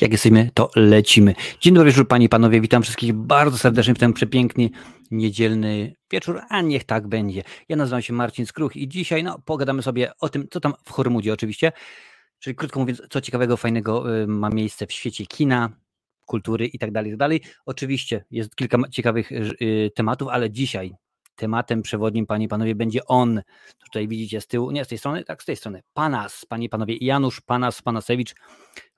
[0.00, 1.34] Jak jesteśmy, to lecimy.
[1.60, 2.60] Dzień dobry wieczór, panie i panowie.
[2.60, 4.70] Witam wszystkich bardzo serdecznie w ten przepiękny,
[5.10, 7.42] niedzielny wieczór, a niech tak będzie.
[7.68, 10.90] Ja nazywam się Marcin Skruch i dzisiaj no, pogadamy sobie o tym, co tam w
[10.90, 11.72] Hormudzie oczywiście.
[12.38, 15.70] Czyli krótko mówiąc, co ciekawego, fajnego y, ma miejsce w świecie kina,
[16.24, 17.40] kultury i tak dalej, tak dalej.
[17.66, 20.94] Oczywiście jest kilka ciekawych y, tematów, ale dzisiaj
[21.36, 23.42] tematem przewodnim, panie i panowie, będzie on.
[23.84, 25.82] Tutaj widzicie z tyłu, nie z tej strony, tak z tej strony.
[25.94, 28.34] Panas, panie i panowie, Janusz Panas Panasewicz,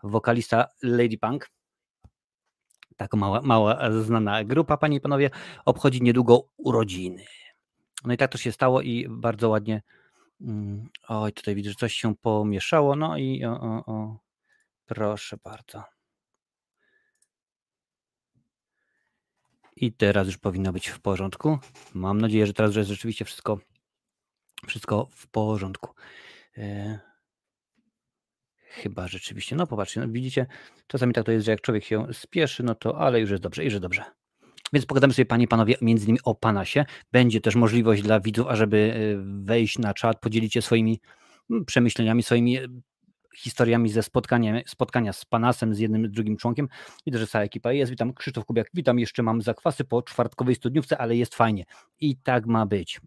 [0.02, 1.50] wokalista Lady Punk.
[2.96, 5.30] Taka mała, mała znana grupa, panie i panowie,
[5.64, 7.24] obchodzi niedługo urodziny.
[8.04, 9.82] No i tak to się stało i bardzo ładnie.
[10.40, 12.96] Mm, oj, tutaj widzę, że coś się pomieszało.
[12.96, 14.18] No i o, o, o.
[14.86, 15.97] proszę bardzo.
[19.80, 21.58] I teraz już powinno być w porządku.
[21.94, 23.58] Mam nadzieję, że teraz jest rzeczywiście wszystko,
[24.66, 25.94] wszystko w porządku.
[26.56, 26.98] E...
[28.70, 29.56] Chyba rzeczywiście.
[29.56, 30.46] No popatrzcie, no widzicie,
[30.86, 33.64] czasami tak to jest, że jak człowiek się spieszy, no to ale już jest dobrze,
[33.64, 34.04] już jest dobrze.
[34.72, 36.84] Więc pogadamy sobie, panie i panowie, między innymi o Panasie.
[37.12, 41.00] Będzie też możliwość dla widzów, ażeby e, wejść na czat, podzielić się swoimi
[41.50, 42.58] mm, przemyśleniami, swoimi
[43.36, 46.68] historiami ze spotkania, spotkania z Panasem, z jednym, drugim członkiem.
[47.06, 47.90] Widzę, że cała ekipa jest.
[47.90, 51.64] Witam Krzysztof Kubiak, witam, jeszcze mam zakwasy po czwartkowej studniówce, ale jest fajnie.
[52.00, 53.00] I tak ma być.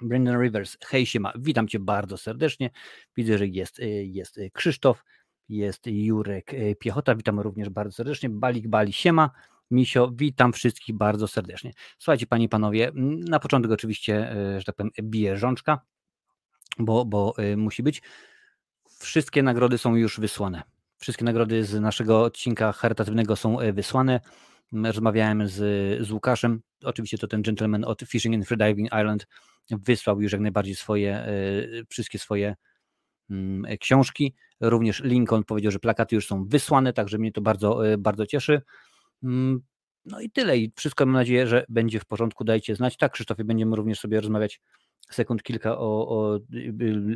[0.00, 2.70] Brendan Rivers, hej siema, witam Cię bardzo serdecznie.
[3.16, 5.04] Widzę, że jest, y, jest y, Krzysztof,
[5.48, 8.30] jest Jurek y, Piechota, witam również bardzo serdecznie.
[8.30, 9.30] Balik Bali, siema.
[9.70, 11.72] Misio, witam wszystkich bardzo serdecznie.
[11.98, 12.92] Słuchajcie, panie i panowie,
[13.28, 15.80] na początek oczywiście, że tak powiem, bije rzączka,
[16.78, 18.02] bo, bo musi być.
[19.00, 20.62] Wszystkie nagrody są już wysłane.
[20.98, 24.20] Wszystkie nagrody z naszego odcinka charytatywnego są e, wysłane.
[24.72, 25.56] Rozmawiałem z,
[26.06, 26.62] z Łukaszem.
[26.84, 29.26] Oczywiście to ten gentleman od Fishing and Freediving Island
[29.70, 31.32] wysłał już jak najbardziej swoje, e,
[31.88, 32.56] wszystkie swoje
[33.30, 34.34] mm, e, książki.
[34.60, 38.62] Również Lincoln powiedział, że plakaty już są wysłane, także mnie to bardzo, bardzo cieszy.
[39.22, 39.60] Mm,
[40.04, 40.58] no i tyle.
[40.58, 42.44] I wszystko mam nadzieję, że będzie w porządku.
[42.44, 42.96] Dajcie znać.
[42.96, 44.60] Tak, Krzysztofie, będziemy również sobie rozmawiać
[45.10, 46.38] sekund kilka o, o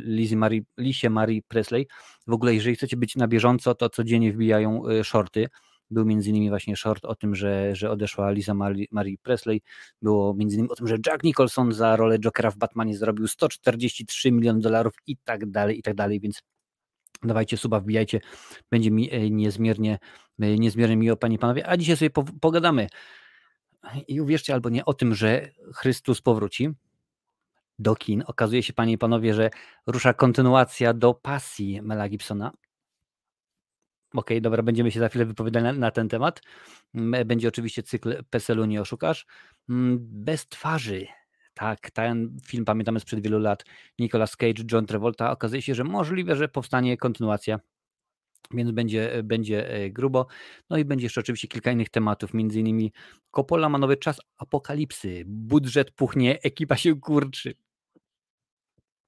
[0.05, 1.87] Lizzie Marie, Lisie Marie Presley.
[2.27, 5.47] W ogóle, jeżeli chcecie być na bieżąco, to codziennie wbijają e, shorty.
[5.89, 8.53] Był między innymi właśnie short o tym, że, że odeszła Lisa
[8.91, 9.61] Marie, Presley.
[10.01, 14.31] Było między innymi o tym, że Jack Nicholson za rolę Jokera w Batmanie zarobił 143
[14.31, 16.41] miliony dolarów i tak dalej, i tak dalej, więc
[17.23, 18.19] dawajcie suba, wbijajcie.
[18.71, 19.99] Będzie mi e, niezmiernie,
[20.39, 21.69] e, niezmiernie miło, panie i panowie.
[21.69, 22.09] A dzisiaj sobie
[22.41, 22.87] pogadamy
[24.07, 26.69] i uwierzcie albo nie o tym, że Chrystus powróci,
[27.79, 28.23] do kin.
[28.27, 29.49] Okazuje się, panie i panowie, że
[29.87, 32.51] rusza kontynuacja do pasji Mela Gibsona.
[34.13, 36.41] Okej, okay, dobra, będziemy się za chwilę wypowiadać na, na, ten temat.
[37.25, 39.25] Będzie oczywiście cykl PESEL-u Nie oszukasz.
[39.99, 41.07] Bez twarzy.
[41.53, 43.65] Tak, ten film pamiętamy sprzed wielu lat.
[43.99, 45.31] Nicolas Cage, John Travolta.
[45.31, 47.59] Okazuje się, że możliwe, że powstanie kontynuacja
[48.51, 50.27] więc będzie, będzie e, grubo.
[50.69, 52.91] No i będzie jeszcze oczywiście kilka innych tematów, między innymi
[53.31, 57.53] Coppola ma nowy czas apokalipsy, budżet puchnie, ekipa się kurczy.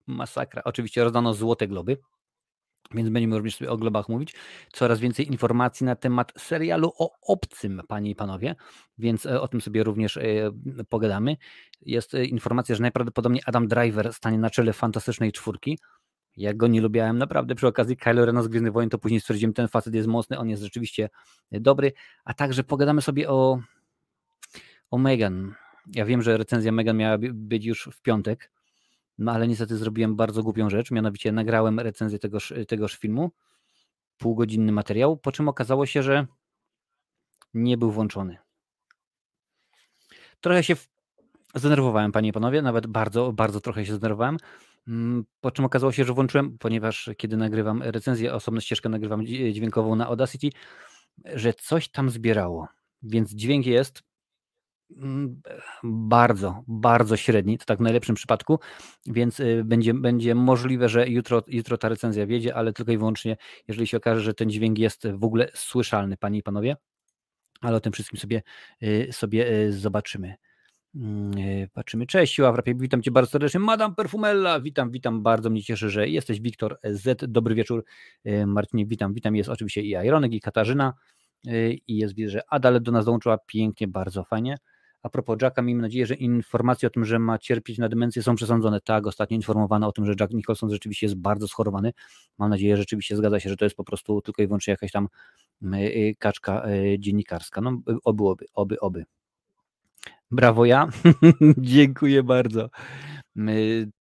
[0.07, 0.61] Masakra.
[0.65, 1.97] Oczywiście rozdano złote globy,
[2.91, 4.35] więc będziemy również sobie o globach mówić.
[4.73, 8.55] Coraz więcej informacji na temat serialu o obcym, panie i panowie,
[8.97, 10.21] więc e, o tym sobie również e,
[10.89, 11.37] pogadamy.
[11.81, 15.79] Jest informacja, że najprawdopodobniej Adam Driver stanie na czele fantastycznej czwórki.
[16.37, 19.53] Ja go nie lubiałem naprawdę przy okazji Kylo Rena z Gwiezdnych Wojen, to później stwierdziłem,
[19.53, 21.09] ten facet jest mocny, on jest rzeczywiście
[21.51, 21.93] dobry,
[22.25, 23.59] a także pogadamy sobie o,
[24.91, 25.53] o Megan.
[25.95, 28.51] Ja wiem, że recenzja Megan miała być już w piątek,
[29.17, 33.31] no ale niestety zrobiłem bardzo głupią rzecz, mianowicie nagrałem recenzję tegoż, tegoż filmu,
[34.17, 36.27] półgodzinny materiał, po czym okazało się, że
[37.53, 38.37] nie był włączony.
[40.41, 40.75] Trochę się
[41.55, 44.37] zdenerwowałem, panie i panowie, nawet bardzo, bardzo trochę się zdenerwowałem,
[44.87, 49.95] Mm, po czym okazało się, że włączyłem, ponieważ kiedy nagrywam recenzję, osobną ścieżkę nagrywam dźwiękową
[49.95, 50.49] na Audacity,
[51.25, 52.67] że coś tam zbierało.
[53.01, 54.03] Więc dźwięk jest
[55.83, 58.59] bardzo, bardzo średni, to tak w najlepszym przypadku,
[59.05, 63.37] więc y, będzie, będzie możliwe, że jutro, jutro ta recenzja wiedzie, ale tylko i wyłącznie,
[63.67, 66.75] jeżeli się okaże, że ten dźwięk jest w ogóle słyszalny, panie i panowie,
[67.61, 68.41] ale o tym wszystkim sobie,
[68.83, 70.35] y, sobie y, zobaczymy.
[70.95, 71.31] Mm,
[71.73, 72.05] patrzymy.
[72.05, 73.59] Cześć, Siła Wrapie, witam Cię bardzo serdecznie.
[73.59, 76.41] Madame Perfumella, witam, witam, bardzo mnie cieszy, że jesteś.
[76.41, 77.85] Wiktor Z, dobry wieczór.
[78.45, 79.35] Marcinie, witam, witam.
[79.35, 80.93] Jest oczywiście i Ironek, i Katarzyna,
[81.87, 84.57] i jest, widzę, że Ada do nas dołączyła pięknie, bardzo fajnie.
[85.07, 88.35] A propos Jacka, miejmy nadzieję, że informacje o tym, że ma cierpieć na demencję są
[88.35, 88.81] przesądzone.
[88.81, 91.93] Tak, ostatnio informowano o tym, że Jack Nicholson rzeczywiście jest bardzo schorowany.
[92.37, 94.91] Mam nadzieję, że rzeczywiście zgadza się, że to jest po prostu tylko i wyłącznie jakaś
[94.91, 95.07] tam
[96.19, 96.65] kaczka
[96.99, 97.61] dziennikarska.
[97.61, 99.05] No, oby, oby, oby, oby.
[100.31, 100.87] Brawo ja.
[101.57, 102.69] Dziękuję bardzo.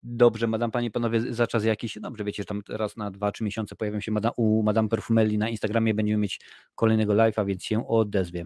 [0.03, 3.45] Dobrze, madam, panie panowie, za czas jakiś, dobrze, wiecie, że tam raz na dwa, trzy
[3.45, 6.41] miesiące pojawią się madam, u Madame Perfumelli na Instagramie, będziemy mieć
[6.75, 8.45] kolejnego live'a, więc się odezwie.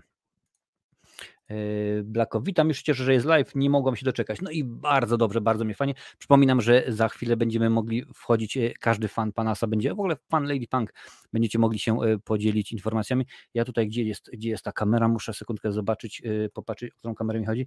[1.48, 2.40] Yy, Blacko.
[2.40, 4.40] Witam, już się cieszę, że jest live, nie mogłam się doczekać.
[4.42, 5.94] No i bardzo dobrze, bardzo mnie fajnie.
[6.18, 10.44] Przypominam, że za chwilę będziemy mogli wchodzić, e, każdy fan Panasa będzie, w ogóle fan
[10.44, 10.92] Lady Punk,
[11.32, 13.26] będziecie mogli się e, podzielić informacjami.
[13.54, 16.22] Ja tutaj, gdzie jest, gdzie jest ta kamera, muszę sekundkę zobaczyć,
[16.52, 17.66] popatrzeć, o którą kamerę mi chodzi.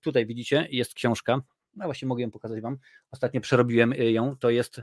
[0.00, 1.40] Tutaj widzicie, jest książka,
[1.76, 2.76] no właśnie mogę ją pokazać Wam.
[3.10, 4.82] Ostatnio przerobiłem ją, to jest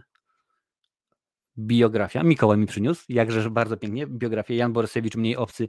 [1.57, 2.23] biografia.
[2.23, 5.67] Mikołaj mi przyniósł, jakże bardzo pięknie, biografia Jan Borysewicz, mniej obcy,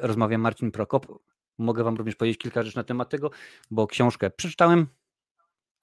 [0.00, 1.06] rozmawia Marcin Prokop
[1.58, 3.30] Mogę Wam również powiedzieć kilka rzeczy na temat tego,
[3.70, 4.86] bo książkę przeczytałem,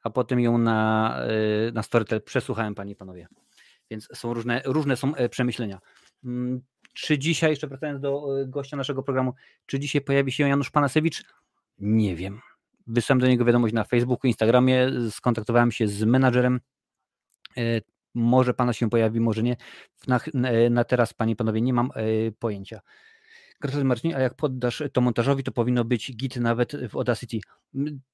[0.04, 1.20] a potem ją na,
[1.68, 3.28] y, na Storytel przesłuchałem, Panie i Panowie.
[3.92, 5.80] Więc są różne, różne są e, przemyślenia.
[6.24, 6.62] Mm,
[6.94, 9.34] czy dzisiaj, jeszcze wracając do e, gościa naszego programu,
[9.66, 11.24] czy dzisiaj pojawi się Janusz Panasewicz?
[11.80, 12.42] Nie wiem.
[12.88, 16.60] Wysłałem do niego wiadomość na Facebooku, Instagramie, skontaktowałem się z menadżerem.
[17.58, 17.62] E,
[18.14, 19.58] może pana się pojawi, może nie.
[20.08, 20.20] Na,
[20.70, 21.92] na teraz, panie i panowie, nie mam
[22.40, 22.81] pojęcia.
[23.61, 27.39] Gratuluję Marcinie, a jak poddasz to montażowi, to powinno być git nawet w Audacity.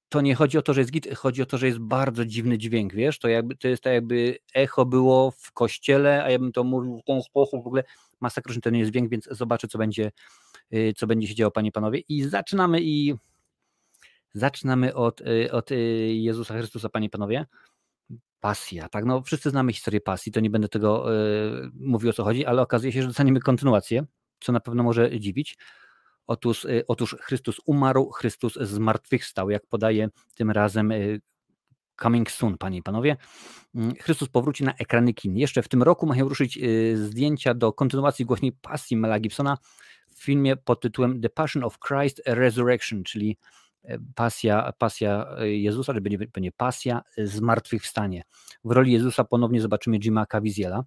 [0.10, 2.58] To nie chodzi o to, że jest git, chodzi o to, że jest bardzo dziwny
[2.58, 6.52] dźwięk, wiesz, to, jakby, to jest tak jakby echo było w kościele, a ja bym
[6.52, 7.84] to mówił w ten sposób, w ogóle
[8.20, 10.12] masakryczny ten jest dźwięk, więc zobaczę, co będzie,
[10.74, 12.00] y, co będzie się działo, panie panowie.
[12.00, 13.16] I zaczynamy i
[14.34, 15.76] zaczynamy od, y, od y,
[16.14, 17.46] Jezusa Chrystusa, panie panowie.
[18.40, 21.06] Pasja, tak, no wszyscy znamy historię pasji, to nie będę tego
[21.80, 24.06] mówił o co chodzi, ale okazuje się, że dostaniemy kontynuację
[24.40, 25.58] co na pewno może dziwić.
[26.28, 31.22] Otóż, y, otóż Chrystus umarł, Chrystus zmartwychwstał, jak podaje tym razem y,
[32.02, 33.18] Coming Soon, panie i panowie.
[33.76, 35.38] Mm, Chrystus powróci na ekrany kin.
[35.38, 39.58] Jeszcze w tym roku mają ruszyć y, zdjęcia do kontynuacji głośnej pasji Mela Gibsona
[40.16, 43.38] w filmie pod tytułem The Passion of Christ Resurrection, czyli
[44.16, 48.24] pasja, pasja Jezusa, czy będzie, będzie pasja zmartwychwstanie.
[48.64, 50.84] W roli Jezusa ponownie zobaczymy Jima Cavieziela.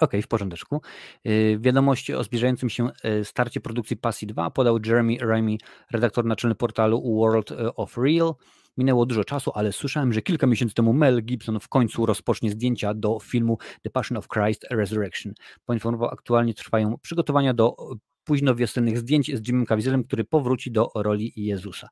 [0.00, 0.80] OK, w porządeczku.
[1.26, 2.88] Y, wiadomości o zbliżającym się
[3.20, 5.56] y, starcie produkcji Passy 2 podał Jeremy Remy,
[5.90, 8.34] redaktor naczelny portalu World y, of Real.
[8.76, 12.94] Minęło dużo czasu, ale słyszałem, że kilka miesięcy temu Mel Gibson w końcu rozpocznie zdjęcia
[12.94, 15.32] do filmu The Passion of Christ Resurrection.
[15.64, 17.76] Poinformował, aktualnie trwają przygotowania do
[18.24, 21.88] późno wiosennych zdjęć z Jimem Caviezelem, który powróci do roli Jezusa.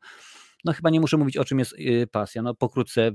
[0.65, 1.75] No chyba nie muszę mówić, o czym jest
[2.13, 2.43] pasja.
[2.43, 3.11] No pokrótce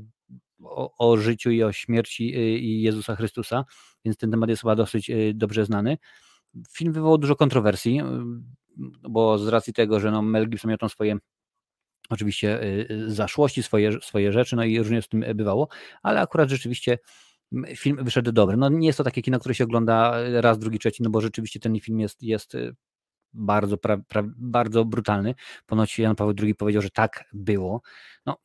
[0.64, 2.34] o, o życiu i o śmierci
[2.82, 3.66] Jezusa Chrystusa
[4.06, 5.98] więc ten temat jest chyba dosyć y, dobrze znany.
[6.70, 8.04] Film wywołał dużo kontrowersji, y,
[9.10, 11.18] bo z racji tego, że no Mel Gibson miał tam swoje
[12.10, 15.68] oczywiście y, zaszłości, swoje, swoje rzeczy, no i różnie z tym bywało,
[16.04, 17.00] ale akurat rzeczywiście
[17.76, 18.58] film wyszedł dobry.
[18.58, 21.60] No nie jest to takie kino, które się ogląda raz, drugi, trzeci, no bo rzeczywiście
[21.60, 22.54] ten film jest, jest
[23.34, 25.36] bardzo, pra, pra, bardzo brutalny.
[25.66, 27.82] Ponoć Jan Paweł II powiedział, że tak było.
[28.26, 28.38] No,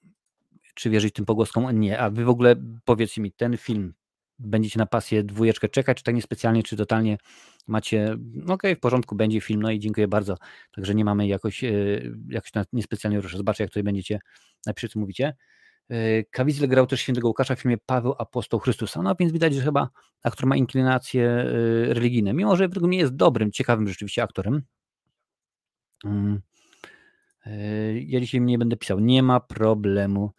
[0.75, 1.81] czy wierzyć tym pogłoskom?
[1.81, 1.99] Nie.
[1.99, 3.95] A wy w ogóle powiedzcie mi, ten film
[4.39, 7.19] będziecie na pasję dwójeczkę czekać, czy tak niespecjalnie, czy totalnie
[7.67, 10.37] macie, no okej, okay, w porządku, będzie film, no i dziękuję bardzo.
[10.73, 11.73] Także nie mamy jakoś, e,
[12.29, 13.37] jakoś niespecjalnie ruszę.
[13.37, 14.19] Zobaczę, jak tutaj będziecie,
[14.67, 15.37] napiszcie, co mówicie.
[15.91, 19.63] E, Kawizle grał też świętego Łukasza w filmie Paweł Apostoł Chrystusa, no więc widać, że
[19.63, 19.89] chyba
[20.23, 21.45] aktor ma inklinacje e,
[21.95, 24.63] religijne, mimo że według mnie jest dobrym, ciekawym rzeczywiście aktorem.
[26.05, 26.41] Mm.
[28.07, 30.31] Ja dzisiaj nie będę pisał, nie ma problemu.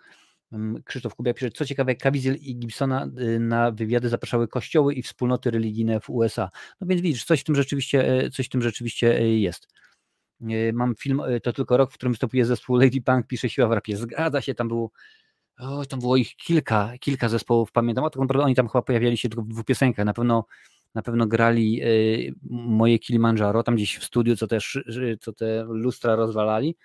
[0.85, 5.51] Krzysztof Kubia pisze, co ciekawe, Caviezel i Gibsona y, na wywiady zapraszały kościoły i wspólnoty
[5.51, 6.49] religijne w USA.
[6.81, 9.67] No więc widzisz, coś w tym rzeczywiście, e, coś w tym rzeczywiście e, jest.
[10.74, 13.97] Mam film, to tylko rok, w którym występuje zespół Lady Punk, pisze Siła w rapie.
[13.97, 14.91] Zgadza się, tam było,
[15.59, 19.17] o, tam było ich kilka, kilka zespołów, pamiętam, a tak naprawdę oni tam chyba pojawiali
[19.17, 20.45] się tylko w dwóch piosenkach, na pewno
[20.95, 21.81] na pewno grali
[22.51, 24.83] moje Kilimandżaro, tam gdzieś w studiu, co, też,
[25.19, 26.75] co te lustra rozwalali.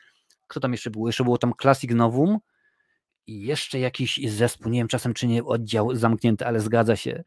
[0.46, 1.06] Kto tam jeszcze był?
[1.06, 2.38] Jeszcze było tam Classic Novum,
[3.30, 7.22] i jeszcze jakiś zespół, nie wiem czasem czy nie oddział zamknięty, ale zgadza się.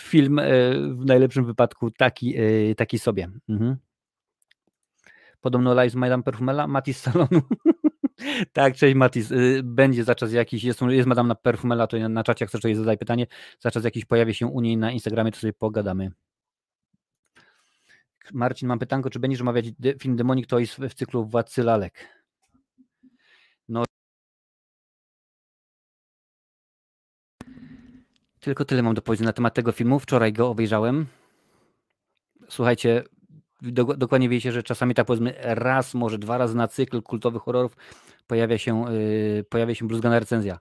[0.00, 0.44] Film e,
[0.78, 3.28] w najlepszym wypadku taki, e, taki sobie.
[3.48, 3.76] Mhm.
[5.40, 7.42] Podobno live z Madame Perfumela, Matis Salonu.
[8.52, 9.32] tak, cześć Matis.
[9.32, 12.74] E, będzie za czas jakiś, jest, jest Madame Perfumela, to na czacie jak chcesz, jej
[12.74, 13.26] zadaj pytanie.
[13.60, 16.10] Za czas jakiś pojawi się u niej na Instagramie, to sobie pogadamy.
[18.32, 19.66] Marcin, mam pytanko, czy będziesz omawiać
[20.00, 22.24] film Demonic Toys w cyklu Władcy Lalek?
[23.68, 23.84] No
[28.44, 29.98] Tylko tyle mam do powiedzenia na temat tego filmu.
[29.98, 31.06] Wczoraj go obejrzałem.
[32.48, 33.04] Słuchajcie,
[33.62, 37.76] do, dokładnie wiecie, że czasami tak powiedzmy raz, może dwa razy na cykl kultowych horrorów
[38.26, 40.58] pojawia się, yy, pojawia się bluzgana recenzja.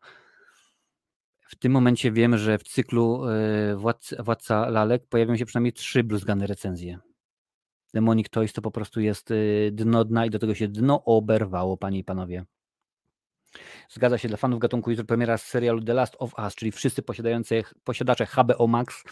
[1.47, 3.23] W tym momencie wiem, że w cyklu
[3.69, 6.99] yy, Władca, Lalek pojawią się przynajmniej trzy bluzgane recenzje.
[7.93, 11.77] Demonic Toys to po prostu jest yy, dno dna i do tego się dno oberwało,
[11.77, 12.45] panie i panowie.
[13.89, 17.01] Zgadza się, dla fanów gatunku jutro premiera z serialu The Last of Us, czyli wszyscy
[17.01, 19.03] posiadający, posiadacze HBO Max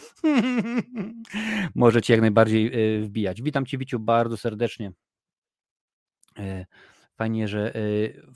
[1.74, 3.42] możecie jak najbardziej e, wbijać.
[3.42, 4.92] Witam Cię Wiciu bardzo serdecznie.
[6.38, 6.66] E,
[7.16, 7.72] fajnie, że,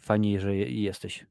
[0.01, 1.27] fajnie, że jesteś.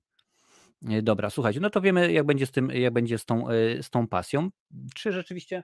[0.82, 3.48] Dobra, słuchajcie, no to wiemy, jak będzie z tym, jak będzie z tą,
[3.82, 4.50] z tą pasją.
[4.96, 5.64] Czy rzeczywiście.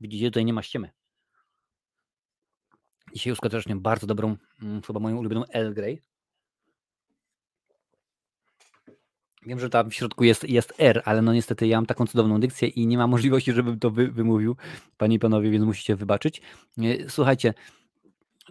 [0.00, 0.90] Widzicie, tutaj nie ma ściemy.
[3.14, 6.02] Dzisiaj uskuteczniam bardzo dobrą, mm, chyba moją ulubioną El Grey.
[9.46, 12.40] Wiem, że tam w środku jest, jest R, ale no niestety ja mam taką cudowną
[12.40, 14.56] dykcję i nie ma możliwości, żebym to wy, wymówił,
[14.98, 16.42] panie i panowie, więc musicie wybaczyć.
[17.08, 17.54] Słuchajcie,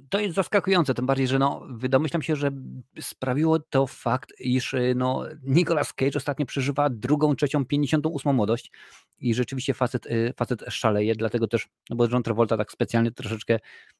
[0.09, 2.51] to jest zaskakujące, tym bardziej, że no, domyślam się, że
[2.99, 8.71] sprawiło to fakt, iż no, Nicolas Cage ostatnio przeżywa drugą, trzecią, 58 młodość
[9.19, 13.59] i rzeczywiście facet, y, facet szaleje, dlatego też, no bo John Travolta tak specjalnie troszeczkę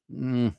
[0.10, 0.52] mm,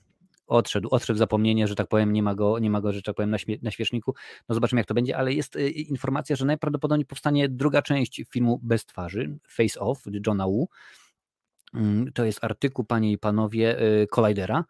[0.53, 3.31] odszedł, odszedł zapomnienie, że tak powiem, nie ma go, nie ma go że tak powiem,
[3.31, 4.15] na, śmie- na świeczniku.
[4.49, 8.61] No zobaczymy, jak to będzie, ale jest y, informacja, że najprawdopodobniej powstanie druga część filmu
[8.63, 10.69] Bez twarzy, Face Off, Johna Woo.
[11.75, 14.65] Mm, to jest artykuł, panie i panowie, y, Collidera.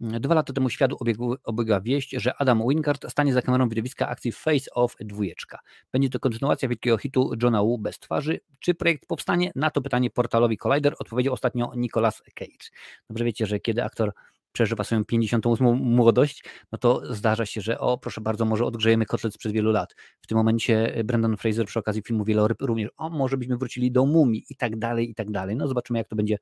[0.00, 0.96] Dwa lata temu światu
[1.44, 5.58] obiegła wieść, że Adam Wingard stanie za kamerą widowiska akcji Face Off dwójeczka.
[5.92, 8.40] Będzie to kontynuacja wielkiego hitu Johna Woo bez twarzy.
[8.60, 9.52] Czy projekt powstanie?
[9.54, 12.70] Na to pytanie portalowi Collider odpowiedział ostatnio Nicolas Cage.
[13.10, 14.12] Dobrze wiecie, że kiedy aktor
[14.56, 19.34] przeżywa swoją 58 młodość, no to zdarza się, że o proszę bardzo, może odgrzejemy kotlet
[19.34, 19.94] sprzed wielu lat.
[20.20, 24.06] W tym momencie Brandon Fraser przy okazji filmu Wieloryb również, o może byśmy wrócili do
[24.06, 25.56] mumii i tak dalej, i tak dalej.
[25.56, 26.38] No zobaczymy jak to będzie,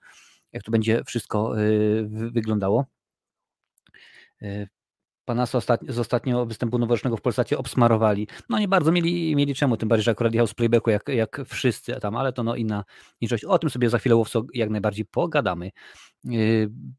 [0.53, 2.85] jak to będzie wszystko yy, wyglądało.
[5.25, 8.29] Panasa ostatnio, z ostatniego występu noworocznego w Polsacie obsmarowali.
[8.49, 11.41] No nie bardzo mieli, mieli czemu, tym bardziej, że akurat jechał z playbacku jak, jak
[11.47, 12.85] wszyscy tam, ale to no inna
[13.23, 13.45] niższość.
[13.45, 15.71] O tym sobie za chwilę Łowco jak najbardziej pogadamy.
[16.27, 16.31] E,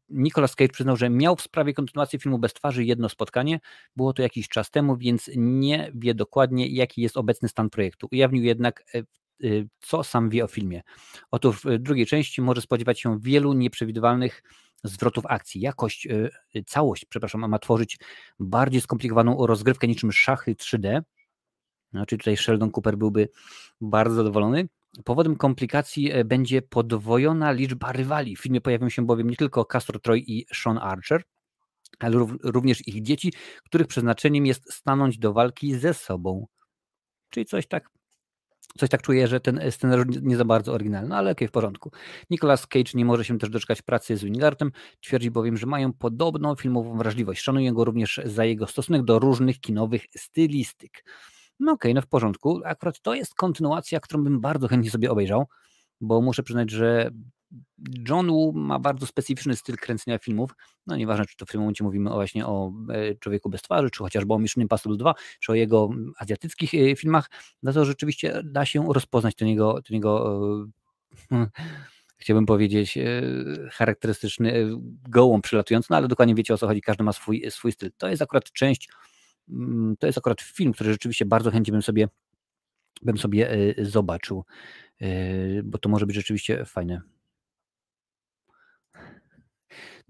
[0.08, 3.60] Nicolas Cage przyznał, że miał w sprawie kontynuacji filmu Bez twarzy jedno spotkanie.
[3.96, 8.08] Było to jakiś czas temu, więc nie wie dokładnie, jaki jest obecny stan projektu.
[8.12, 9.02] Ujawnił jednak e,
[9.80, 10.82] co sam wie o filmie.
[11.30, 14.42] Otóż w drugiej części może spodziewać się wielu nieprzewidywalnych
[14.84, 15.60] zwrotów akcji.
[15.60, 17.98] Jakość, y, y, całość, przepraszam, ma tworzyć
[18.38, 21.02] bardziej skomplikowaną rozgrywkę niczym szachy 3D.
[21.92, 23.28] Znaczy tutaj Sheldon Cooper byłby
[23.80, 24.68] bardzo zadowolony.
[25.04, 28.36] Powodem komplikacji e, będzie podwojona liczba rywali.
[28.36, 31.22] W filmie pojawią się bowiem nie tylko Castor Troy i Sean Archer,
[31.98, 33.32] ale również ich dzieci,
[33.64, 36.46] których przeznaczeniem jest stanąć do walki ze sobą.
[37.30, 37.90] Czyli coś tak
[38.78, 41.90] Coś tak czuję, że ten scenariusz nie za bardzo oryginalny, ale okej, okay, w porządku.
[42.30, 46.54] Nicolas Cage nie może się też doczekać pracy z Wingardem, twierdzi bowiem, że mają podobną
[46.54, 47.42] filmową wrażliwość.
[47.42, 51.04] Szanuję go również za jego stosunek do różnych kinowych stylistyk.
[51.60, 52.60] No okej, okay, no w porządku.
[52.64, 55.46] Akurat to jest kontynuacja, którą bym bardzo chętnie sobie obejrzał,
[56.00, 57.10] bo muszę przyznać, że
[58.08, 60.50] John Woo ma bardzo specyficzny styl kręcenia filmów.
[60.86, 63.90] No nieważne, czy to w tym momencie mówimy o właśnie o e, Człowieku bez twarzy,
[63.90, 65.88] czy chociażby o Mission Impossible 2, czy o jego
[66.18, 67.30] azjatyckich e, filmach,
[67.62, 70.40] no to rzeczywiście da się rozpoznać ten jego, ten jego
[71.32, 71.46] e,
[72.18, 72.98] chciałbym powiedzieć,
[73.70, 74.68] charakterystyczny
[75.08, 77.90] gołąb przylatujący, no ale dokładnie wiecie o co chodzi, każdy ma swój, swój styl.
[77.98, 78.88] To jest akurat część,
[79.48, 82.08] mm, to jest akurat film, który rzeczywiście bardzo chętnie bym sobie,
[83.02, 84.44] bym sobie zobaczył,
[85.64, 87.15] bo to może być rzeczywiście fajne.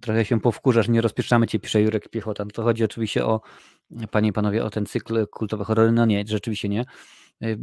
[0.00, 2.45] Trochę się powkurzasz, nie rozpieszczamy cię, pisze Jurek Piechota.
[2.45, 3.41] No to chodzi oczywiście o,
[4.11, 5.93] panie i panowie, o ten cykl kultowy horrory.
[5.93, 6.85] No nie, rzeczywiście nie.
[7.45, 7.59] Y,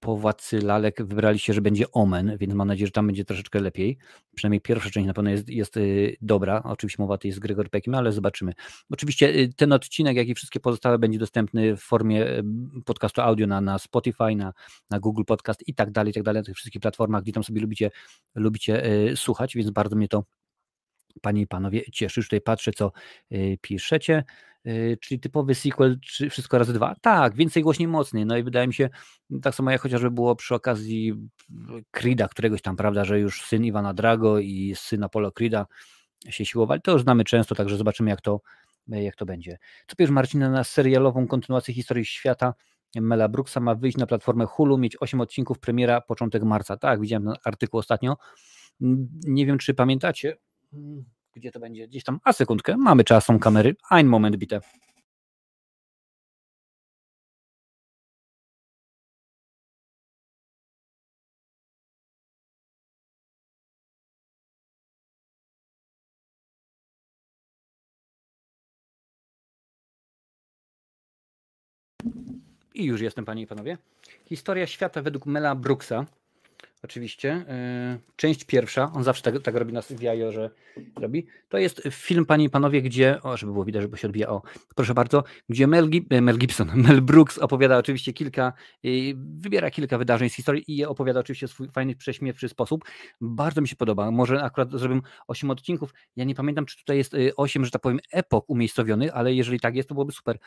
[0.00, 3.98] po Władcy Lalek wybraliście, że będzie Omen, więc mam nadzieję, że tam będzie troszeczkę lepiej.
[4.34, 6.62] Przynajmniej pierwsza część na pewno jest, jest y, dobra.
[6.64, 8.52] Oczywiście mowa to jest z Gregor Peckiem, ale zobaczymy.
[8.90, 12.26] Oczywiście y, ten odcinek, jak i wszystkie pozostałe, będzie dostępny w formie
[12.84, 14.52] podcastu audio na, na Spotify, na,
[14.90, 17.44] na Google Podcast i tak dalej, i tak dalej, na tych wszystkich platformach, gdzie tam
[17.44, 17.90] sobie lubicie,
[18.34, 18.82] lubicie
[19.16, 20.24] słuchać, więc bardzo mnie to
[21.20, 22.20] Panie i Panowie, cieszy.
[22.20, 22.92] Już tutaj patrzę, co
[23.32, 24.24] y, piszecie.
[24.66, 26.94] Y, czyli typowy sequel, czy wszystko razy dwa?
[27.00, 28.26] Tak, więcej głośniej, mocniej.
[28.26, 28.90] No i wydaje mi się,
[29.42, 31.14] tak samo jak chociażby było przy okazji
[31.90, 35.66] Creeda, któregoś tam, prawda, że już syn Iwana Drago i syn Apollo Creeda
[36.28, 36.80] się siłowali.
[36.82, 38.40] To już znamy często, także zobaczymy, jak to,
[38.88, 39.58] jak to będzie.
[39.86, 42.54] Co pisz Marcina na serialową kontynuację historii świata?
[43.00, 46.76] Mela Brooksa ma wyjść na platformę Hulu, mieć 8 odcinków, premiera początek marca.
[46.76, 48.16] Tak, widziałem ten artykuł ostatnio.
[49.26, 50.36] Nie wiem, czy pamiętacie,
[51.34, 51.88] gdzie to będzie?
[51.88, 52.20] Gdzieś tam.
[52.24, 53.76] A sekundkę, mamy czas, są kamery.
[53.90, 54.60] Ein moment, bitte.
[72.74, 73.78] I już jestem, panie i panowie.
[74.24, 76.06] Historia świata według Mela Brooksa
[76.84, 77.44] oczywiście.
[77.92, 80.50] Yy, część pierwsza, on zawsze tak, tak robi nas w jajo, że
[80.96, 81.26] robi.
[81.48, 84.42] To jest film, panie i panowie, gdzie, o, żeby było widać, żeby się odbija, o,
[84.74, 88.52] proszę bardzo, gdzie Mel, e, Mel Gibson, Mel Brooks opowiada oczywiście kilka,
[89.16, 92.84] wybiera kilka wydarzeń z historii i je opowiada oczywiście w swój fajny, prześmiewczy sposób.
[93.20, 94.10] Bardzo mi się podoba.
[94.10, 95.94] Może akurat zrobię 8 odcinków.
[96.16, 99.76] Ja nie pamiętam, czy tutaj jest 8, że tak powiem, epok umiejscowionych, ale jeżeli tak
[99.76, 100.38] jest, to byłoby super.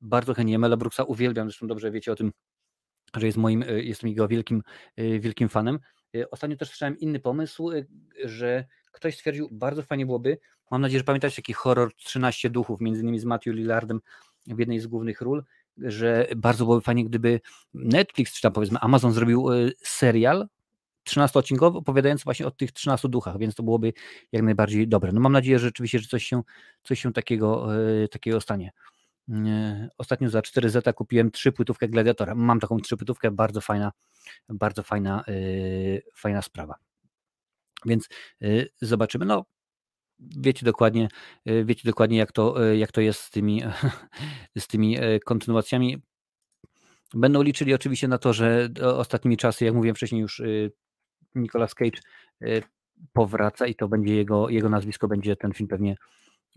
[0.00, 2.32] Bardzo chętnie Mela Brooksa uwielbiam, zresztą dobrze wiecie o tym,
[3.16, 4.62] że jest moim, y, jestem jego wielkim,
[4.98, 5.78] y, wielkim fanem.
[6.16, 7.70] Y, ostatnio też słyszałem inny pomysł,
[8.24, 10.38] że ktoś stwierdził, bardzo fajnie byłoby,
[10.70, 14.00] mam nadzieję, że pamiętacie taki horror 13 duchów, między innymi z Matthew Lillardem
[14.46, 15.44] w jednej z głównych ról,
[15.78, 17.40] że bardzo byłoby fajnie, gdyby
[17.74, 19.46] Netflix, czy tam powiedzmy Amazon zrobił
[19.82, 20.48] serial
[21.08, 23.92] 13-odcinkowy, opowiadający właśnie o tych 13 duchach, więc to byłoby
[24.32, 25.12] jak najbardziej dobre.
[25.12, 26.42] No mam nadzieję, że rzeczywiście, że coś się,
[26.82, 27.68] coś się takiego,
[28.10, 28.70] takiego stanie.
[29.98, 32.34] Ostatnio za 4 zeta kupiłem trzy płytówkę Gladiatora.
[32.34, 33.92] Mam taką trzy płytówkę, bardzo fajna,
[34.48, 36.74] bardzo fajna, yy, fajna sprawa.
[37.86, 38.08] Więc
[38.40, 39.24] yy, zobaczymy.
[39.24, 39.44] No,
[40.18, 41.08] wiecie dokładnie,
[41.44, 43.62] yy, wiecie dokładnie jak to, jak to jest z tymi,
[44.58, 46.02] z tymi kontynuacjami.
[47.14, 50.42] Będą liczyli oczywiście na to, że ostatnimi czasy, jak mówiłem wcześniej już,
[51.34, 52.00] Nicolas Cage
[53.12, 55.96] powraca i to będzie jego, jego nazwisko, będzie ten film pewnie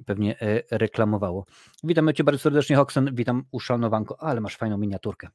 [0.06, 1.46] pewnie e, reklamowało.
[1.84, 3.16] Witam Cię bardzo serdecznie, Hoxen.
[3.16, 5.28] Witam uszanowanko, ale masz fajną miniaturkę.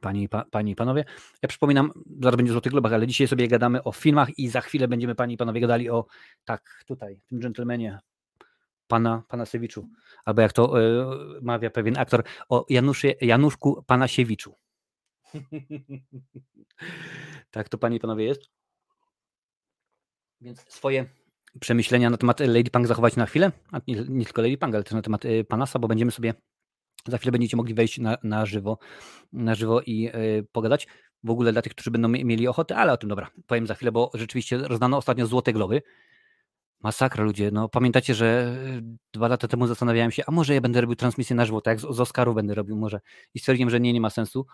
[0.00, 1.04] Panie, pa, panie i panowie,
[1.42, 4.88] ja przypominam, zaraz będzie Złoty Globach, ale dzisiaj sobie gadamy o filmach i za chwilę
[4.88, 6.06] będziemy, panie i panowie, gadali o,
[6.44, 7.98] tak, tutaj, tym dżentelmenie,
[8.86, 9.88] pana Panasewiczu,
[10.24, 14.54] albo jak to y, mawia pewien aktor, o Januszy, Januszku Panasiewiczu.
[17.50, 18.50] tak to, panie i panowie, jest.
[20.40, 21.06] Więc swoje
[21.60, 24.84] przemyślenia na temat Lady Punk zachować na chwilę, a nie, nie tylko Lady Punk, ale
[24.84, 26.34] też na temat y, Panasa, bo będziemy sobie
[27.08, 28.78] za chwilę będziecie mogli wejść na, na żywo,
[29.32, 30.86] na żywo i y, pogadać.
[31.24, 33.92] W ogóle dla tych, którzy będą mieli ochotę, ale o tym dobra, powiem za chwilę,
[33.92, 35.82] bo rzeczywiście rozdano ostatnio złote globy.
[36.80, 38.82] Masakra ludzie, no pamiętacie, że y,
[39.12, 41.80] dwa lata temu zastanawiałem się, a może ja będę robił transmisję na żywo, tak jak
[41.80, 43.00] z, z Oscarów będę robił może
[43.34, 44.46] i stwierdziłem, że nie, nie ma sensu.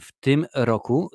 [0.00, 1.10] W tym roku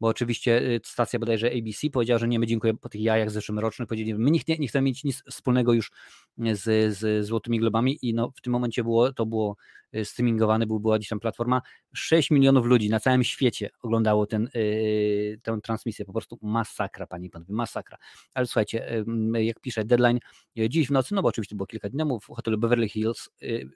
[0.00, 3.88] bo oczywiście y, stacja bodajże ABC powiedziała, że nie, my dziękuję po tych jajach zeszłorocznych,
[3.88, 5.90] powiedzieli, my nie, nie chcemy mieć nic wspólnego już
[6.38, 9.56] z, z Złotymi Globami i no, w tym momencie było, to było
[9.96, 11.62] y, streamingowane, był, była gdzieś tam platforma,
[11.94, 17.26] 6 milionów ludzi na całym świecie oglądało ten, yy, tę transmisję, po prostu masakra, panie
[17.26, 17.98] i panowie, masakra.
[18.34, 20.18] Ale słuchajcie, yy, jak piszę deadline,
[20.54, 23.30] yy, dziś w nocy, no bo oczywiście było kilka dni temu, w hotelu Beverly Hills,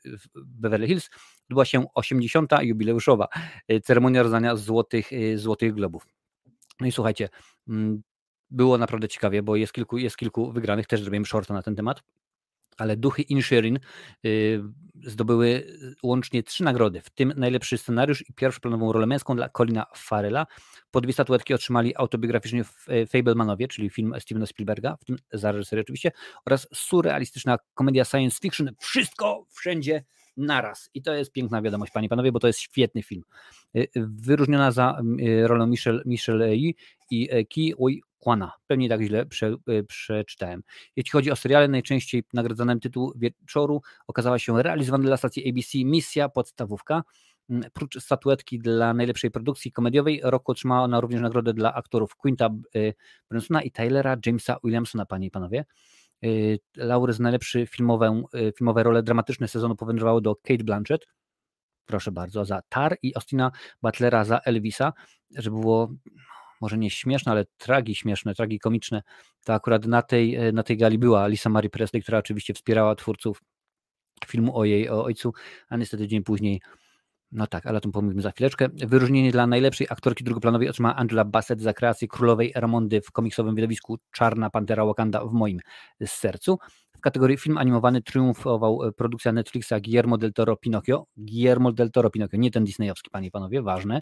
[0.05, 1.11] w Beverly Hills
[1.51, 2.53] odbyła się 80.
[2.63, 3.29] jubileuszowa
[3.83, 6.14] ceremonia rozdania złotych, złotych globów.
[6.81, 7.29] No i słuchajcie,
[7.69, 8.03] mm,
[8.51, 12.03] było naprawdę ciekawie, bo jest kilku, jest kilku wygranych, też zrobiłem shorta na ten temat,
[12.77, 13.79] ale duchy Inshirin
[14.27, 14.63] y,
[15.05, 15.67] zdobyły
[16.03, 20.47] łącznie trzy nagrody, w tym najlepszy scenariusz i pierwszoplanową rolę męską dla Colina Farrella.
[20.91, 22.65] Po dwie statuetki otrzymali autobiograficznie
[23.09, 26.13] Fablemanowie, czyli film Stevena Spielberga, w tym za reżyserię oczywiście,
[26.47, 28.71] oraz surrealistyczna komedia science fiction.
[28.79, 30.05] Wszystko wszędzie
[30.37, 30.91] naraz.
[30.95, 33.23] I to jest piękna wiadomość, panie i panowie, bo to jest świetny film.
[33.77, 36.75] Y, wyróżniona za y, rolę Michelle, Michelle i
[37.31, 38.53] e, Ki Ui Kwana.
[38.67, 40.63] Pewnie tak źle prze, y, przeczytałem.
[40.97, 46.29] Jeśli chodzi o seriale, najczęściej nagradzanym tytuł wieczoru okazała się realizowany dla stacji ABC Misja
[46.29, 47.03] Podstawówka.
[47.51, 52.51] Mm, prócz statuetki dla najlepszej produkcji komediowej, roku otrzymała ona również nagrodę dla aktorów Quinta
[53.31, 55.65] Brunsona i Taylora Jamesa Williamsona, panie i panowie.
[56.25, 61.07] Y, laury za najlepszy filmową, y, filmowe role dramatyczne sezonu powędrowały do Kate Blanchett,
[61.87, 63.51] proszę bardzo, za Tar i Austina
[63.83, 64.93] Butlera za Elvisa,
[65.31, 65.89] żeby było
[66.61, 69.03] może nie śmieszne, ale tragi śmieszne, tragi komiczne,
[69.45, 72.95] to akurat na tej, y, na tej gali była Lisa Marie Presley, która oczywiście wspierała
[72.95, 73.43] twórców
[74.27, 75.33] filmu o jej o ojcu,
[75.69, 76.61] a niestety dzień później
[77.35, 78.69] no tak, ale o tym pomówimy za chwileczkę.
[78.75, 83.99] Wyróżnienie dla najlepszej aktorki drugoplanowej otrzymała Angela Bassett za kreację królowej Ramondy w komiksowym widowisku
[84.13, 85.61] Czarna Pantera Wakanda w moim
[86.07, 86.59] sercu.
[86.97, 91.07] W kategorii film animowany triumfował produkcja Netflixa Guillermo del Toro Pinocchio.
[91.17, 94.01] Guillermo del Toro Pinocchio, nie ten disneyowski, panie i panowie, ważne.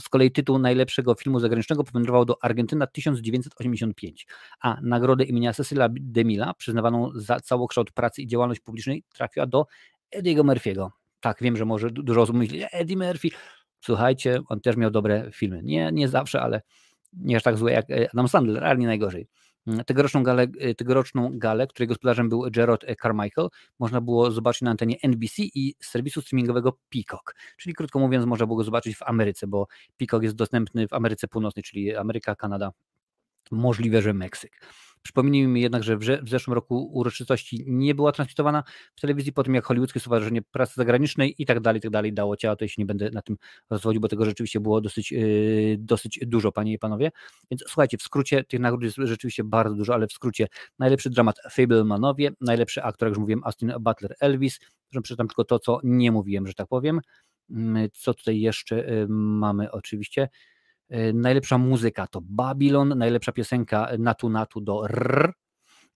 [0.00, 4.26] Z kolei tytuł najlepszego filmu zagranicznego powędrował do Argentyna 1985,
[4.60, 9.66] a nagrodę imienia Cecilia DeMilla, przyznawaną za całokształt pracy i działalność publicznej, trafiła do
[10.10, 10.88] Ediego Murphy'ego
[11.20, 13.28] tak, wiem, że może dużo osób myśli, Eddie Murphy,
[13.80, 15.60] słuchajcie, on też miał dobre filmy.
[15.62, 16.62] Nie, nie zawsze, ale
[17.12, 19.28] nie aż tak złe jak e, Adam Sandler, ale nie najgorzej.
[19.66, 24.70] Mm, tegoroczną galę, e, tegoroczną galę, której gospodarzem był Gerard Carmichael, można było zobaczyć na
[24.70, 27.34] antenie NBC i serwisu streamingowego Peacock.
[27.56, 31.28] Czyli krótko mówiąc, można było go zobaczyć w Ameryce, bo Peacock jest dostępny w Ameryce
[31.28, 32.70] Północnej, czyli Ameryka, Kanada,
[33.50, 34.60] możliwe, że Meksyk.
[35.02, 38.62] Przypomnijmy jednak, że w zeszłym roku uroczystości nie była transmitowana
[38.96, 42.12] w telewizji, po tym jak Hollywoodzkie Stowarzyszenie Pracy Zagranicznej i tak dalej, i tak dalej
[42.12, 43.36] dało ciała, to się nie będę na tym
[43.70, 47.10] rozwodził, bo tego rzeczywiście było dosyć, yy, dosyć dużo, panie i panowie.
[47.50, 50.46] Więc słuchajcie, w skrócie tych nagród jest rzeczywiście bardzo dużo, ale w skrócie
[50.78, 54.58] najlepszy dramat Fablemanowie, najlepszy aktor, jak już mówiłem, Austin Butler Elvis,
[55.02, 57.00] przeczytam tylko to, co nie mówiłem, że tak powiem.
[57.50, 60.28] Mm, co tutaj jeszcze yy, mamy oczywiście?
[60.88, 65.32] E, najlepsza muzyka to Babylon, najlepsza piosenka Natu Natu do R.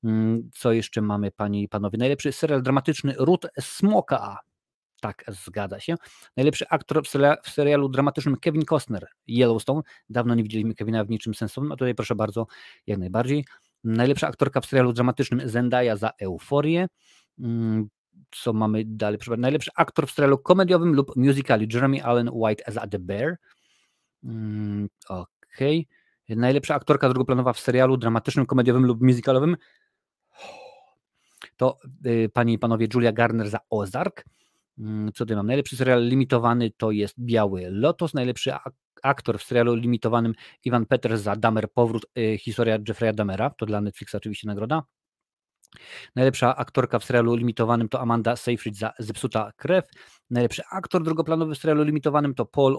[0.05, 1.99] Mm, co jeszcze mamy, panie i panowie?
[1.99, 4.39] Najlepszy serial dramatyczny Ruth Smoka.
[5.01, 5.95] Tak, zgadza się.
[6.37, 7.03] Najlepszy aktor
[7.43, 9.83] w serialu dramatycznym Kevin Costner, Yellowstone.
[10.09, 12.47] Dawno nie widzieliśmy Kevina w niczym sensownym, a tutaj proszę bardzo,
[12.87, 13.45] jak najbardziej.
[13.85, 16.87] Najlepsza aktorka w serialu dramatycznym Zendaya za Euforię.
[17.39, 17.89] Mm,
[18.31, 19.19] co mamy dalej?
[19.39, 23.37] Najlepszy aktor w serialu komediowym lub musicali Jeremy Allen White as The Bear.
[24.23, 25.87] Mm, okej.
[26.27, 26.37] Okay.
[26.37, 29.57] Najlepsza aktorka drugoplanowa w serialu dramatycznym, komediowym lub musicalowym
[31.57, 34.25] to y, panie i panowie Julia Garner za Ozark.
[34.79, 35.47] Mm, co tutaj mam?
[35.47, 38.15] Najlepszy serial limitowany to jest Biały Lotos.
[38.15, 38.53] Najlepszy
[39.03, 43.51] aktor w serialu limitowanym Ivan Peters za Damer Powrót, y, historia Jeffrey'a Damera.
[43.51, 44.83] To dla Netflixa oczywiście nagroda.
[46.17, 49.85] Najlepsza aktorka w serialu limitowanym to Amanda Seyfried za Zepsuta krew.
[50.33, 52.79] Najlepszy aktor drugoplanowy w serialu limitowanym to Paul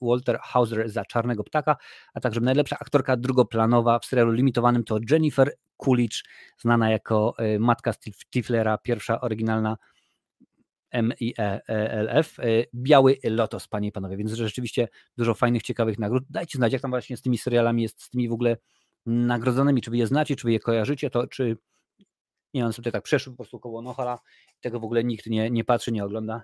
[0.00, 1.76] Walter Hauser za Czarnego Ptaka,
[2.14, 6.22] a także najlepsza aktorka drugoplanowa w serialu limitowanym to Jennifer Coolidge,
[6.58, 9.76] znana jako e, matka Stiflera, pierwsza oryginalna
[10.90, 12.42] M-I-E-L-F, e,
[12.74, 16.24] Biały Lotos, panie i panowie, więc rzeczywiście dużo fajnych, ciekawych nagród.
[16.30, 18.56] Dajcie znać, jak tam właśnie z tymi serialami jest, z tymi w ogóle
[19.06, 21.56] nagrodzonymi, czy wy je znacie, czy wy je kojarzycie, to czy
[22.54, 24.18] nie, on sobie tak przeszły po prostu koło Nohala.
[24.60, 26.42] Tego w ogóle nikt nie, nie patrzy, nie ogląda.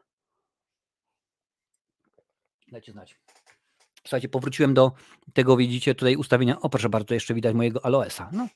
[2.76, 3.18] Dajcie znać.
[4.02, 4.92] Słuchajcie, powróciłem do
[5.32, 6.60] tego, widzicie tutaj ustawienia.
[6.60, 8.30] O, proszę bardzo, jeszcze widać mojego Aloesa.
[8.32, 8.48] No,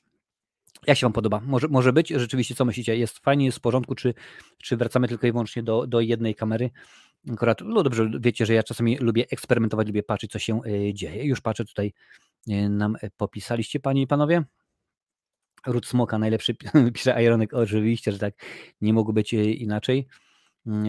[0.87, 1.41] jak się Wam podoba?
[1.45, 2.09] Może, może być?
[2.09, 2.97] Rzeczywiście, co myślicie?
[2.97, 4.13] Jest fajnie, jest w porządku, czy,
[4.57, 6.69] czy wracamy tylko i wyłącznie do, do jednej kamery?
[7.33, 11.23] Akurat, no dobrze, wiecie, że ja czasami lubię eksperymentować, lubię patrzeć, co się y, dzieje.
[11.23, 11.93] Już patrzę tutaj,
[12.49, 14.43] y, nam y, popisaliście, Panie i Panowie.
[15.67, 16.55] Ród Smoka najlepszy,
[16.93, 18.33] pisze Ironek, oczywiście, że tak,
[18.81, 20.07] nie mogło być e, inaczej.
[20.67, 20.85] Mm,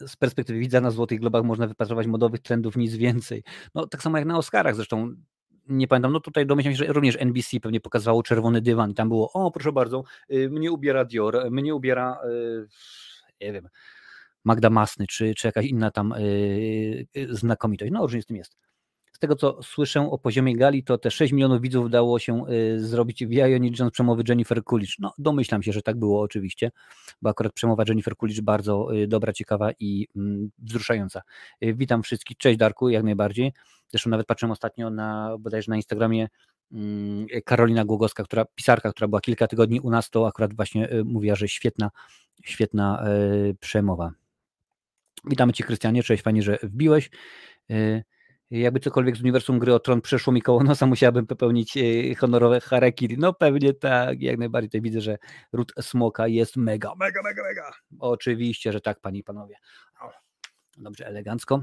[0.00, 3.42] e, z perspektywy widza na Złotych Globach można wypatrywać modowych trendów, nic więcej.
[3.74, 5.14] No tak samo jak na Oscarach zresztą,
[5.68, 9.08] nie pamiętam, no tutaj domyślam się, że również NBC pewnie pokazywało czerwony dywan i tam
[9.08, 12.68] było, o proszę bardzo, y, mnie ubiera Dior, mnie ubiera, y,
[13.40, 13.68] nie wiem,
[14.44, 17.92] Magda Masny, czy, czy jakaś inna tam y, znakomitość.
[17.92, 18.61] No różnie z tym jest
[19.22, 23.26] tego, co słyszę o poziomie gali, to te 6 milionów widzów udało się y, zrobić
[23.26, 24.98] w jajo, nie przemowy Jennifer Coolidge.
[24.98, 26.70] No, domyślam się, że tak było oczywiście,
[27.22, 31.22] bo akurat przemowa Jennifer Coolidge bardzo y, dobra, ciekawa i mm, wzruszająca.
[31.64, 33.52] Y, witam wszystkich, cześć Darku, jak najbardziej.
[33.88, 36.28] Zresztą nawet patrzyłem ostatnio na, bodajże na Instagramie
[36.72, 41.36] mm, Karolina Głogowska, która, pisarka, która była kilka tygodni u nas, to akurat właśnie mówiła,
[41.36, 41.90] że świetna,
[42.44, 43.04] świetna
[43.60, 44.12] przemowa.
[45.24, 47.10] Witamy Cię, Krystianie, cześć, fajnie, że wbiłeś
[48.60, 52.60] jakby cokolwiek z uniwersum gry o tron przeszło mi koło nosa, musiałabym popełnić e, honorowe
[52.60, 53.18] harakiri.
[53.18, 54.68] No pewnie tak, jak najbardziej.
[54.68, 55.18] Tutaj widzę, że
[55.52, 57.72] ród smoka jest mega, mega, mega, mega.
[57.98, 59.54] Oczywiście, że tak, panie i panowie.
[60.76, 61.62] Dobrze, elegancko.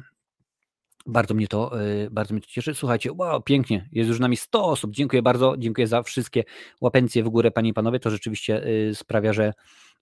[1.05, 2.75] Bardzo mnie to, e, bardzo mnie to cieszy.
[2.75, 4.91] Słuchajcie, wow, pięknie, jest już nami 100 osób.
[4.91, 6.43] Dziękuję bardzo, dziękuję za wszystkie
[6.81, 7.99] łapencje w górę, panie i panowie.
[7.99, 9.53] To rzeczywiście e, sprawia, że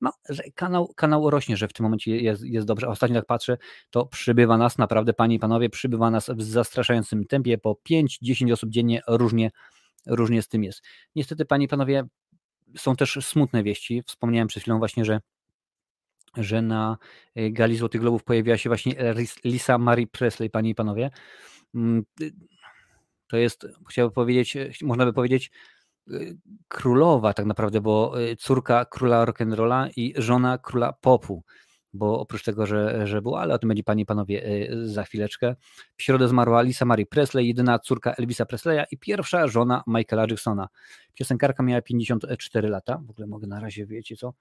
[0.01, 2.87] no, że kanał, kanał rośnie, że w tym momencie jest, jest dobrze.
[2.87, 3.57] ostatnio tak patrzę,
[3.89, 8.69] to przybywa nas naprawdę, panie i panowie, przybywa nas w zastraszającym tempie, po 5-10 osób
[8.69, 9.51] dziennie, różnie,
[10.07, 10.81] różnie z tym jest.
[11.15, 12.03] Niestety, panie i panowie,
[12.77, 14.03] są też smutne wieści.
[14.05, 15.19] Wspomniałem przed chwilą właśnie, że
[16.37, 16.97] że na
[17.37, 18.95] y, Gali Złotych Globów pojawiła się właśnie
[19.43, 21.09] Lisa Marie Presley, panie i panowie.
[21.75, 22.31] Mm, y,
[23.27, 25.51] to jest, chciałbym powiedzieć, można by powiedzieć,
[26.11, 31.43] Y, królowa tak naprawdę, bo y, córka króla rock'n'rolla i żona króla popu,
[31.93, 35.03] bo oprócz tego, że, że była, ale o tym będzie panie i panowie y, za
[35.03, 35.55] chwileczkę.
[35.97, 40.67] W środę zmarła Lisa Marie Presley, jedyna córka Elvisa Presleya i pierwsza żona Michaela Jacksona.
[41.13, 44.33] Piosenkarka miała 54 lata, w ogóle mogę na razie, wiecie co,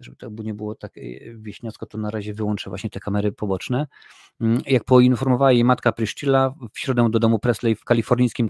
[0.00, 0.92] żeby to nie było tak
[1.34, 3.86] wieśniacko, to na razie wyłączę właśnie te kamery poboczne.
[4.40, 8.48] Mm, jak poinformowała jej matka Priscilla, w środę do domu Presley w kalifornijskim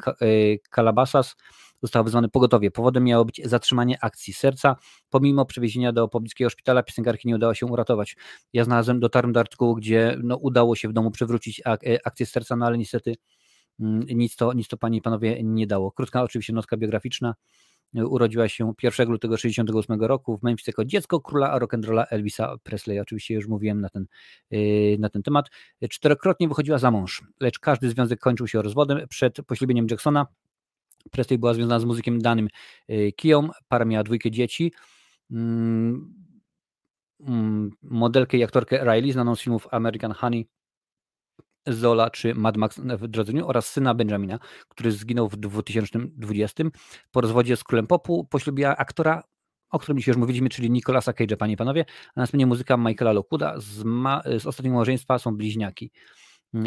[0.74, 1.36] Calabasas
[1.82, 2.70] zostało wezwane pogotowie.
[2.70, 4.76] Powodem miało być zatrzymanie akcji serca.
[5.10, 8.16] Pomimo przewiezienia do pobliskiego szpitala piosenkarki nie udało się uratować.
[8.52, 12.26] Ja znalazłem, dotarłem do artykułu, gdzie no, udało się w domu przywrócić ak e, akcję
[12.26, 13.14] serca, no ale niestety
[13.80, 15.92] mm, nic to, nic to panie i panowie nie dało.
[15.92, 17.34] Krótka oczywiście notka biograficzna.
[17.94, 23.00] Urodziła się 1 lutego 1968 roku w Memphis jako dziecko króla rock'n'rolla Elvisa Presley.
[23.00, 24.06] Oczywiście już mówiłem na ten,
[24.52, 25.50] y, na ten temat.
[25.90, 29.08] Czterokrotnie wychodziła za mąż, lecz każdy związek kończył się rozwodem.
[29.08, 30.26] Przed poślubieniem Jacksona
[31.10, 32.48] Presley była związana z muzykiem danym
[33.16, 34.72] Kijom, para miała dwójkę dzieci.
[35.30, 36.14] Mm,
[37.20, 40.48] mm, modelkę i aktorkę Riley, znaną z filmów American Honey,
[41.66, 46.64] Zola czy Mad Max w Drodze oraz syna Benjamina, który zginął w 2020.
[47.10, 49.22] Po rozwodzie z królem popu poślubiła aktora,
[49.70, 53.12] o którym dzisiaj już mówiliśmy, czyli Nicolasa Cage'a, panie i panowie, a następnie muzyka Michaela
[53.12, 53.54] Lokuda.
[53.60, 55.90] Z, ma, z ostatniego małżeństwa są bliźniaki.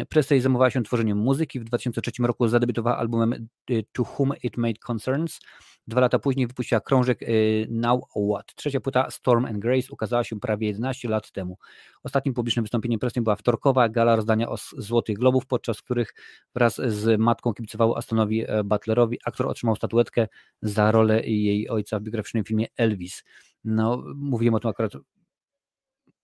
[0.08, 1.60] Presley zajmowała się tworzeniem muzyki.
[1.60, 5.40] W 2003 roku zadebiutowała albumem y, To Whom It Made Concerns.
[5.88, 8.00] Dwa lata później wypuściła krążek y, Now
[8.32, 8.54] What.
[8.54, 11.58] Trzecia płyta Storm and Grace ukazała się prawie 11 lat temu.
[12.02, 14.46] Ostatnim publicznym wystąpieniem Presley była wtorkowa gala rozdania
[14.78, 16.14] Złotych Globów, podczas których
[16.54, 19.18] wraz z matką kibicował Astonowi e, Butlerowi.
[19.24, 20.28] Aktor otrzymał statuetkę
[20.62, 23.24] za rolę jej ojca w biograficznym filmie Elvis.
[23.64, 24.92] No, mówiłem o tym akurat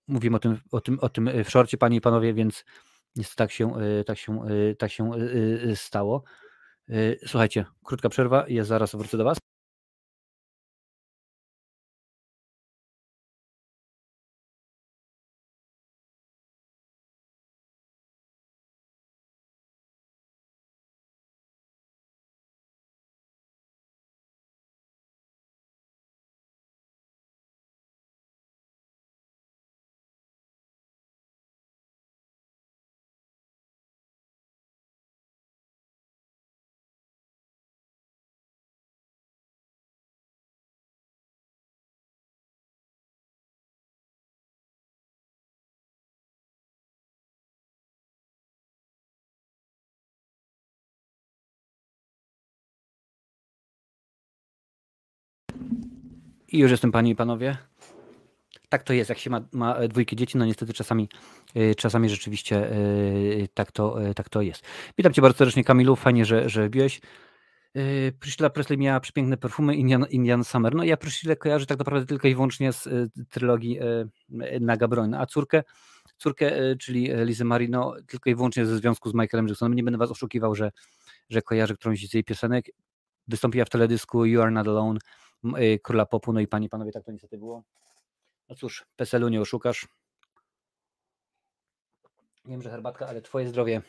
[0.09, 2.65] mówiłem o tym, o tym, o tym w szorcie, panie i panowie, więc
[3.37, 5.11] tak się, y, tak się, y, tak się
[5.75, 6.23] stało.
[7.27, 9.39] Słuchajcie, krótka przerwa, ja zaraz wrócę do Was.
[56.55, 57.57] I już jestem, panie i panowie.
[58.69, 61.09] Tak to jest, jak się ma, ma dwójkę dzieci, no niestety czasami,
[61.57, 64.63] y, czasami rzeczywiście y, tak to, tak to jest.
[64.99, 67.01] Witam cię bardzo serdecznie, Kamilu, fajnie, że, że wbiłeś.
[68.21, 70.75] Priscilla Presley miała przepiękne perfumy Indian, Indian Summer.
[70.75, 72.89] No ja Priscilla kojarzę tak naprawdę tylko i wyłącznie z
[73.31, 73.79] trylogii
[74.61, 75.63] Naga Broń, a córkę,
[76.19, 79.75] córkę czyli Lizę Marino tylko i wyłącznie ze związku z Michaelem Jacksonem.
[79.75, 80.71] Nie będę was oszukiwał, że,
[81.31, 82.67] że kojarzę którąś z jej piosenek.
[83.29, 84.99] Wystąpiła w teledysku You Are Not Alone
[85.83, 86.33] króla popu.
[86.33, 87.65] No i panie, panowie, tak to niestety było.
[88.49, 89.89] No cóż, PESEL-u nie oszukasz.
[92.45, 93.83] Wiem, że herbatka, ale twoje zdrowie,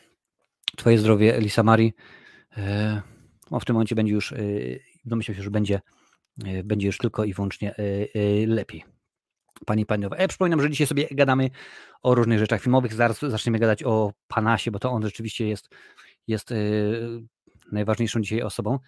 [0.76, 1.94] twoje zdrowie, Elisa Mari,
[2.56, 3.02] e,
[3.50, 4.38] no w tym momencie będzie już, e,
[5.04, 5.80] domyślam się, że będzie,
[6.44, 7.74] e, będzie już tylko i wyłącznie
[8.46, 8.84] lepiej.
[9.66, 10.16] Pani i panowie.
[10.18, 11.50] Ja przypominam, że dzisiaj sobie gadamy
[12.02, 12.94] o różnych rzeczach filmowych.
[12.94, 15.68] Zaraz zaczniemy gadać o Panasie, bo to on rzeczywiście jest,
[16.26, 16.54] jest
[17.72, 18.78] najważniejszą dzisiaj osobą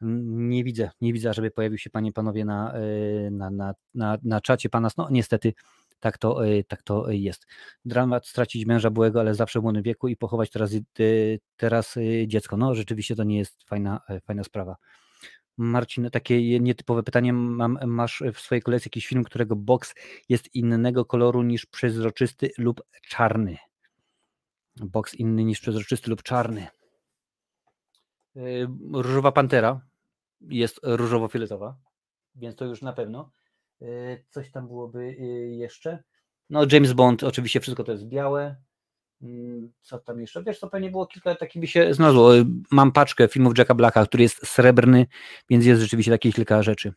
[0.00, 4.40] nie widzę, nie widzę, żeby pojawił się panie panowie na, e, na, na, na, na
[4.40, 4.88] czacie pana.
[4.96, 5.52] No niestety
[6.00, 7.46] tak to, e, tak to jest.
[7.84, 10.78] Dramat stracić męża byłego, ale zawsze w młodym wieku i pochować teraz, e,
[11.56, 11.94] teraz
[12.26, 12.56] dziecko.
[12.56, 14.76] No rzeczywiście to nie jest fajna, fajna sprawa.
[15.56, 17.32] Marcin, takie nietypowe pytanie.
[17.32, 19.94] Masz w swojej kolekcji jakiś film, którego boks
[20.28, 23.56] jest innego koloru niż przezroczysty lub czarny?
[24.76, 26.66] Boks inny niż przezroczysty lub czarny.
[28.92, 29.80] Różowa Pantera
[30.40, 31.74] jest różowo-fioletowa,
[32.34, 33.30] więc to już na pewno.
[33.82, 33.86] E,
[34.28, 35.24] coś tam byłoby e,
[35.56, 36.02] jeszcze.
[36.50, 38.56] No, James Bond, oczywiście wszystko to jest białe.
[39.22, 40.42] Mm, co tam jeszcze?
[40.42, 42.30] Wiesz, to pewnie było kilka takich by się znalazło.
[42.70, 45.06] Mam paczkę filmów Jacka Blacka, który jest srebrny,
[45.50, 46.92] więc jest rzeczywiście takich kilka rzeczy.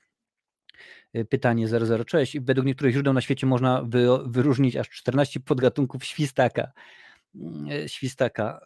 [1.29, 1.67] Pytanie
[2.05, 2.39] 006.
[2.39, 3.83] Według niektórych źródeł na świecie można
[4.25, 6.71] wyróżnić aż 14 podgatunków świstaka.
[7.87, 8.65] Świstaka.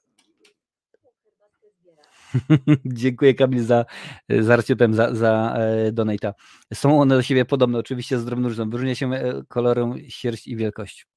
[2.85, 3.85] Dziękuję Kamil za,
[4.29, 4.57] za
[4.91, 6.33] za, za e, donata.
[6.73, 8.69] Są one do siebie podobne, oczywiście z drobną różnicą.
[8.69, 11.07] Wyróżnia się e, kolorem, sierść i wielkość.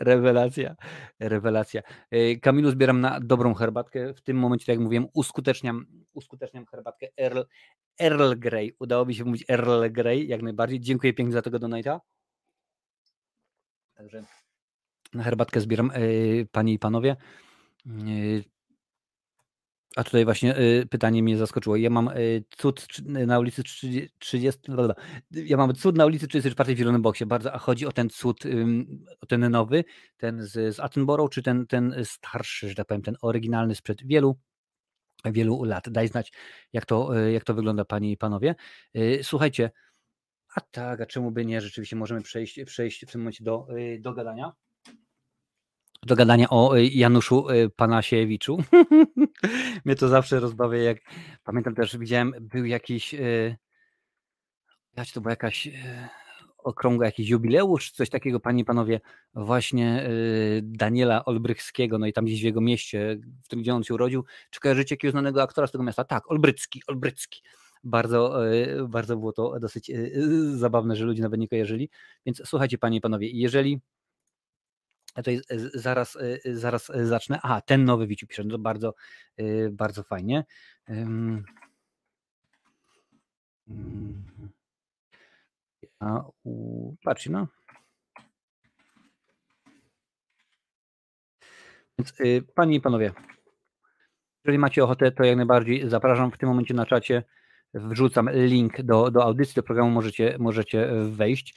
[0.00, 0.76] Rewelacja,
[1.20, 1.82] rewelacja.
[2.10, 4.14] E, Kamilu zbieram na dobrą herbatkę.
[4.14, 7.40] W tym momencie, tak jak mówiłem, uskuteczniam, uskuteczniam herbatkę Earl,
[8.00, 8.76] Earl Grey.
[8.78, 10.80] Udało mi się mówić Earl Grey, jak najbardziej.
[10.80, 12.00] Dziękuję pięknie za tego donata.
[13.94, 14.24] Także
[15.14, 15.92] na herbatkę zbieram,
[16.52, 17.16] panie i panowie.
[19.96, 21.76] A tutaj właśnie y, pytanie mnie zaskoczyło.
[21.76, 23.62] Ja mam y, cud na ulicy
[24.18, 24.60] 30.
[25.30, 27.26] Ja mam cud na ulicy 34 w Zielonym Boksie.
[27.26, 28.44] Bardzo, a chodzi o ten cud,
[29.20, 29.84] o ten nowy,
[30.16, 34.38] ten z, z Attenborough, czy ten, ten starszy, że tak powiem, ten oryginalny sprzed wielu,
[35.24, 35.88] wielu lat.
[35.90, 36.32] Daj znać,
[36.72, 38.54] jak to, y, jak to wygląda, panie i panowie.
[39.22, 39.70] Słuchajcie,
[40.54, 41.60] a tak, a czemu by nie?
[41.60, 43.66] Rzeczywiście możemy przejść, przejść w tym momencie do,
[44.00, 44.52] do gadania
[46.06, 48.58] do gadania o y, Januszu y, Panasiewiczu.
[49.84, 50.98] Mnie to zawsze rozbawia, jak
[51.44, 53.56] pamiętam też, widziałem, był jakiś, y,
[54.96, 55.68] jak to była jakaś
[56.64, 59.00] okrągła jakiś jubileusz, coś takiego, panie i panowie,
[59.34, 63.84] właśnie y, Daniela Olbrychskiego, no i tam gdzieś w jego mieście, w którym gdzie on
[63.84, 64.24] się urodził.
[64.50, 66.04] Czy kojarzycie jakiegoś znanego aktora z tego miasta?
[66.04, 67.42] Tak, Olbrycki, Olbrycki.
[67.84, 71.90] Bardzo, y, bardzo było to dosyć y, zabawne, że ludzie nawet nie kojarzyli.
[72.26, 73.80] Więc słuchajcie, panie i panowie, jeżeli
[75.24, 77.40] to jest, zaraz, zaraz zacznę.
[77.42, 78.94] Aha, ten nowy Wiciu pisze, no to bardzo,
[79.70, 80.44] bardzo fajnie.
[86.00, 86.96] A u...
[87.04, 87.46] Patrzcie, no.
[91.98, 93.12] Więc y, panie i panowie,
[94.44, 97.24] jeżeli macie ochotę, to jak najbardziej zapraszam w tym momencie na czacie.
[97.74, 101.54] Wrzucam link do, do audycji, do programu, możecie, możecie wejść.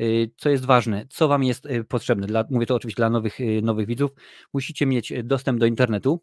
[0.00, 2.26] Y, co jest ważne, co Wam jest y, potrzebne?
[2.26, 4.10] Dla, mówię to oczywiście dla nowych, nowych widzów.
[4.52, 6.22] Musicie mieć dostęp do internetu,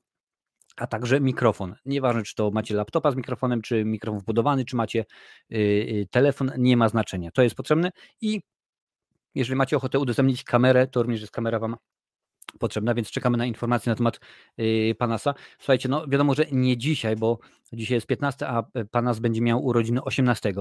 [0.78, 1.76] a także mikrofon.
[1.86, 5.06] Nieważne, czy to macie laptopa z mikrofonem, czy mikrofon wbudowany, czy macie
[6.12, 7.32] telefon, nie ma znaczenia.
[7.32, 8.42] To jest potrzebne i
[9.36, 11.76] jeżeli macie ochotę udostępnić kamerę, to również jest kamera Wam
[12.60, 14.20] potrzebna, więc czekamy na informacje na temat
[14.98, 15.34] Panasa.
[15.60, 17.40] Słuchajcie, no wiadomo, że nie dzisiaj, bo
[17.74, 20.54] dzisiaj jest 15, a e, Panas będzie miał urodziny 18,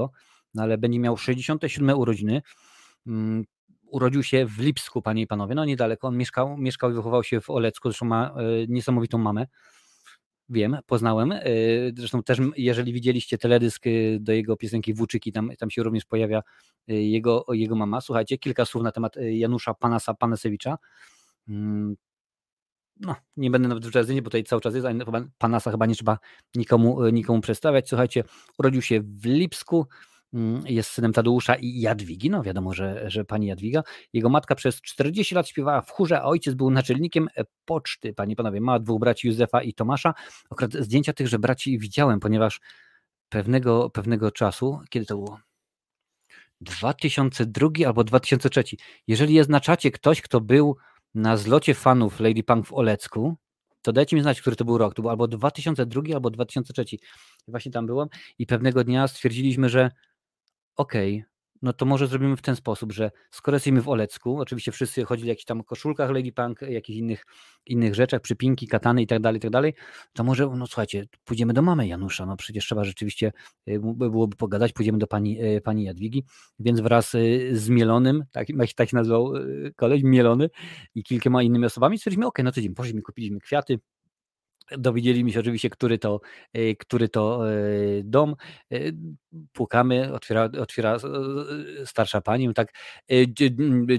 [0.54, 2.42] no ale będzie miał 67 urodziny.
[3.06, 3.44] Yy,
[3.86, 6.08] urodził się w Lipsku, panie i panowie, no niedaleko.
[6.08, 9.46] On mieszkał, mieszkał i wychował się w Olecku, zresztą ma yy, niesamowitą mamę.
[10.48, 11.32] Wiem, poznałem.
[11.32, 16.04] Y, zresztą też, jeżeli widzieliście teledysk y, do jego piosenki Włóczyki, tam, tam się również
[16.04, 16.42] pojawia
[16.86, 18.00] jego, jego mama.
[18.00, 20.78] Słuchajcie, kilka słów na temat Janusza Panasa Panasewicza.
[21.48, 21.96] Mm,
[23.00, 24.86] no, nie będę nawet w jazzynie, bo tutaj cały czas jest,
[25.38, 26.18] Panasa chyba nie trzeba
[26.54, 27.88] nikomu, nikomu przedstawiać.
[27.88, 28.24] Słuchajcie,
[28.58, 30.13] urodził się w Lipsku, Mm,
[30.66, 33.82] jest synem Tadeusza i Jadwigi, no wiadomo, że, że pani Jadwiga.
[34.12, 38.14] Jego matka przez 40 lat śpiewała w chórze, a ojciec był naczelnikiem e, poczty.
[38.14, 40.14] Panie panowie, ma dwóch braci Józefa i Tomasza.
[40.50, 42.60] Akurat zdjęcia tychże braci widziałem, ponieważ
[43.28, 45.38] pewnego, pewnego czasu, kiedy to było?
[46.60, 48.64] 2002 albo 2003.
[49.06, 50.76] Jeżeli jest na czacie ktoś, kto był
[51.14, 53.36] na zlocie fanów Lady Punk w Olecku,
[53.82, 54.94] to dajcie mi znać, który to był rok.
[54.94, 56.84] To był albo 2002, albo 2003.
[57.48, 59.90] Właśnie tam byłem i pewnego dnia stwierdziliśmy, że
[60.76, 61.24] okej,
[61.64, 65.26] no to może zrobimy w ten sposób, że skoro jesteśmy w Olecku, oczywiście wszyscy chodzili
[65.26, 67.24] w jakichś tam koszulkach Lady Punk, jakichś innych,
[67.66, 69.74] innych rzeczach, przypinki, katany i tak dalej, i tak dalej,
[70.12, 73.32] to może, no słuchajcie, pójdziemy do mamy Janusza, no przecież trzeba rzeczywiście,
[73.68, 76.24] y, byłoby pogadać, pójdziemy do pani, y, pani Jadwigi,
[76.58, 77.10] więc wraz
[77.52, 79.32] z Mielonym, tak, tak się nazywał
[79.76, 80.50] koleś, Mielony
[80.94, 83.78] i kilkoma innymi osobami stwierdziliśmy, okej, no to idziemy, poszliśmy, kupiliśmy kwiaty,
[84.70, 86.20] Dowiedzieliśmy się oczywiście, który to,
[86.52, 87.54] e, który to e,
[88.04, 88.36] dom.
[88.72, 88.78] E,
[89.52, 90.98] pukamy, otwiera, otwiera
[91.84, 92.72] starsza pani, tak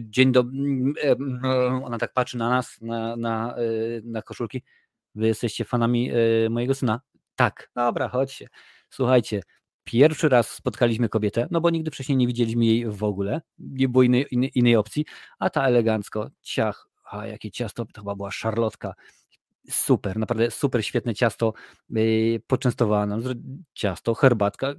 [0.01, 0.53] dzień dobry,
[1.83, 3.55] ona tak patrzy na nas, na, na,
[4.03, 4.63] na koszulki.
[5.15, 6.11] Wy jesteście fanami
[6.49, 7.01] mojego syna?
[7.35, 8.47] Tak, dobra, chodźcie.
[8.89, 9.41] Słuchajcie,
[9.83, 14.03] pierwszy raz spotkaliśmy kobietę, no bo nigdy wcześniej nie widzieliśmy jej w ogóle, nie było
[14.03, 15.05] innej, innej, innej opcji,
[15.39, 18.93] a ta elegancko, ciach, a jakie ciasto, to chyba była szarlotka,
[19.69, 21.53] super, naprawdę super świetne ciasto
[21.89, 23.23] yy, poczęstowała nam.
[23.73, 24.73] Ciasto, herbatka.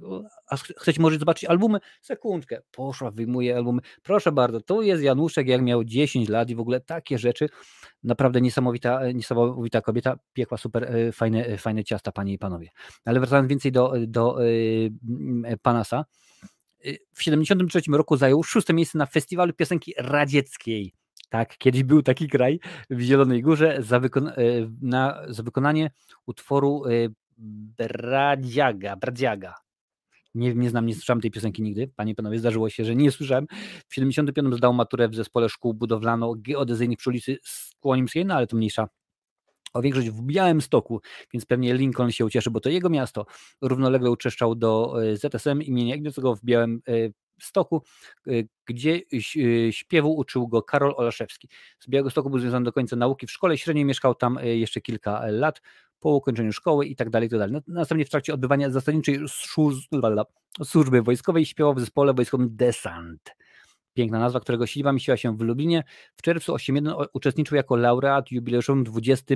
[0.49, 1.79] A chcecie może zobaczyć albumy?
[2.01, 2.61] Sekundkę.
[2.71, 3.81] Poszła, wyjmuje albumy.
[4.03, 7.49] Proszę bardzo, to jest Januszek, jak miał 10 lat i w ogóle takie rzeczy.
[8.03, 10.17] Naprawdę niesamowita, niesamowita kobieta.
[10.33, 12.69] Piekła super yy, fajne, yy, fajne ciasta, panie i panowie.
[13.05, 14.37] Ale wracając więcej do, do
[15.61, 16.05] Panasa.
[17.13, 20.93] W 1973 roku zajął szóste miejsce na festiwalu piosenki radzieckiej
[21.29, 22.59] tak, kiedyś był taki kraj
[22.89, 24.33] w Zielonej Górze za, wykon e,
[24.81, 25.91] na, za wykonanie
[26.25, 26.89] utworu e,
[27.77, 29.53] Bradziaga, Bradziaga.
[30.35, 31.91] Nie, nie znam, nie słyszałem tej piosenki nigdy.
[31.95, 33.47] Panie i panowie, zdarzyło się, że nie słyszałem.
[33.87, 38.87] W 75 zdał maturę w zespole szkół budowlano-geodezyjnych przy ulicy Skłonimskiej, no ale to mniejsza
[39.73, 41.01] o większość w Białym Stoku,
[41.33, 43.25] więc pewnie Lincoln się ucieszy, bo to jego miasto.
[43.61, 46.81] Równolegle uczeszczał do e, ZSM imienia Ignacego w Białym
[47.39, 47.83] Stoku,
[48.27, 51.49] y, gdzie y, śpiewu uczył go Karol Olaszewski.
[51.79, 54.81] Z Białego Stoku był związany do końca nauki w szkole średniej, mieszkał tam y, jeszcze
[54.81, 55.61] kilka lat
[55.99, 57.61] po ukończeniu szkoły i tak dalej, i tak dalej.
[57.67, 59.19] Następnie w trakcie odbywania zasadniczej
[60.63, 63.35] służby wojskowej śpiewał w zespole wojskowym Desant
[63.97, 65.83] piękna nazwa, którego siedziba mieściła się w Lublinie.
[66.15, 69.35] W czerwcu 8.1 uczestniczył jako laureat jubileuszowym 20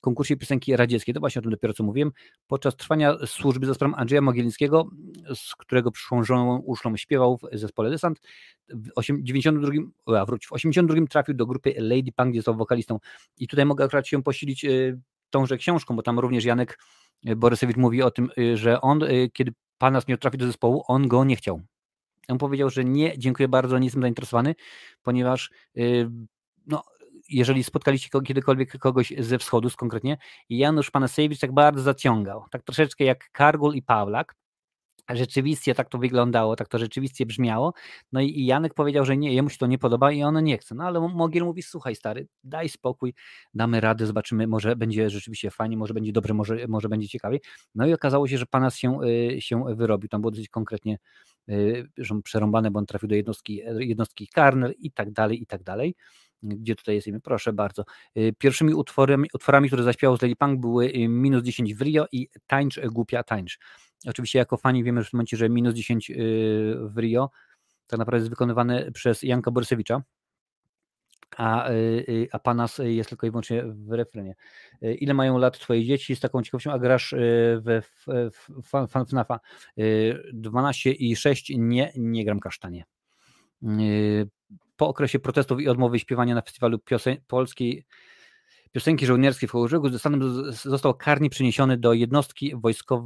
[0.00, 1.14] konkursie piosenki radzieckiej.
[1.14, 2.12] To właśnie o tym dopiero co mówiłem.
[2.46, 4.88] Podczas trwania służby za sprawą Andrzeja Mogielnickiego,
[5.34, 8.20] z którego przyszłą żoną uszlą śpiewał w zespole Desant.
[8.68, 8.88] W
[9.22, 9.72] 92,
[10.18, 12.98] a wróć, w 82 trafił do grupy Lady Punk, gdzie został wokalistą.
[13.38, 16.78] I tutaj mogę akurat się posilić y, tąże książką, bo tam również Janek
[17.28, 19.00] y, Borysewicz mówi o tym, y, że on,
[19.32, 21.60] kiedy Panas miał trafić do zespołu, on go nie chciał.
[22.28, 24.54] On powiedział, że nie, dziękuję bardzo, nie jestem zainteresowany,
[25.02, 25.50] ponieważ
[26.66, 26.82] no,
[27.30, 33.30] jeżeli spotkaliście kiedykolwiek kogoś ze wschodu konkretnie, Janusz Panasewicz tak bardzo zaciągał, tak troszeczkę jak
[33.32, 34.34] Kargul i Pawlak,
[35.16, 37.72] rzeczywiście tak to wyglądało, tak to rzeczywiście brzmiało.
[38.12, 40.74] No i Janek powiedział, że nie, jemu się to nie podoba i on nie chce.
[40.74, 43.14] No ale Mogiel mówi, słuchaj stary, daj spokój,
[43.54, 47.38] damy radę, zobaczymy, może będzie rzeczywiście fajnie, może będzie dobrze, może, może będzie ciekawie.
[47.74, 50.98] No i okazało się, że Panas się, y, się wyrobił, tam było dosyć konkretnie
[51.48, 55.62] y, że przerąbane, bo on trafił do jednostki, jednostki Karner i tak dalej, i tak
[55.62, 55.94] dalej.
[56.42, 57.20] Gdzie tutaj jesteśmy?
[57.20, 57.84] Proszę bardzo.
[58.16, 62.28] Y, pierwszymi utworami, utworami które zaśpiewał z Lady Punk były minus 10 w Rio i
[62.46, 63.58] Tańcz, Głupia Tańcz.
[64.06, 66.14] Oczywiście jako fani wiemy w tym momencie, że minus 10 y,
[66.80, 67.30] w Rio
[67.86, 70.02] tak naprawdę jest wykonywane przez Janka Borysewicza,
[71.36, 71.74] a, y,
[72.08, 74.34] y, a Panas jest tylko i wyłącznie w refrenie.
[74.82, 76.16] Ile mają lat twoje dzieci?
[76.16, 77.14] Z taką ciekawością, a grasz
[77.60, 77.82] we
[79.08, 79.40] FNAFa
[80.32, 81.52] 12 i 6?
[81.56, 82.84] Nie, nie gram kasztanie.
[84.80, 87.84] Po okresie protestów i odmowy śpiewania na festiwalu piosen- polskiej
[88.72, 89.88] piosenki żołnierskie w Hołżegu
[90.52, 92.52] został karnie przeniesiony do jednostki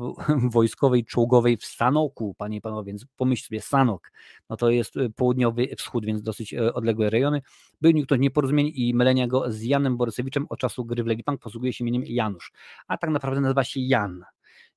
[0.54, 4.12] wojskowej czołgowej w Sanoku, panie i panowie, więc pomyśl sobie, Sanok,
[4.50, 7.42] no to jest y, południowy wschód, więc dosyć y, odległe rejony.
[7.80, 11.40] Był niektórych nieporozumień i mylenia go z Janem Borysewiczem od czasu gry w Legii Punk
[11.40, 12.52] posługuje się imieniem Janusz,
[12.88, 14.24] a tak naprawdę nazywa się Jan.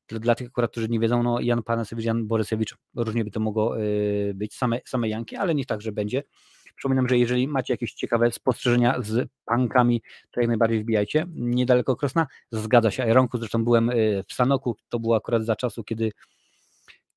[0.07, 3.81] Dla tych akurat, którzy nie wiedzą, no Jan Panasewicz, Jan Borysewicz, różnie by to mogło
[3.81, 6.23] y, być, same, same Janki, ale niech także będzie.
[6.77, 10.01] Przypominam, że jeżeli macie jakieś ciekawe spostrzeżenia z pankami,
[10.31, 11.25] to jak najbardziej wbijajcie.
[11.29, 15.83] Niedaleko Krosna, zgadza się, Ironku, zresztą byłem y, w Sanoku, to było akurat za czasu,
[15.83, 16.11] kiedy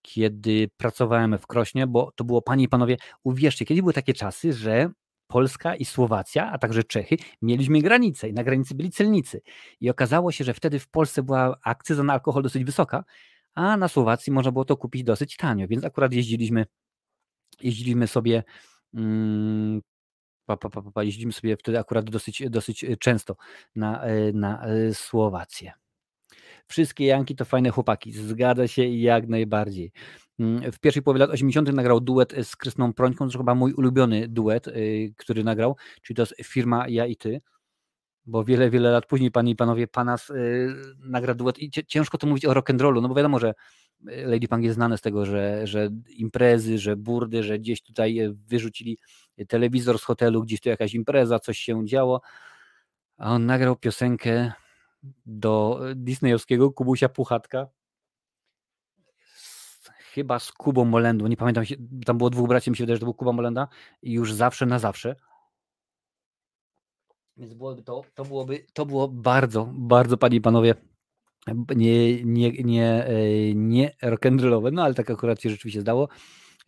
[0.03, 4.53] kiedy pracowałem w Krośnie, bo to było, panie i panowie, uwierzcie, kiedy były takie czasy,
[4.53, 4.91] że
[5.27, 9.43] Polska i Słowacja, a także Czechy, mieliśmy granicę i na granicy byli celnicy.
[9.81, 13.05] I okazało się, że wtedy w Polsce była akcyza na alkohol dosyć wysoka,
[13.55, 16.67] a na Słowacji można było to kupić dosyć tanio, więc akurat jeździliśmy,
[17.61, 18.43] jeździliśmy sobie
[20.47, 23.37] pa, pa, pa, pa, jeździmy sobie wtedy akurat dosyć, dosyć e, często
[23.77, 25.73] na, e, na e, Słowację.
[26.67, 29.93] Wszystkie Janki to fajne chłopaki, zgadza się jak najbardziej.
[30.39, 31.73] Mm, w pierwszej połowie lat 80.
[31.73, 34.67] nagrał duet z Krysną Prońką, to chyba mój ulubiony duet,
[35.17, 37.41] który nagrał, czyli to jest firma Ja i Ty,
[38.27, 40.33] bo wiele, wiele lat później, panie i panowie, Panas
[41.35, 43.55] duet i ciężko to mówić o rock'n'rollu, no bo wiadomo, że
[44.05, 48.99] Lady Punk jest znane z tego, że, że imprezy, że burdy, że gdzieś tutaj wyrzucili
[49.49, 52.21] telewizor z hotelu, gdzieś tu jakaś impreza, coś się działo,
[53.19, 54.53] a on nagrał piosenkę
[55.27, 57.67] do disneyowskiego Kubusia Puchatka,
[60.15, 61.65] chyba z Kubą Molendą, nie pamiętam,
[62.07, 63.69] tam było dwóch braci, mi się wydaje, że to był Kuba Molenda
[64.03, 65.17] i już zawsze na zawsze.
[67.41, 70.75] Więc byłoby to, to byłoby, to było bardzo, bardzo, panie i panowie,
[71.77, 76.09] nie, nie, nie, e, nie rock'n'rollowe, no ale tak akurat się rzeczywiście zdało.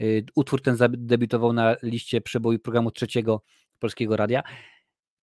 [0.01, 0.05] E,
[0.35, 3.43] utwór ten zadebiutował na liście przeboju programu trzeciego
[3.79, 4.43] Polskiego Radia.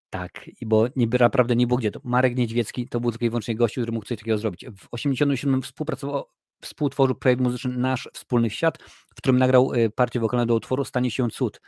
[0.09, 1.91] Tak, bo nie, naprawdę nie było gdzie.
[1.91, 4.65] To Marek Niedźwiecki to był tylko i wyłącznie gościu, który mógł coś takiego zrobić.
[4.65, 6.25] W 1987 współpracował,
[6.61, 11.11] współtworzył projekt muzyczny Nasz Wspólny Świat, w którym nagrał e, partię wokalną do utworu Stanie
[11.11, 11.61] się cud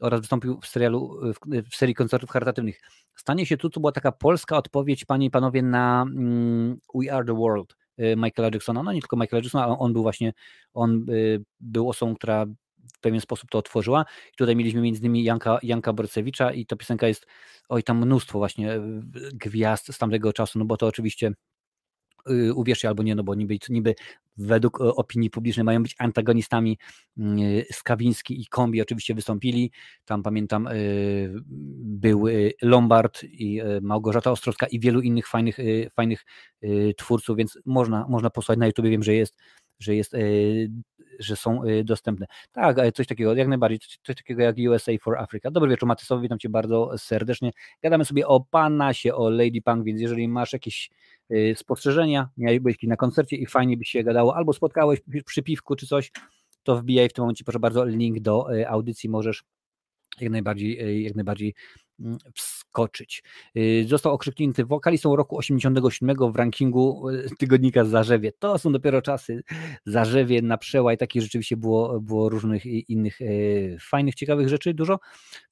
[0.00, 2.80] oraz wystąpił w, serialu, w, w serii koncertów charytatywnych.
[3.14, 7.24] Stanie się cud to była taka polska odpowiedź, panie i panowie, na mm, We Are
[7.24, 8.82] the World e, Michaela Jacksona.
[8.82, 10.32] No nie tylko Michaela Jacksona, on był właśnie,
[10.74, 12.46] on y, był osobą, która
[12.94, 14.04] w pewien sposób to otworzyła.
[14.32, 17.26] I tutaj mieliśmy między innymi Janka, Janka Borcewicza i ta piosenka jest,
[17.68, 18.80] oj tam mnóstwo właśnie
[19.32, 21.57] gwiazd z tamtego czasu, no bo to oczywiście Y,
[22.54, 23.94] uwierzcie albo nie, no bo niby, niby
[24.38, 26.78] według e, opinii publicznej mają być antagonistami
[27.18, 29.70] mm, y, Skawiński i Kombi oczywiście wystąpili,
[30.04, 31.34] tam pamiętam y,
[31.80, 32.24] był
[32.62, 35.58] Lombard i Małgorzata Ostrowska i wielu innych fajnych,
[35.92, 36.24] fajnych
[36.96, 39.36] twórców, więc można, można posłuchać na YouTube, wiem, że jest
[39.78, 40.16] że jest
[41.18, 42.26] że są dostępne.
[42.52, 45.50] Tak, coś takiego, jak najbardziej, coś takiego jak USA for Africa.
[45.50, 47.52] Dobry wieczór Matysowi, witam Cię bardzo serdecznie.
[47.82, 50.90] Gadamy sobie o Panasie, o Lady Punk, więc jeżeli masz jakieś
[51.54, 56.12] spostrzeżenia, miałeś na koncercie i fajnie by się gadało, albo spotkałeś przy piwku czy coś,
[56.62, 59.44] to wbijaj w tym momencie, proszę bardzo, link do audycji, możesz
[60.20, 61.54] jak najbardziej, jak najbardziej
[62.34, 63.22] wskoczyć.
[63.86, 67.06] Został okrzyknięty wokalistą roku 87 w rankingu
[67.38, 68.32] tygodnika Zarzewie.
[68.38, 69.42] To są dopiero czasy
[69.86, 73.18] Zarzewie na przełaj, takich rzeczywiście było, było różnych innych
[73.80, 74.98] fajnych, ciekawych rzeczy dużo.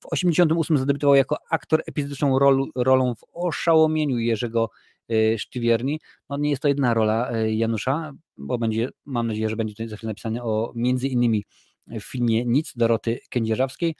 [0.00, 2.38] W 88 zadebiutował jako aktor epizodyczną
[2.76, 4.70] rolą w Oszałomieniu Jerzego
[5.12, 6.00] Y, Sztywierni.
[6.30, 9.88] No nie jest to jedna rola y, Janusza, bo będzie, mam nadzieję, że będzie tutaj
[9.88, 11.44] za chwilę napisane o między innymi
[11.86, 13.94] w filmie Nic Doroty Kędzierzawskiej.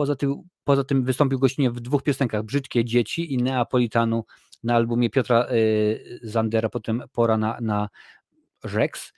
[0.00, 4.24] Poza tym, poza tym wystąpił gościnnie w dwóch piosenkach Brzydkie Dzieci i Neapolitanu
[4.62, 7.88] na albumie Piotra y, Zandera, potem Pora na, na
[8.64, 9.12] Rex.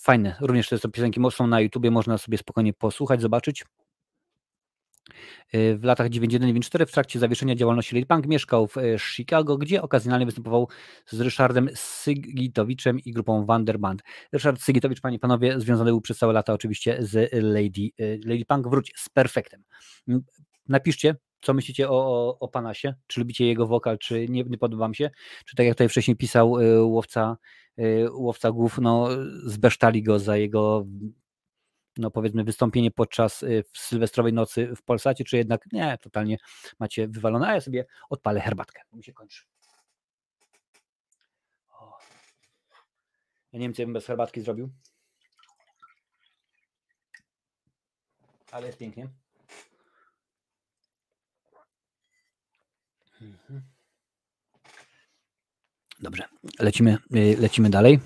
[0.00, 3.64] Fajne, również te piosenki są na YouTubie, można sobie spokojnie posłuchać, zobaczyć.
[5.52, 10.68] W latach 91-94 w trakcie zawieszenia działalności Lady Punk mieszkał w Chicago, gdzie okazjonalnie występował
[11.06, 14.02] z Ryszardem Sygitowiczem i grupą Wanderband.
[14.32, 17.90] Ryszard Sygitowicz, panie i panowie, związany był przez całe lata oczywiście z Lady,
[18.24, 18.68] Lady Punk.
[18.68, 19.62] Wróć z perfektem.
[20.68, 22.94] Napiszcie, co myślicie o, o, o Panasie?
[23.06, 25.10] Czy lubicie jego wokal, czy nie, nie podoba wam się?
[25.44, 27.36] Czy tak jak tutaj wcześniej pisał y, łowca,
[27.78, 29.08] y, łowca głów, no
[29.44, 30.86] zbesztali go za jego
[31.96, 36.36] no powiedzmy wystąpienie podczas y, sylwestrowej nocy w Polsacie, czy jednak nie, totalnie
[36.78, 39.44] macie wywalone, a ja sobie odpalę herbatkę, bo mi się kończy.
[41.68, 41.98] O.
[43.52, 44.70] Ja nie wiem, co bym bez herbatki zrobił.
[48.50, 49.08] Ale jest pięknie.
[53.20, 53.62] Mhm.
[56.00, 56.24] Dobrze,
[56.58, 58.00] lecimy, y, lecimy dalej.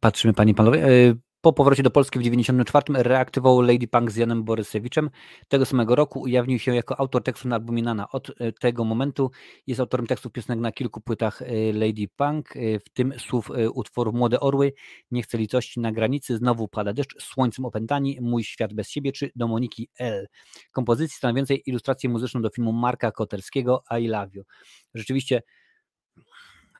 [0.00, 0.88] Patrzymy, panie panowie.
[0.88, 5.10] Y, po powrocie do Polski w 1994 reaktywował Lady Punk z Janem Borysewiczem.
[5.48, 8.08] Tego samego roku ujawnił się jako autor tekstu na albumie Nana.
[8.08, 9.30] Od e, tego momentu
[9.66, 14.12] jest autorem tekstów piosenek na kilku płytach e, Lady Punk, e, w tym słów utworu
[14.12, 14.72] Młode Orły,
[15.10, 19.30] Nie chcę litości na granicy, Znowu pada deszcz, Słońcem opętani, Mój świat bez siebie czy
[19.36, 20.26] do Moniki L.
[20.72, 24.42] Kompozycji stanowiącej ilustrację muzyczną do filmu Marka Koterskiego I Love You.
[24.94, 25.42] Rzeczywiście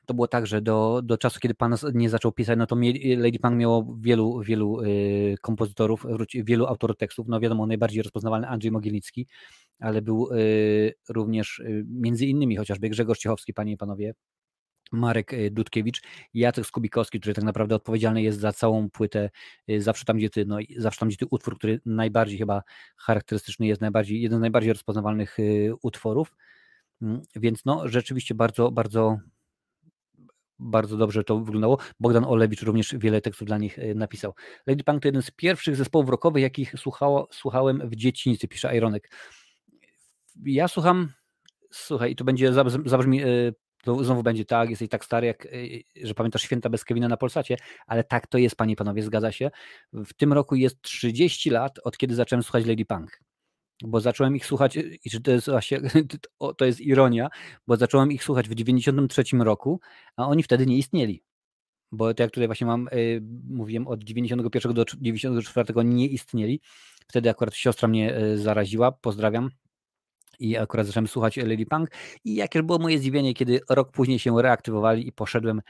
[0.05, 2.75] to było tak, że do, do czasu, kiedy pan nie zaczął pisać, no to
[3.17, 7.27] Lady Punk miało wielu, wielu y, kompozytorów, wielu autorów tekstów.
[7.27, 9.27] No wiadomo, najbardziej rozpoznawalny Andrzej Mogilnicki,
[9.79, 14.13] ale był y, również y, między innymi chociażby Grzegorz Ciechowski, panie i panowie,
[14.91, 16.01] Marek Dudkiewicz,
[16.33, 19.29] Jacek Skubikowski, który tak naprawdę odpowiedzialny jest za całą płytę
[19.77, 22.63] Zawsze tam, gdzie ty, no zawsze tam, gdzie ty utwór, który najbardziej chyba
[22.97, 25.37] charakterystyczny jest, najbardziej, jeden z najbardziej rozpoznawalnych
[25.81, 26.33] utworów.
[27.01, 29.19] Mm, więc no rzeczywiście bardzo, bardzo
[30.61, 31.77] bardzo dobrze to wyglądało.
[31.99, 34.33] Bogdan Olewicz również wiele tekstów dla nich e, napisał.
[34.67, 39.11] Lady Punk to jeden z pierwszych zespołów rockowych, jakich słuchało, słuchałem w dzieciństwie, pisze Ironek.
[40.45, 41.09] Ja słucham,
[41.71, 42.53] słuchaj, i to będzie,
[42.85, 43.27] zabrzmi, e,
[43.83, 45.49] to znowu będzie tak, jesteś tak stary, jak, e,
[46.03, 47.57] że pamiętasz święta bez Kevina na Polsacie,
[47.87, 49.51] ale tak to jest, panie i panowie, zgadza się.
[49.93, 53.19] W tym roku jest 30 lat, od kiedy zacząłem słuchać Lady Punk
[53.83, 55.81] bo zacząłem ich słuchać, i to jest właśnie,
[56.57, 57.29] to jest ironia,
[57.67, 59.79] bo zacząłem ich słuchać w 93 roku,
[60.15, 61.23] a oni wtedy nie istnieli.
[61.91, 66.61] Bo tak jak tutaj właśnie mam, y, mówiłem od 91 do 94 nie istnieli.
[67.07, 69.49] Wtedy akurat siostra mnie y, zaraziła, pozdrawiam.
[70.39, 71.89] I akurat zacząłem słuchać Lady Punk.
[72.23, 75.61] I jakież było moje zdziwienie, kiedy rok później się reaktywowali i poszedłem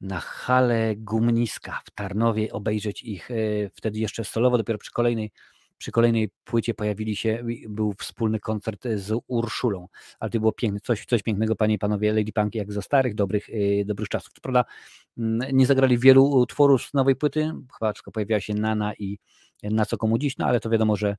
[0.00, 5.30] na halę Gumniska w Tarnowie obejrzeć ich y, wtedy jeszcze solowo, dopiero przy kolejnej
[5.78, 11.06] przy kolejnej płycie pojawili się, był wspólny koncert z Urszulą, ale to było piękne, coś,
[11.06, 14.32] coś pięknego, panie i panowie, Lady Punk jak za starych, dobrych, yy, dobrych czasów.
[14.32, 14.64] Co prawda
[15.18, 19.18] mm, nie zagrali wielu utworów z nowej płyty, chyba tylko pojawiła się Nana i
[19.62, 21.16] Na co komu dziś, no ale to wiadomo, że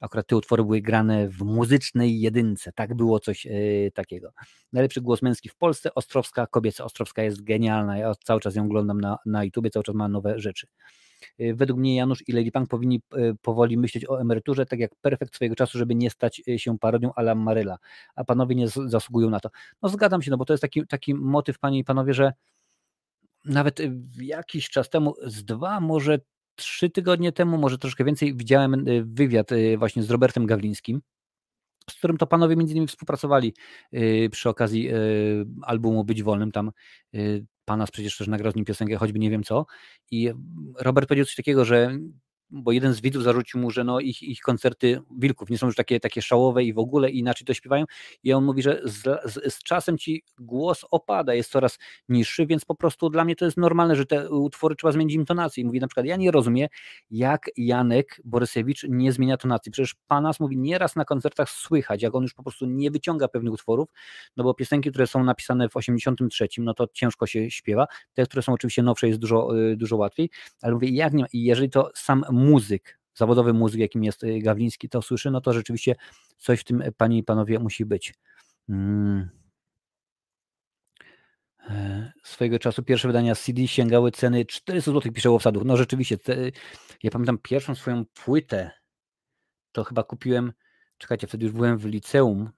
[0.00, 4.32] akurat te utwory były grane w muzycznej jedynce, tak było coś yy, takiego.
[4.72, 9.00] Najlepszy głos męski w Polsce, Ostrowska kobieca, Ostrowska jest genialna, ja cały czas ją oglądam
[9.00, 10.66] na, na YouTubie, cały czas ma nowe rzeczy.
[11.40, 14.94] Y, według mnie Janusz i Lady Punk powinni y, powoli myśleć o emeryturze, tak jak
[14.94, 17.78] perfekt swojego czasu, żeby nie stać y, się parodią ala Maryla,
[18.14, 19.50] a panowie nie zasługują na to.
[19.82, 22.32] No zgadzam się, no bo to jest taki, taki motyw, panie i panowie, że
[23.44, 23.80] nawet
[24.16, 26.18] jakiś czas temu, z dwa, może
[26.54, 31.00] trzy tygodnie temu, może troszkę więcej, widziałem wywiad właśnie z Robertem Gawlińskim,
[31.90, 33.54] z którym to panowie między innymi współpracowali
[34.30, 34.90] przy okazji
[35.62, 36.70] albumu Być Wolnym, tam
[37.66, 39.66] Panas przecież też nagrał z nim piosenkę, choćby nie wiem co.
[40.10, 40.32] I
[40.80, 41.98] Robert powiedział coś takiego, że
[42.50, 45.76] bo jeden z widzów zarzucił mu, że no ich, ich koncerty wilków nie są już
[45.76, 47.84] takie, takie szałowe i w ogóle inaczej to śpiewają
[48.22, 51.78] i on mówi, że z, z, z, czasem ci głos opada, jest coraz
[52.08, 55.62] niższy, więc po prostu dla mnie to jest normalne, że te utwory trzeba zmienić intonację.
[55.62, 56.68] I mówi na przykład, ja nie rozumiem,
[57.10, 59.72] jak Janek Borysewicz nie zmienia tonacji.
[59.72, 63.52] Przecież Panas mówi nieraz na koncertach słychać, jak on już po prostu nie wyciąga pewnych
[63.52, 63.88] utworów,
[64.36, 67.86] no bo piosenki, które są napisane w 83, no to ciężko się śpiewa.
[68.14, 70.30] Te, które są oczywiście nowsze, jest dużo, y, dużo łatwiej,
[70.62, 74.88] ale mówię, jak nie, i jeżeli to sam muzyk, zawodowy muzyk, jakim jest y, Gawliński,
[74.88, 75.96] to słyszy, no to rzeczywiście
[76.38, 78.14] coś w tym, y, panie i panowie, musi być.
[78.66, 79.30] Hmm.
[82.24, 85.64] Swojego czasu pierwsze wydania CD sięgały ceny 400 zł, pisze Łowsadów.
[85.64, 86.36] No rzeczywiście, te,
[87.02, 88.70] ja pamiętam pierwszą swoją płytę,
[89.72, 90.52] to chyba kupiłem,
[90.98, 92.50] czekajcie, wtedy już byłem w liceum,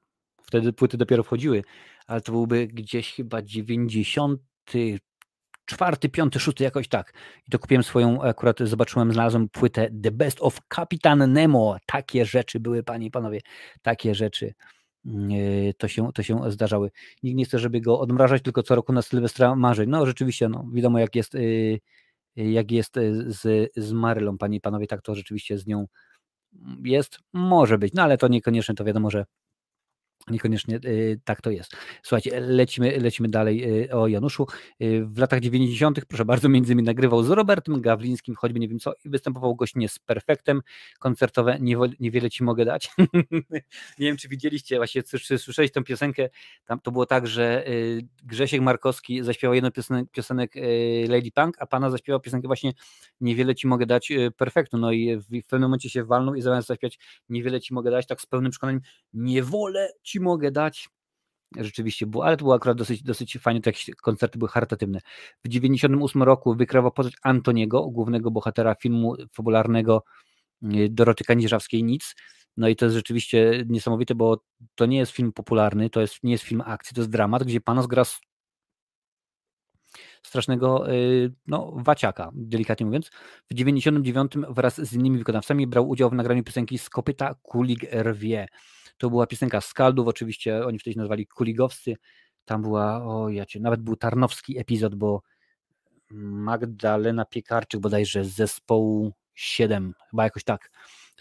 [0.43, 1.65] wtedy płyty dopiero wchodziły,
[2.07, 4.41] ale to byłby gdzieś chyba 90
[5.69, 7.13] czwarty, piąty, szósty, jakoś tak.
[7.49, 11.77] I to kupiłem swoją, akurat zobaczyłem, znalazłem płytę The Best of Kapitan Nemo.
[11.87, 13.41] Takie rzeczy były, panie i panowie,
[13.83, 14.55] takie rzeczy.
[15.07, 16.91] Mm, e, to się, to się zdarzały.
[17.23, 19.91] Nikt nie chce, żeby go odmrażać, tylko co roku na Sylwestra marzeń.
[19.91, 21.79] No rzeczywiście, no, wiadomo jak jest yy,
[22.37, 22.95] jak jest
[23.27, 25.87] z, z Marylą, panie i panowie, tak to rzeczywiście z nią
[26.85, 29.25] jest, może być, no ale to niekoniecznie to wiadomo, że
[30.31, 31.77] Niekoniecznie y, tak to jest.
[32.03, 34.47] Słuchajcie, lecimy, lecimy dalej y, o Januszu.
[34.83, 38.79] Y, w latach 90., proszę bardzo, między innymi nagrywał z Robertem Gawlińskim, choćby nie wiem
[38.79, 40.63] co, i występował gościnnie z Perfektem.
[40.99, 41.59] Koncertowe
[42.01, 42.91] niewiele ci mogę dać.
[43.99, 46.29] nie wiem, czy widzieliście, właśnie czy słyszeliście tę piosenkę.
[46.65, 47.65] Tam to było tak, że
[48.25, 50.55] Grzesiek Markowski zaśpiewał jedną piosenek, piosenek
[51.09, 52.73] Lady Punk, a pana zaśpiewał piosenkę właśnie
[53.21, 54.79] Niewiele ci mogę dać Perfektu.
[54.79, 56.99] No i w, w pewnym momencie się walnął i zamiast zaśpiewać
[57.29, 58.81] Niewiele ci mogę dać, tak z pełnym przekonaniem,
[59.13, 60.89] nie wolę ci mogę dać.
[61.57, 65.01] Rzeczywiście było, ale to było akurat dosyć, dosyć fajnie, jakieś koncerty były charytatywne.
[65.45, 70.05] W 98 roku wykrywał postać Antoniego, głównego bohatera filmu fabularnego
[70.63, 72.15] y, Doroty Kaniżawskiej Nic.
[72.57, 74.45] No i to jest rzeczywiście niesamowite, bo
[74.75, 77.61] to nie jest film popularny, to jest, nie jest film akcji, to jest dramat, gdzie
[77.61, 78.05] Panos gra
[80.23, 83.11] strasznego y, no, waciaka, delikatnie mówiąc.
[83.51, 88.49] W 99 wraz z innymi wykonawcami brał udział w nagraniu piosenki Skopyta Kulig Rwie.
[88.99, 91.97] To była piosenka Skaldów, oczywiście oni wtedy się nazwali Kuligowscy.
[92.45, 95.23] Tam była, o ja cię, nawet był tarnowski epizod, bo
[96.11, 100.71] Magdalena Piekarczyk bodajże z zespołu 7, chyba jakoś tak.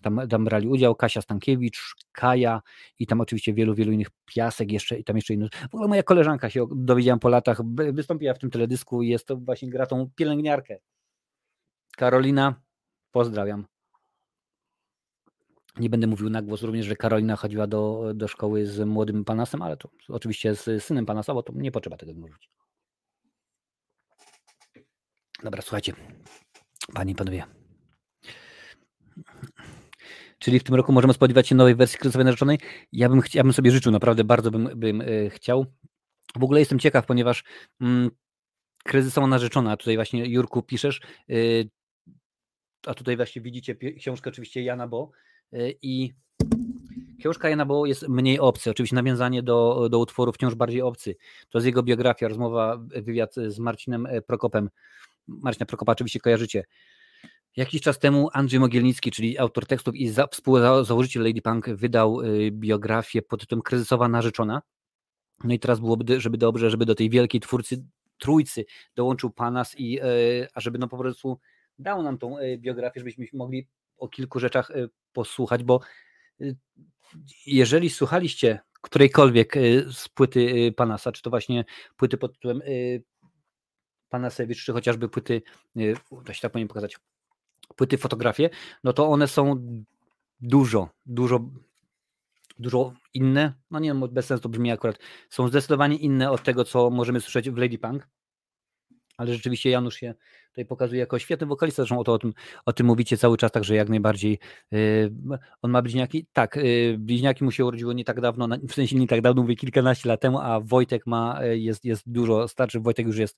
[0.01, 2.61] Tam, tam brali udział Kasia Stankiewicz, Kaja
[2.99, 5.51] i tam oczywiście wielu, wielu innych piasek jeszcze i tam jeszcze innych.
[5.51, 7.61] W ogóle moja koleżanka się dowiedziałam po latach,
[7.93, 10.77] wystąpiła w tym teledysku i jest to właśnie gra tą pielęgniarkę.
[11.97, 12.61] Karolina,
[13.11, 13.65] pozdrawiam.
[15.79, 19.61] Nie będę mówił na głos również, że Karolina chodziła do, do szkoły z młodym Panasem,
[19.61, 22.49] ale to oczywiście z synem Panasa, bo to nie potrzeba tego mówić.
[25.43, 25.93] Dobra, słuchajcie,
[26.93, 27.43] panie i panowie.
[30.39, 32.59] Czyli w tym roku możemy spodziewać się nowej wersji kryzysowej narzeczonej.
[32.91, 35.65] Ja bym, ja bym sobie życzył, naprawdę bardzo bym, bym yy, chciał.
[36.35, 37.43] W ogóle jestem ciekaw, ponieważ
[37.81, 38.11] mm,
[38.83, 41.69] kryzysowa narzeczona, tutaj właśnie Jurku piszesz, yy,
[42.85, 45.11] a tutaj właśnie widzicie książkę oczywiście Jana Bo,
[45.81, 46.13] I
[47.19, 48.71] książka Jana Bo jest mniej obcy.
[48.71, 51.15] Oczywiście nawiązanie do, do utworu wciąż bardziej obcy.
[51.49, 54.69] To jest jego biografia, rozmowa, wywiad z Marcinem e, Prokopem.
[55.27, 56.63] Marcina Prokopa oczywiście kojarzycie.
[57.55, 62.19] Jakiś czas temu Andrzej Mogielnicki, czyli autor tekstów i za, współzałożyciel Lady Punk, wydał
[62.51, 64.61] biografię pod tytułem Kryzysowa narzeczona.
[65.43, 67.83] No i teraz byłoby, żeby dobrze, żeby do tej wielkiej twórcy,
[68.17, 70.03] trójcy dołączył Panas i e,
[70.53, 71.39] a żeby no po prostu
[71.79, 73.67] dał nam tą e, biografię, żebyśmy mogli
[73.97, 74.71] o kilku rzeczach
[75.17, 75.79] posłuchać, bo
[76.41, 76.55] y,
[77.45, 81.65] jeżeli słuchaliście którejkolwiek y, z płyty Panasa, czy to właśnie
[81.95, 82.61] płyty pod tytułem
[84.09, 85.41] Panasewicz, czy chociażby płyty,
[86.25, 86.97] da się tak powiem pokazać,
[87.75, 88.49] płyty fotografie,
[88.83, 89.55] no to one są
[90.41, 91.49] dużo, dużo,
[92.59, 94.99] dużo inne, no nie wiem, bez sensu to brzmi akurat,
[95.29, 98.07] są zdecydowanie inne od tego, co możemy słyszeć w Lady Punk,
[99.17, 100.15] ale rzeczywiście Janusz się
[100.57, 102.33] tutaj pokazuje jako świetny wokalista, zresztą o, to, o, tym,
[102.65, 104.39] o tym mówicie cały czas, także jak najbardziej.
[104.71, 105.11] Yy,
[105.61, 106.27] on ma bliźniaki?
[106.33, 109.55] Tak, yy, bliźniaki mu się urodziło nie tak dawno, w sensie nie tak dawno, mówię
[109.55, 113.37] kilkanaście lat temu, a Wojtek ma, yy, jest, jest dużo starszy, Wojtek już jest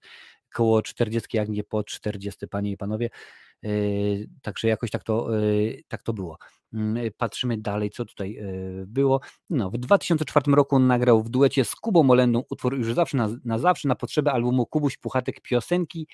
[0.53, 3.09] koło 40, jak nie po 40, panie i panowie.
[3.63, 6.38] Yy, także jakoś tak to, yy, tak to było.
[6.74, 8.39] Yy, patrzymy dalej, co tutaj
[8.88, 9.22] było.
[9.49, 13.59] No, w 2004 roku nagrał w duecie z Kubą Molendą utwór już zawsze na, na
[13.59, 16.07] zawsze na potrzeby albumu Kubuś Puchatek piosenki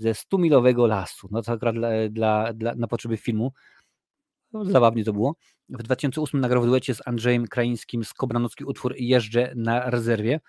[0.00, 1.28] ze 100-milowego lasu.
[1.30, 3.52] No to akurat dla, dla, dla, na potrzeby filmu.
[4.52, 5.36] No, zabawnie to było.
[5.68, 10.40] W 2008 nagrał w duecie z Andrzejem Kraińskim z Kobranocki utwór Jeżdżę na rezerwie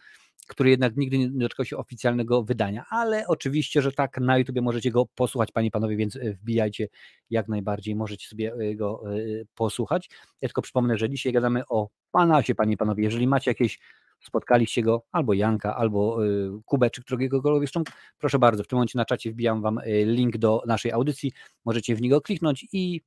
[0.52, 4.92] który jednak nigdy nie doczekał się oficjalnego wydania, ale oczywiście, że tak, na YouTube możecie
[4.92, 6.88] go posłuchać, panie i panowie, więc e, wbijajcie
[7.30, 9.20] jak najbardziej, możecie sobie e, go e,
[9.56, 10.10] posłuchać.
[10.42, 13.80] Ja tylko przypomnę, że dzisiaj gadamy o Panasie, panie i panowie, jeżeli macie jakieś
[14.22, 16.18] spotkaliście go, albo Janka, albo
[16.66, 17.82] Kubę, czy któregokolwiek jeszcze,
[18.18, 21.32] proszę bardzo, w tym momencie na czacie wbijam Wam link do naszej audycji,
[21.66, 23.02] możecie w niego kliknąć i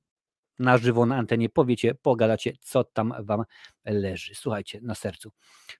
[0.58, 3.44] na żywo na antenie powiecie, pogadacie, co tam wam
[3.84, 4.34] leży.
[4.34, 5.30] Słuchajcie, na sercu.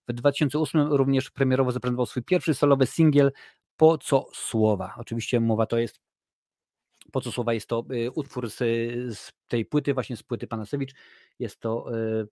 [0.09, 3.33] W 2008 również premierowo zaprezentował swój pierwszy solowy singiel
[3.77, 4.95] Po co słowa.
[4.97, 6.01] Oczywiście mowa to jest
[7.13, 8.57] po co słowa jest to y, utwór z,
[9.17, 10.95] z, tej płyty, właśnie z płyty Panasewicz.
[11.39, 12.27] Jest to y,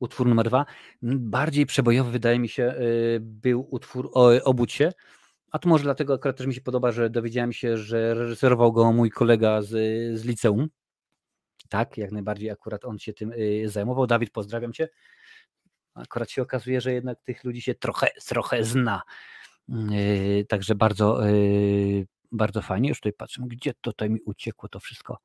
[0.00, 0.66] utwór numer dwa.
[1.02, 4.30] Bardziej przebojowy wydaje mi się y, był utwór o.
[5.50, 8.92] A to może dlatego akurat też mi się podoba, że dowiedziałem się, że reżyserował go
[8.92, 9.68] mój kolega z,
[10.18, 10.68] z liceum.
[11.68, 14.06] Tak, jak najbardziej akurat on się tym y, zajmował.
[14.06, 14.88] Dawid, pozdrawiam cię.
[15.94, 19.02] Akurat się okazuje, że jednak tych ludzi się trochę, trochę zna.
[19.70, 21.20] Y, także bardzo,
[22.32, 22.88] bardzo fajnie.
[22.88, 25.18] Już tutaj patrzę, gdzie tutaj mi uciekło to wszystko.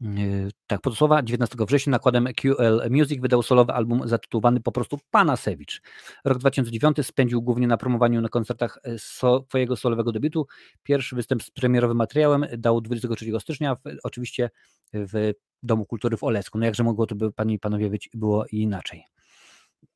[0.00, 5.82] Yy, tak, podsłowa 19 września nakładem QL Music wydał solowy album zatytułowany po prostu Panasewicz.
[6.24, 10.46] Rok 2009 spędził głównie na promowaniu na koncertach e, swojego solowego debiutu.
[10.82, 14.50] Pierwszy występ z premierowym materiałem dał 23 stycznia, w, oczywiście
[14.94, 15.32] w
[15.62, 16.58] Domu Kultury w Olecku.
[16.58, 19.04] No jakże mogło to by, panie i panowie być, było inaczej.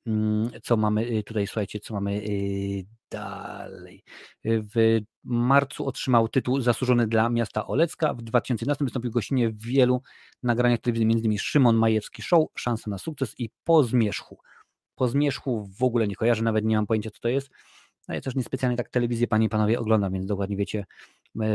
[0.07, 2.23] Mm, co mamy y, tutaj, słuchajcie, co mamy
[3.13, 4.05] dalej.
[4.45, 8.15] W marcu otrzymał tytuł zasłużony dla miasta Olecka.
[8.15, 10.03] W 2011 wystąpił gościnnie w wielu
[10.43, 11.39] nagraniach telewizyjnych, m.in.
[11.39, 14.39] Szymon Majewski Show, Szansa na sukces i Po zmierzchu.
[14.97, 17.51] Po zmierzchu w ogóle nie kojarzę, nawet nie mam pojęcia, co to jest.
[18.09, 20.85] No ja też niespecjalnie tak telewizję, panie i panowie, oglądam, więc dokładnie wiecie,
[21.41, 21.47] e,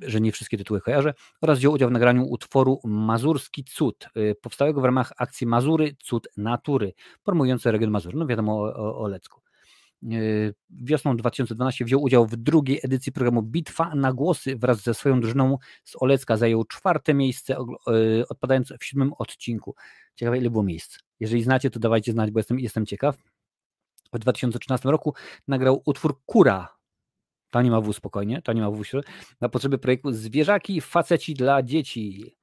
[0.00, 4.80] że nie wszystkie tytuły kojarzę, oraz wziął udział w nagraniu utworu Mazurski Cud, e, powstałego
[4.80, 9.40] w ramach akcji Mazury Cud Natury, promującej region Mazury, no wiadomo o, o, o Lecku.
[9.40, 9.47] Yy,
[10.70, 15.58] wiosną 2012 wziął udział w drugiej edycji programu Bitwa na głosy wraz ze swoją drużyną
[15.84, 16.36] z Olecka.
[16.36, 19.74] Zajął czwarte miejsce, yy, odpadając w siódmym odcinku.
[20.14, 20.98] Ciekawe, ile było miejsc.
[21.20, 23.16] Jeżeli znacie, to dawajcie znać, bo jestem, jestem ciekaw.
[24.12, 25.14] W 2013 roku
[25.48, 26.78] nagrał utwór Kura.
[27.50, 28.82] To nie ma w spokojnie, to nie ma w
[29.40, 32.36] na potrzeby projektu Zwierzaki, faceci dla dzieci.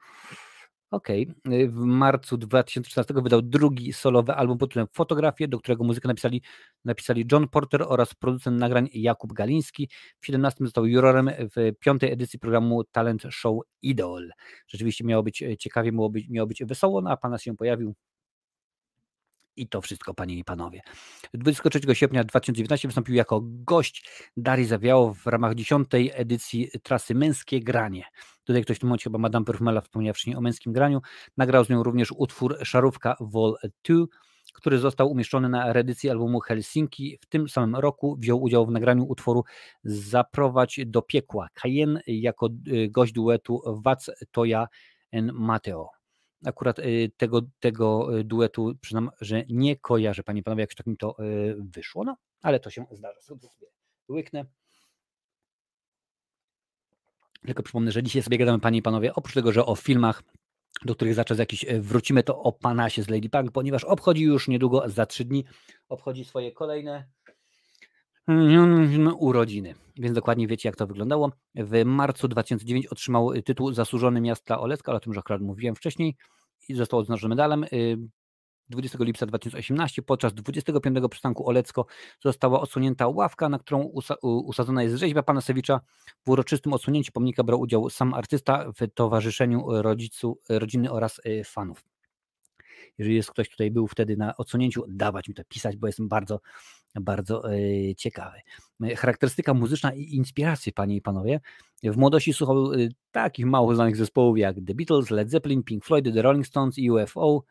[0.95, 1.27] Okej.
[1.45, 1.69] Okay.
[1.69, 6.41] W marcu 2013 wydał drugi solowy album pod tytułem Fotografie, do którego muzykę napisali,
[6.85, 9.89] napisali John Porter oraz producent nagrań Jakub Galiński.
[10.19, 14.31] W 17 został jurorem w piątej edycji programu Talent Show Idol.
[14.67, 17.95] Rzeczywiście miało być e, ciekawie, miało być, miało być wesoło, no a pana się pojawił
[19.57, 20.81] i to wszystko, panie i panowie.
[21.33, 28.03] 23 sierpnia 2019 wystąpił jako gość Darii Zawiało w ramach 10 edycji trasy Męskie Granie.
[28.45, 31.01] Tutaj ktoś w tym momencie, chyba Madame Perfumela wspomniał wcześniej o męskim graniu.
[31.37, 34.05] Nagrał z nią również utwór Szarówka Vol 2,
[34.53, 37.17] który został umieszczony na reedycji albumu Helsinki.
[37.21, 39.43] W tym samym roku wziął udział w nagraniu utworu
[39.83, 44.67] Zaprowadź do piekła Cayenne jako y, gość duetu Wac Toja
[45.13, 45.89] and Mateo
[46.45, 50.97] akurat y, tego, tego y, duetu przyznam, że nie kojarzę, panie panowie, jak tak mi
[50.97, 51.15] to
[51.57, 53.47] wyszło, no, ale to się zdarza, sobie
[54.09, 54.45] łyknę.
[57.45, 60.23] Tylko przypomnę, że dzisiaj sobie gadamy, panie i panowie, oprócz tego, że o filmach,
[60.85, 64.47] do których za czas jakiś wrócimy, to o Panasie z Lady Punk, ponieważ obchodzi już
[64.47, 65.45] niedługo, za trzy dni,
[65.89, 67.05] obchodzi swoje kolejne
[69.19, 69.75] urodziny.
[69.97, 71.31] Więc dokładnie wiecie, jak to wyglądało.
[71.55, 76.15] W marcu 2009 otrzymał tytuł Zasłużony Miasta Olecka, ale o tym już akurat mówiłem wcześniej
[76.69, 77.65] i został odznaczony medalem.
[78.69, 81.85] 20 lipca 2018 podczas 25 przystanku Olecko
[82.21, 83.91] została odsunięta ławka, na którą
[84.21, 85.81] usadzona jest rzeźba pana Sewicza.
[86.25, 91.83] W uroczystym odsunięciu pomnika brał udział sam artysta w towarzyszeniu rodzicu, rodziny oraz y, fanów.
[92.97, 96.39] Jeżeli jest ktoś, tutaj był wtedy na odsunięciu, dawać mi to pisać, bo jestem bardzo,
[96.95, 98.37] bardzo e, ciekawy.
[98.83, 101.39] E, charakterystyka muzyczna i inspiracje, panie i panowie.
[101.83, 102.77] W młodości słuchał e,
[103.11, 107.43] takich mało znanych zespołów jak The Beatles, Led Zeppelin, Pink Floyd, The Rolling Stones, UFO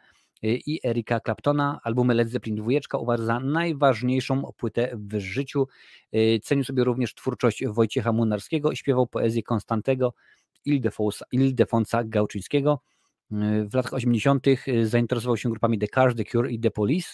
[0.44, 1.80] i Erika Claptona.
[1.82, 5.68] Albumy Led Zeppelin 2 uważa za najważniejszą płytę w życiu.
[6.42, 10.14] Cenił sobie również twórczość Wojciecha Munarskiego, śpiewał poezję Konstantego,
[11.32, 12.80] Ildefonsa Gałczyńskiego.
[13.70, 14.46] W latach 80.
[14.82, 17.08] zainteresował się grupami The Cars, The Cure i The Police.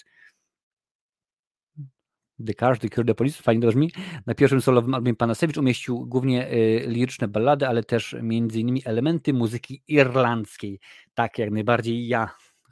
[2.47, 3.93] The Cars, The Cure, The Police, fajnie to brzmi.
[4.27, 9.33] Na pierwszym solowym albumie Panasewicz umieścił głównie y, liryczne ballady, ale też między innymi elementy
[9.33, 10.81] muzyki irlandzkiej.
[11.15, 12.31] Tak, jak najbardziej ja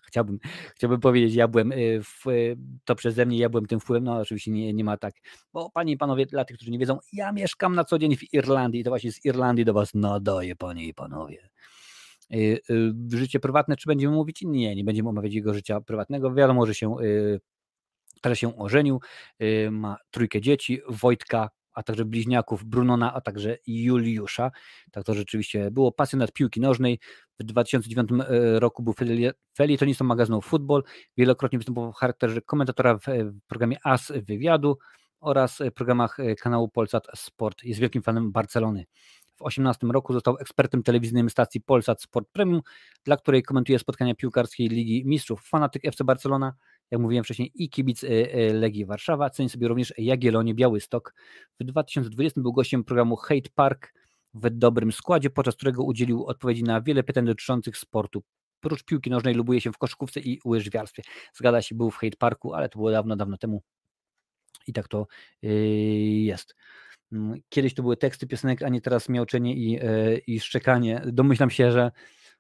[0.09, 0.38] chciałbym,
[0.76, 2.24] chciałbym powiedzieć, ja byłem y, w,
[2.84, 5.14] to przeze mnie, ja byłem tym wpływem, no oczywiście nie, nie ma tak,
[5.52, 8.34] bo panie i panowie, dla tych, którzy nie wiedzą, ja mieszkam na co dzień w
[8.34, 11.48] Irlandii i to właśnie z Irlandii do was nadaję, panie i panowie.
[12.34, 12.61] Y,
[13.12, 14.42] życie prywatne, czy będziemy mówić?
[14.42, 16.34] Nie, nie będziemy omawiać jego życia prywatnego.
[16.34, 16.96] Wiadomo, że się
[18.24, 19.00] że się ożenił,
[19.42, 24.51] y, ma trójkę dzieci, Wojtka, a także bliźniaków Brunona, a także Juliusza.
[24.93, 25.93] Tak to rzeczywiście było.
[25.93, 26.99] Pasjonat piłki nożnej.
[27.41, 28.95] W 2009 y, roku był
[29.57, 30.83] felietonistą magazynu Football.
[31.16, 33.03] Wielokrotnie występował w charakterze komentatora w
[33.47, 34.79] programie AS Wywiadu
[35.20, 37.64] oraz programach kanału Polsat Sport.
[37.64, 38.85] Jest wielkim fanem Barcelony.
[39.35, 42.61] W 2018 roku został ekspertem telewizyjnym stacji Polsat Sport Premium,
[43.05, 45.43] dla której komentuje spotkania piłkarskiej Ligi Mistrzów.
[45.49, 46.55] Fanatyk FC Barcelona
[46.91, 49.30] jak mówiłem wcześniej, i kibic e, e, Legii Warszawa.
[49.30, 51.14] Ceni sobie również Jagiellonię Białystok.
[51.61, 53.93] W 2020 był gościem programu Hate Park
[54.34, 58.22] w dobrym składzie, podczas którego udzielił odpowiedzi na wiele pytań dotyczących sportu.
[58.61, 61.03] Prócz piłki nożnej lubuje się w koszykówce i łyżwiarstwie.
[61.34, 63.62] Zgadza się, był w Hate Parku, ale to było dawno, dawno temu.
[64.66, 65.07] I tak to
[65.43, 65.51] yy,
[66.22, 66.55] jest.
[67.12, 69.80] Mm, kiedyś to były teksty piosenek, a nie teraz miauczenie i,
[70.26, 71.03] i szczekanie.
[71.07, 71.91] Domyślam się, że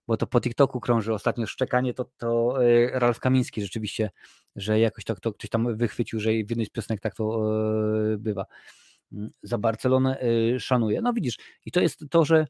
[0.08, 4.10] bo to po TikToku krąży ostatnio szczekanie, to, to e, Ralf Kamiński rzeczywiście,
[4.56, 7.50] że jakoś to, to ktoś tam wychwycił, że w jednej z piosenek tak to
[8.14, 8.44] e, bywa.
[9.12, 11.00] Mm, za Barcelonę e, szanuje.
[11.02, 11.36] No widzisz,
[11.66, 12.46] i to jest to, że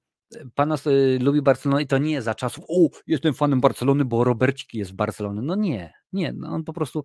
[0.54, 4.74] Pana y, lubi Barcelonę i to nie za czasów, o, jestem fanem Barcelony, bo Robercik
[4.74, 5.42] jest z Barcelony.
[5.42, 7.04] No nie, nie, no on po prostu,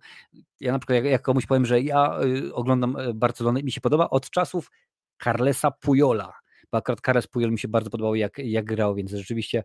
[0.60, 2.18] ja na przykład jak, jak komuś powiem, że ja
[2.52, 4.70] oglądam Barcelonę i mi się podoba od czasów
[5.24, 6.32] Carlesa Pujola,
[6.72, 9.64] bo akurat Carles Pujol mi się bardzo podobał jak, jak grał, więc rzeczywiście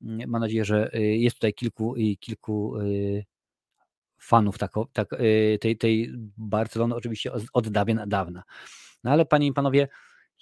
[0.00, 3.24] mam nadzieję, że y, jest tutaj kilku, kilku y,
[4.18, 5.08] fanów tak, tak,
[5.60, 8.42] tej, tej Barcelony oczywiście od dawien dawna.
[9.04, 9.88] No ale panie i panowie,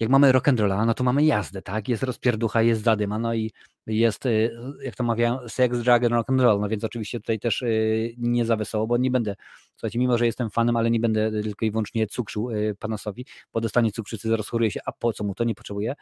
[0.00, 1.88] jak mamy rock and rolla, no to mamy jazdę, tak?
[1.88, 3.52] Jest rozpierducha, jest zadyma, no i
[3.86, 4.50] jest, y,
[4.82, 8.14] jak to mawiają, sex, drag and rock and roll, no więc oczywiście tutaj też y,
[8.18, 9.36] nie za wesoło, bo nie będę,
[9.76, 13.60] słuchajcie, mimo, że jestem fanem, ale nie będę tylko i wyłącznie cukrzył y, Panasowi, bo
[13.60, 15.94] dostanie cukrzycy, rozchoruje się, a po co mu to, nie potrzebuje.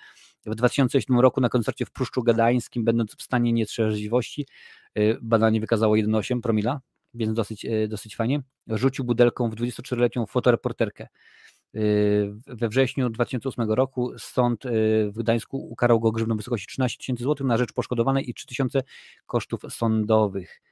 [0.47, 4.47] W 2007 roku na koncercie w Pruszczu Gadańskim, będąc w stanie nietrzeźwości,
[5.23, 6.81] badanie wykazało 1,8 promila,
[7.15, 11.09] więc dosyć, dosyć fajnie, rzucił budelką w 24-letnią fotoreporterkę.
[12.47, 14.71] We wrześniu 2008 roku sąd y,
[15.13, 18.47] w Gdańsku ukarał go grzywną w wysokości 13 tysięcy złotych na rzecz poszkodowanej i 3
[18.47, 18.83] tysiące
[19.27, 20.63] kosztów sądowych.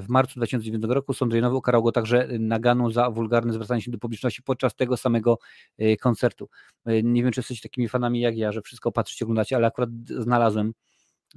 [0.00, 3.98] W marcu 2009 roku sąd rejonowy ukarał go także naganą za wulgarne zwracanie się do
[3.98, 5.38] publiczności podczas tego samego
[5.80, 6.48] y, koncertu.
[6.88, 9.90] Y, nie wiem, czy jesteście takimi fanami jak ja, że wszystko patrzycie, oglądacie, ale akurat
[10.18, 10.72] znalazłem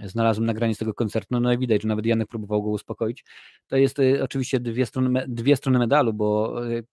[0.04, 3.26] znalazłem nagranie z tego koncertu, no, no i widać, że nawet Janek próbował go uspokoić.
[3.68, 6.84] To jest y, oczywiście dwie strony, dwie strony medalu, bo y,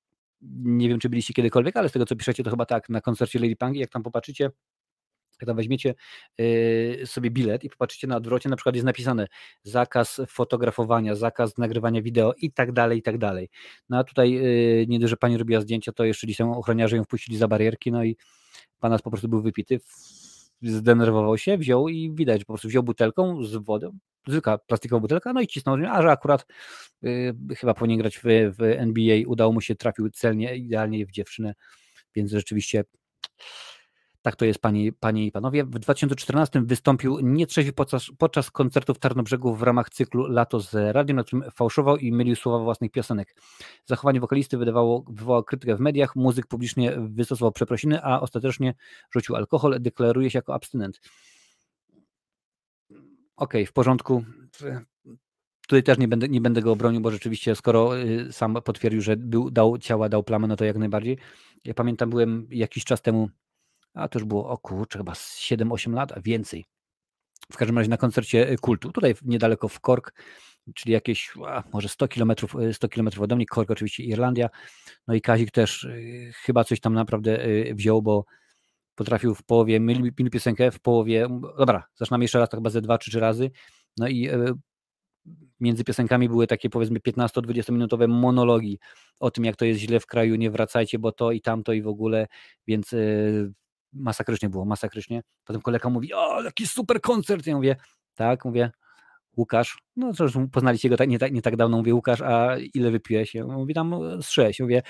[0.65, 3.39] nie wiem, czy byliście kiedykolwiek, ale z tego, co piszecie, to chyba tak, na koncercie
[3.39, 4.51] Lady Punk, jak tam popatrzycie,
[5.41, 5.95] jak tam weźmiecie
[6.39, 9.27] yy, sobie bilet i popatrzycie na odwrocie, na przykład jest napisane
[9.63, 13.49] zakaz fotografowania, zakaz nagrywania wideo i tak dalej, i tak dalej.
[13.89, 14.41] No a tutaj
[14.89, 18.05] nie dość, że pani robiła zdjęcia, to jeszcze dzisiaj ochroniarze ją wpuścili za barierki, no
[18.05, 18.17] i
[18.81, 19.81] pan nas po prostu był wypity,
[20.63, 25.41] zdenerwował się, wziął i widać, po prostu wziął butelką z wodą, zwykła plastikowa butelka, no
[25.41, 26.47] i cisnął, a że akurat
[27.05, 28.23] y, chyba powinien grać w,
[28.59, 31.55] w NBA, udało mu się, trafił celnie, idealnie w dziewczynę,
[32.15, 32.85] więc rzeczywiście
[34.23, 35.65] tak to jest, panie, panie i panowie.
[35.65, 41.17] W 2014 wystąpił nietrzeźwy podczas, podczas koncertu w Tarnobrzegu w ramach cyklu Lato z radiem,
[41.17, 43.37] na którym fałszował i mylił słowa własnych piosenek.
[43.87, 48.75] Zachowanie wokalisty wydawało, wywołało krytykę w mediach, muzyk publicznie wystosował przeprosiny, a ostatecznie
[49.15, 51.01] rzucił alkohol, deklaruje się jako abstynent.
[53.37, 54.25] Okej, okay, w porządku.
[55.69, 59.17] Tutaj też nie będę, nie będę go obronił, bo rzeczywiście skoro y, sam potwierdził, że
[59.17, 61.19] był, dał ciała, dał plamę, no to jak najbardziej.
[61.65, 63.29] Ja pamiętam, byłem jakiś czas temu
[63.95, 66.65] a to już było o kurczę, chyba 7-8 lat, a więcej.
[67.53, 70.13] W każdym razie na koncercie y, kultu, tutaj niedaleko w Cork,
[70.75, 72.33] czyli jakieś a, może 100 km,
[72.73, 74.49] 100 km ode mnie, Cork oczywiście Irlandia,
[75.09, 78.25] no i Kazik też y, chyba coś tam naprawdę y, wziął, bo
[78.95, 81.29] potrafił w połowie, mylił piosenkę, w połowie,
[81.59, 83.51] dobra, zaczynamy jeszcze raz, to chyba ze dwa czy razy,
[83.99, 84.29] no i
[85.61, 88.79] między piosenkami były takie powiedzmy 15-20 minutowe monologi
[89.21, 91.83] o tym, jak to jest źle w kraju, nie wracajcie, bo to i tamto i
[91.83, 92.27] w ogóle,
[92.67, 92.95] więc
[93.93, 95.23] masakrycznie było, masakrycznie.
[95.45, 97.47] Potem kolega mówi, o, jaki super koncert.
[97.47, 97.77] Ja mówię,
[98.15, 98.71] tak, mówię,
[99.37, 102.91] Łukasz, no cóż, poznaliście go tak, nie, tak, nie tak dawno, mówię, Łukasz, a ile
[102.91, 103.35] wypiłeś?
[103.35, 104.83] Ja mówię, tam z sześć, mówię,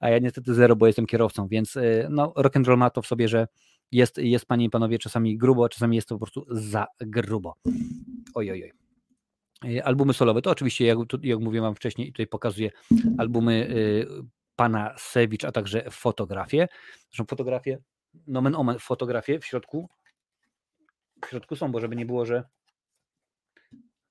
[0.00, 3.02] a ja niestety zero, bo jestem kierowcą, więc y, no, rock and roll ma to
[3.02, 3.46] w sobie, że
[3.92, 7.54] jest, jest panie i panowie czasami grubo, czasami jest to po prostu za grubo.
[8.34, 8.72] Oj, oj, oj.
[9.70, 12.70] Y, albumy solowe, to oczywiście, jak, jak mówiłem wam wcześniej, tutaj pokazuję
[13.18, 14.06] albumy y,
[14.56, 16.68] pana Sewicz, a także fotografie.
[17.10, 17.78] Zresztą fotografie
[18.26, 19.88] nomen omen fotografie w środku.
[21.24, 22.44] W środku są, bo żeby nie było, że,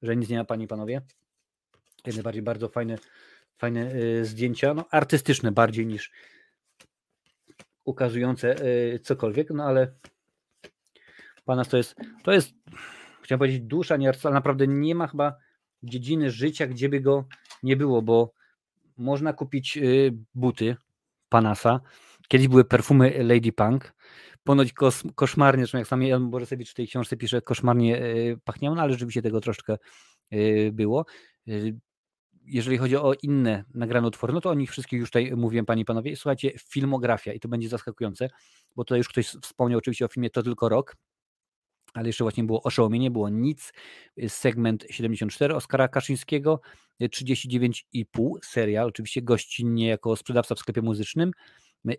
[0.02, 1.02] że nic nie ma, panie i panowie.
[2.06, 2.97] Jak najbardziej bardzo fajne,
[3.58, 6.12] fajne y, zdjęcia, no artystyczne bardziej niż
[7.86, 9.93] ukazujące y, cokolwiek, no ale
[11.45, 12.54] pana to jest, to jest,
[13.22, 15.36] chciałem powiedzieć, dusza nie ale naprawdę nie ma chyba
[15.84, 17.26] dziedziny życia, gdzie by go
[17.64, 18.34] nie było, bo
[18.97, 20.76] można kupić y, buty
[21.30, 21.80] Panasa,
[22.30, 23.93] Kiedyś były perfumy Lady Punk.
[24.43, 28.03] Ponoć kos, koszmarnie, zresztą jak sam Jan Borysewicz w tej książce pisze, koszmarnie e,
[28.43, 29.77] pachniało, no ale rzeczywiście tego troszkę
[30.32, 31.05] e, było.
[31.47, 31.51] E,
[32.45, 35.82] jeżeli chodzi o inne nagrane utwory, no to o nich wszystkich już tutaj mówiłem, panie
[35.82, 36.15] i panowie.
[36.15, 38.30] Słuchajcie, filmografia i to będzie zaskakujące,
[38.75, 40.95] bo tutaj już ktoś wspomniał oczywiście o filmie To tylko rok,
[41.93, 43.73] ale jeszcze właśnie było oszołomienie, było nic,
[44.27, 46.61] segment 74 Oskara Kaszyńskiego,
[47.01, 51.32] 39,5 serial, oczywiście gościnnie jako sprzedawca w sklepie muzycznym,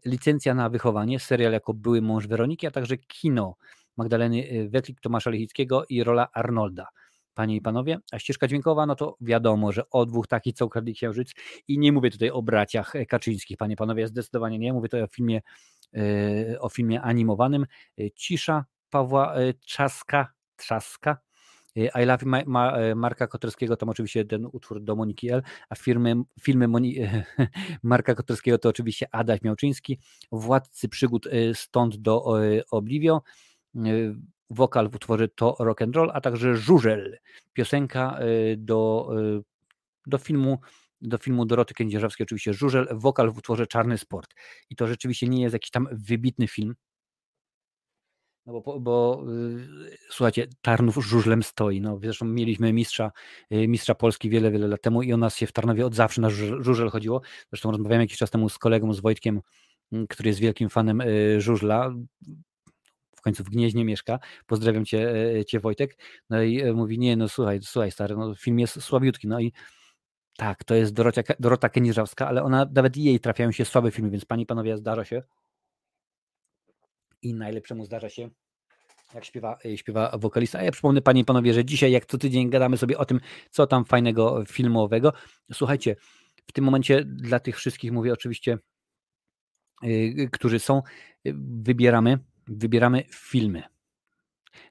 [0.04, 3.56] licencja na wychowanie, serial jako były mąż Weroniki, a także kino
[3.96, 6.88] Magdaleny y, Wetlik, Tomasza Lechickiego i rola Arnolda.
[7.34, 10.94] Panie i panowie, a ścieżka dźwiękowa, no to wiadomo, że o dwóch takich, co ukradli
[10.94, 11.32] księżyc
[11.68, 15.06] i nie mówię tutaj o braciach Kaczyńskich, panie i panowie, zdecydowanie nie, mówię tutaj o
[15.06, 15.40] filmie,
[15.96, 17.66] y, o filmie animowanym.
[18.00, 21.18] Y, Cisza Pawła Trzaska, Trzaska,
[21.76, 26.14] i Love Ma, Ma, Marka Koterskiego, tam oczywiście ten utwór do Moniki L, a firmy,
[26.40, 26.96] filmy Moni,
[27.82, 29.98] Marka Koterskiego to oczywiście Adaś Miałczyński,
[30.32, 32.24] Władcy Przygód y, stąd do
[32.70, 33.22] Obliwio,
[33.76, 34.14] y,
[34.50, 37.18] wokal w utworze To Rock and Roll, a także Żużel,
[37.52, 38.18] piosenka
[38.56, 39.10] do,
[40.06, 40.58] do filmu
[41.02, 44.34] do filmu Doroty Kędzierzawskiej oczywiście Żużel, wokal w utworze Czarny Sport.
[44.70, 46.74] I to rzeczywiście nie jest jakiś tam wybitny film,
[48.46, 51.80] no bo, bo yy, słuchajcie, Tarnów żużlem stoi.
[51.80, 53.12] No, zresztą mieliśmy mistrza,
[53.50, 56.20] yy, mistrza Polski wiele, wiele lat temu i o nas się w Tarnowie od zawsze
[56.20, 56.30] na
[56.60, 57.20] żużel chodziło.
[57.50, 59.40] Zresztą rozmawiałem jakiś czas temu z kolegą, z Wojtkiem,
[59.92, 61.02] yy, który jest wielkim fanem
[61.38, 61.94] żużla.
[63.16, 64.18] W końcu w Gnieźnie mieszka.
[64.46, 65.14] Pozdrawiam cię,
[65.46, 65.98] cię Wojtek.
[66.30, 69.28] No i mówi, nie, no słuchaj, słuchaj stary, no, film jest słabiutki.
[69.28, 69.52] No i
[70.36, 74.24] tak, to jest Dorocia, Dorota Kędzierzawska, ale ona, nawet jej trafiają się słabe filmy, więc
[74.24, 75.22] pani, panowie, zdarza się
[77.22, 78.30] i najlepszemu zdarza się
[79.14, 80.58] jak śpiewa, e, śpiewa wokalista.
[80.58, 83.20] A ja przypomnę Panie i Panowie, że dzisiaj jak co tydzień gadamy sobie o tym,
[83.50, 85.12] co tam fajnego filmowego.
[85.52, 85.96] Słuchajcie,
[86.46, 88.58] w tym momencie dla tych wszystkich mówię oczywiście,
[89.82, 90.82] yy, którzy są,
[91.24, 93.62] yy, wybieramy, wybieramy filmy.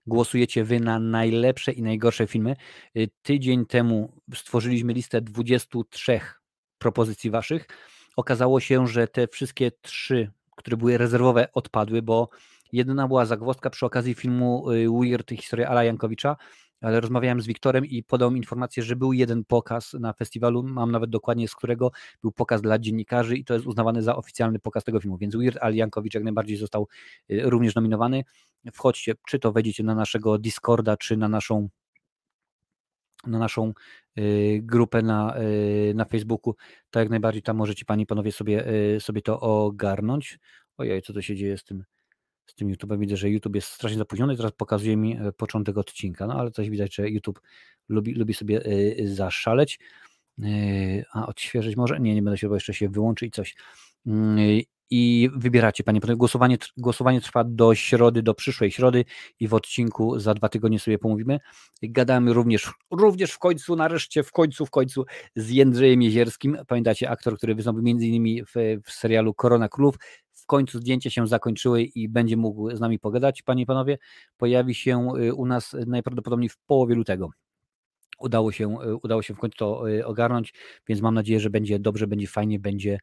[0.07, 2.55] Głosujecie wy na najlepsze i najgorsze filmy.
[3.21, 6.19] Tydzień temu stworzyliśmy listę 23
[6.77, 7.67] propozycji waszych.
[8.15, 12.29] Okazało się, że te wszystkie trzy które były rezerwowe, odpadły, bo
[12.71, 16.35] jedyna była zagwozdka przy okazji filmu y, Weird, historia Ala Jankowicza,
[16.81, 20.91] ale rozmawiałem z Wiktorem i podał mi informację, że był jeden pokaz na festiwalu, mam
[20.91, 21.91] nawet dokładnie z którego
[22.21, 25.57] był pokaz dla dziennikarzy i to jest uznawany za oficjalny pokaz tego filmu, więc Weird
[25.61, 26.87] Al Jankowicz jak najbardziej został
[27.31, 28.23] y, również nominowany.
[28.73, 31.69] Wchodźcie, czy to wejdziecie na naszego Discorda, czy na naszą
[33.27, 33.73] na naszą
[34.61, 36.55] grupę na, y, na Facebooku,
[36.89, 40.39] to jak najbardziej tam możecie Panie i Panowie sobie, y, sobie to ogarnąć.
[40.77, 41.83] Ojej, co to się dzieje z tym,
[42.45, 42.99] z tym YouTube'em?
[42.99, 46.69] Widzę, że YouTube jest strasznie zapóźniony, teraz pokazuje mi e, początek odcinka, no ale coś
[46.69, 47.39] widać, że YouTube
[47.89, 48.61] lubi, lubi sobie
[49.03, 49.79] zaszaleć.
[51.13, 51.99] A odświeżyć może?
[51.99, 53.55] Nie, nie będę się, bo jeszcze się wyłączy i coś.
[54.89, 56.17] I wybieracie, panie panowie.
[56.17, 59.05] Głosowanie, głosowanie trwa do środy, do przyszłej środy
[59.39, 61.39] i w odcinku za dwa tygodnie sobie pomówimy.
[61.83, 66.57] Gadamy również, również w końcu, nareszcie, w końcu, w końcu z Jędrzejem Jezierskim.
[66.67, 68.53] Pamiętacie, aktor, który wystąpił między innymi w,
[68.85, 69.95] w serialu Korona Królów.
[70.33, 73.97] W końcu zdjęcia się zakończyły i będzie mógł z nami pogadać, panie i panowie.
[74.37, 77.29] Pojawi się y, u nas najprawdopodobniej w połowie lutego
[78.19, 80.53] udało się, y, udało się w końcu to y, ogarnąć,
[80.87, 82.99] więc mam nadzieję, że będzie dobrze, będzie fajnie, będzie,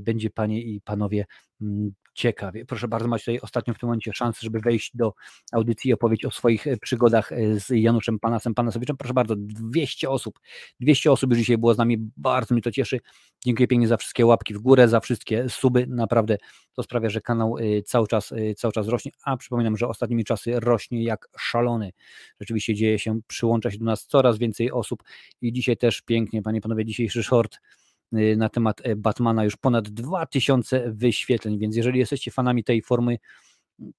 [0.00, 1.26] będzie Panie i Panowie
[1.60, 2.64] mm, ciekawie.
[2.64, 5.14] Proszę bardzo, macie tutaj ostatnio w tym momencie szansę, żeby wejść do
[5.52, 8.96] audycji i opowiedzieć o swoich e, przygodach e, z Januszem Panasem Panasowiczem.
[8.96, 10.40] Proszę bardzo, 200 osób,
[10.80, 13.00] 200 osób już dzisiaj było z nami, bardzo mnie to cieszy.
[13.44, 16.38] Dziękuję pięknie za wszystkie łapki w górę, za wszystkie suby, naprawdę
[16.72, 20.60] to sprawia, że kanał e, cały czas, cały czas rośnie, a przypominam, że ostatnimi czasy
[20.60, 21.92] rośnie jak szalony.
[22.40, 25.02] Rzeczywiście dzieje się, przyłącza się do nas coraz więcej osób
[25.40, 29.88] i dzisiaj też pięknie, Panie Panowie, dzisiejszy short Y, na temat e, Batmana już ponad
[29.88, 33.18] 2000 wyświetleń, więc jeżeli jesteście fanami tej formy,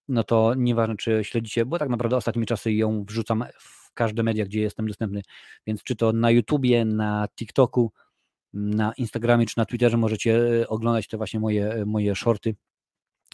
[0.08, 4.46] no to nieważne czy śledzicie, bo tak naprawdę ostatnimi czasy ją wrzucam w każde media,
[4.46, 5.22] gdzie jestem dostępny,
[5.68, 7.92] więc czy to na YouTubie, na TikToku,
[8.54, 12.56] na Instagramie czy na Twitterze możecie e, oglądać te właśnie moje, e, moje shorty.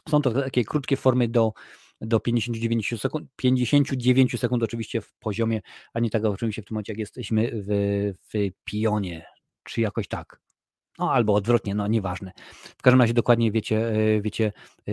[0.09, 1.53] Są to takie krótkie formy do,
[2.01, 5.61] do 59 sekund, 59 sekund oczywiście w poziomie,
[5.93, 7.67] a nie tak oczywiście w tym momencie jak jesteśmy w,
[8.33, 9.25] w pionie,
[9.63, 10.46] czy jakoś tak.
[10.97, 12.31] No albo odwrotnie, no nieważne.
[12.77, 14.53] W każdym razie dokładnie wiecie, e, wiecie
[14.87, 14.91] e,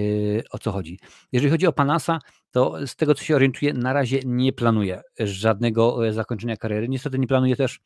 [0.50, 0.98] o co chodzi.
[1.32, 2.18] Jeżeli chodzi o Panasa,
[2.50, 6.88] to z tego co się orientuję, na razie nie planuję żadnego e, zakończenia kariery.
[6.88, 7.80] Niestety nie planuję też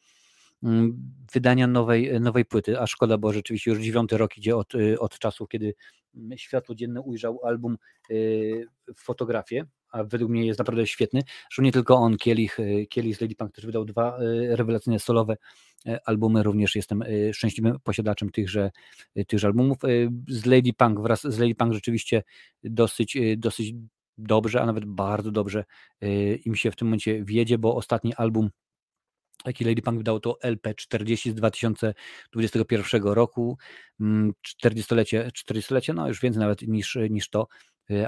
[0.62, 5.18] mm, wydania nowej, nowej płyty, a szkoda, bo rzeczywiście już dziewiąty rok idzie od, od
[5.18, 5.74] czasu, kiedy
[6.16, 7.76] mm, światło dzienne ujrzał album
[8.96, 11.22] Fotografię, a według mnie jest naprawdę świetny.
[11.40, 12.58] Zresztą nie tylko on, Kielich,
[12.88, 14.18] Kielich z Lady Punk też wydał dwa
[14.50, 15.36] rewelacyjne solowe
[16.04, 18.70] albumy, również jestem e, szczęśliwym posiadaczem tychże,
[19.14, 19.78] e, tychże albumów.
[20.28, 22.22] Z Lady Punk, wraz z Lady Punk rzeczywiście
[22.64, 23.74] dosyć, dosyć
[24.18, 25.64] dobrze, a nawet bardzo dobrze
[26.44, 28.50] im się w tym momencie wiedzie, bo ostatni album
[29.46, 33.58] jaki Lady Punk wydał to LP40 z 2021 roku,
[34.00, 37.48] 40-lecie, mm, 40-lecie, no już więcej nawet niż, niż to,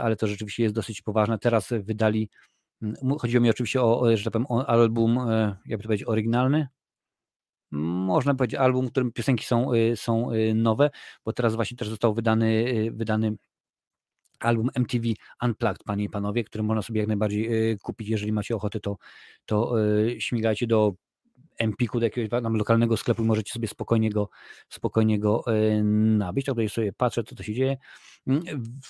[0.01, 1.39] ale to rzeczywiście jest dosyć poważne.
[1.39, 2.31] Teraz wydali,
[2.83, 5.19] mm, chodziło mi oczywiście o, że tak powiem, o album,
[5.67, 6.69] jakby to powiedzieć, oryginalny,
[7.71, 10.91] można powiedzieć, album, w którym piosenki są, y, są y, nowe,
[11.25, 13.33] bo teraz właśnie też został wydany, y, wydany
[14.41, 15.09] album MTV
[15.43, 18.97] Unplugged, panie i panowie, który można sobie jak najbardziej kupić, jeżeli macie ochotę, to,
[19.47, 19.75] to
[20.19, 20.95] śmigajcie do
[21.59, 24.31] Empiku, do jakiegoś tam lokalnego sklepu i możecie sobie spokojnie go,
[24.69, 25.45] spokojnie go
[25.83, 26.47] nabyć.
[26.47, 27.77] tutaj sobie patrzę, co to się dzieje.
[28.27, 28.43] Mm,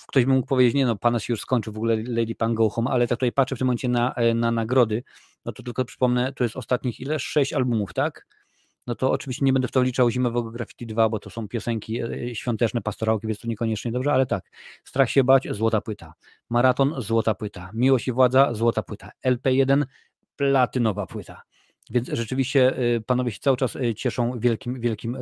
[0.08, 2.70] ktoś by mógł powiedzieć, nie no, pana się już skończył, w ogóle Lady Pan Go
[2.70, 5.02] Home, ale tak tutaj patrzę w tym momencie na, na nagrody,
[5.44, 7.18] no to tylko przypomnę, to jest ostatnich ile?
[7.18, 8.26] Sześć albumów, tak?
[8.86, 12.02] No to oczywiście nie będę w to liczał Zimowego Graffiti 2, bo to są piosenki
[12.02, 14.50] e, świąteczne, pastorałki, więc to niekoniecznie dobrze, ale tak.
[14.84, 16.14] Strach się bać, złota płyta.
[16.50, 17.70] Maraton, złota płyta.
[17.74, 19.10] Miłość i władza, złota płyta.
[19.26, 19.84] LP1,
[20.36, 21.42] platynowa płyta.
[21.90, 25.18] Więc rzeczywiście y, panowie się cały czas cieszą wielkim, wielkim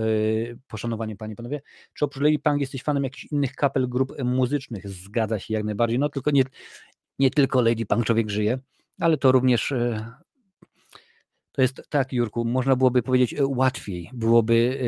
[0.69, 1.63] poszanowaniem, panie panowie.
[1.95, 4.89] Czy oprócz Lady Punk jesteś fanem jakichś innych kapel, grup muzycznych?
[4.89, 5.99] Zgadza się jak najbardziej.
[5.99, 6.43] No tylko nie,
[7.19, 8.59] nie tylko Lady Punk człowiek żyje,
[9.01, 9.73] ale to również
[11.59, 14.81] to jest tak, Jurku, można byłoby powiedzieć łatwiej, byłoby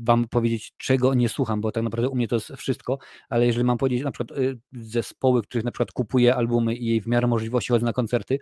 [0.00, 2.98] wam powiedzieć, czego nie słucham, bo tak naprawdę u mnie to jest wszystko,
[3.28, 4.38] ale jeżeli mam powiedzieć na przykład
[4.72, 8.38] zespoły, których na przykład kupuję albumy i w miarę możliwości chodzę na koncerty,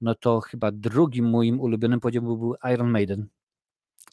[0.00, 3.26] no to chyba drugim moim ulubionym powiedziałbym był Iron Maiden.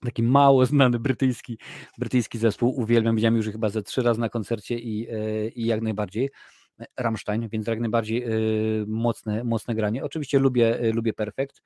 [0.01, 1.57] Taki mało znany brytyjski,
[1.97, 2.79] brytyjski zespół.
[2.79, 6.29] Uwielbiam, widziałem już chyba ze trzy razy na koncercie i, e, i jak najbardziej.
[6.97, 8.29] Rammstein, więc jak najbardziej e,
[8.87, 10.03] mocne, mocne granie.
[10.03, 11.61] Oczywiście lubię, e, lubię Perfect.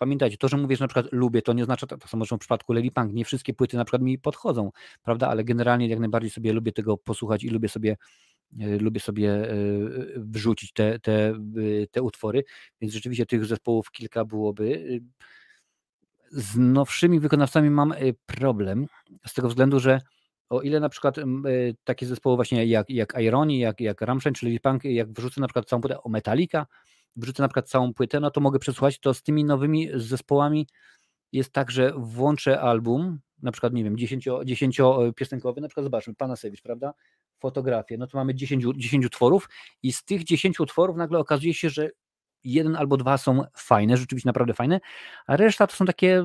[0.00, 2.72] Pamiętajcie, to, że mówię, że na przykład lubię, to nie oznacza, to samo w przypadku
[2.72, 4.70] Lady Punk, nie wszystkie płyty na przykład mi podchodzą,
[5.02, 7.96] prawda, ale generalnie jak najbardziej sobie lubię tego posłuchać i lubię sobie
[8.58, 9.54] E, lubię sobie e,
[10.16, 11.34] wrzucić te, te,
[11.90, 12.44] te utwory,
[12.80, 15.00] więc rzeczywiście tych zespołów kilka byłoby.
[16.30, 17.96] Z nowszymi wykonawcami mam e,
[18.26, 18.86] problem,
[19.26, 20.00] z tego względu, że
[20.48, 21.16] o ile na przykład
[21.84, 25.66] takie zespoły właśnie jak, jak Irony, jak, jak Rammstein, czyli Punk, jak wrzucę na przykład
[25.68, 26.66] całą płytę o Metallica,
[27.16, 30.66] wrzucę na przykład całą płytę, no to mogę przesłuchać, to z tymi nowymi zespołami
[31.32, 34.80] jest tak, że włączę album, na przykład, nie wiem, 10, 10
[35.16, 36.94] piosenkowy, na przykład zobaczmy, Pana Sewicz, prawda?
[37.38, 39.48] Fotografię, no to mamy 10, 10 utworów
[39.82, 41.90] i z tych 10 utworów nagle okazuje się, że
[42.44, 44.80] jeden albo dwa są fajne, rzeczywiście naprawdę fajne,
[45.26, 46.24] a reszta to są takie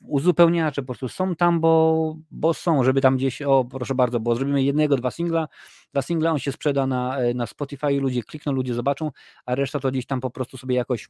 [0.00, 4.34] uzupełniacze, po prostu są tam, bo, bo są, żeby tam gdzieś, o proszę bardzo, bo
[4.34, 5.48] zrobimy jednego, dwa singla,
[5.92, 9.10] dla singla on się sprzeda na, na Spotify, ludzie klikną, ludzie zobaczą,
[9.46, 11.08] a reszta to gdzieś tam po prostu sobie jakoś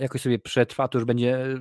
[0.00, 1.54] jakoś sobie przetrwa, to już będzie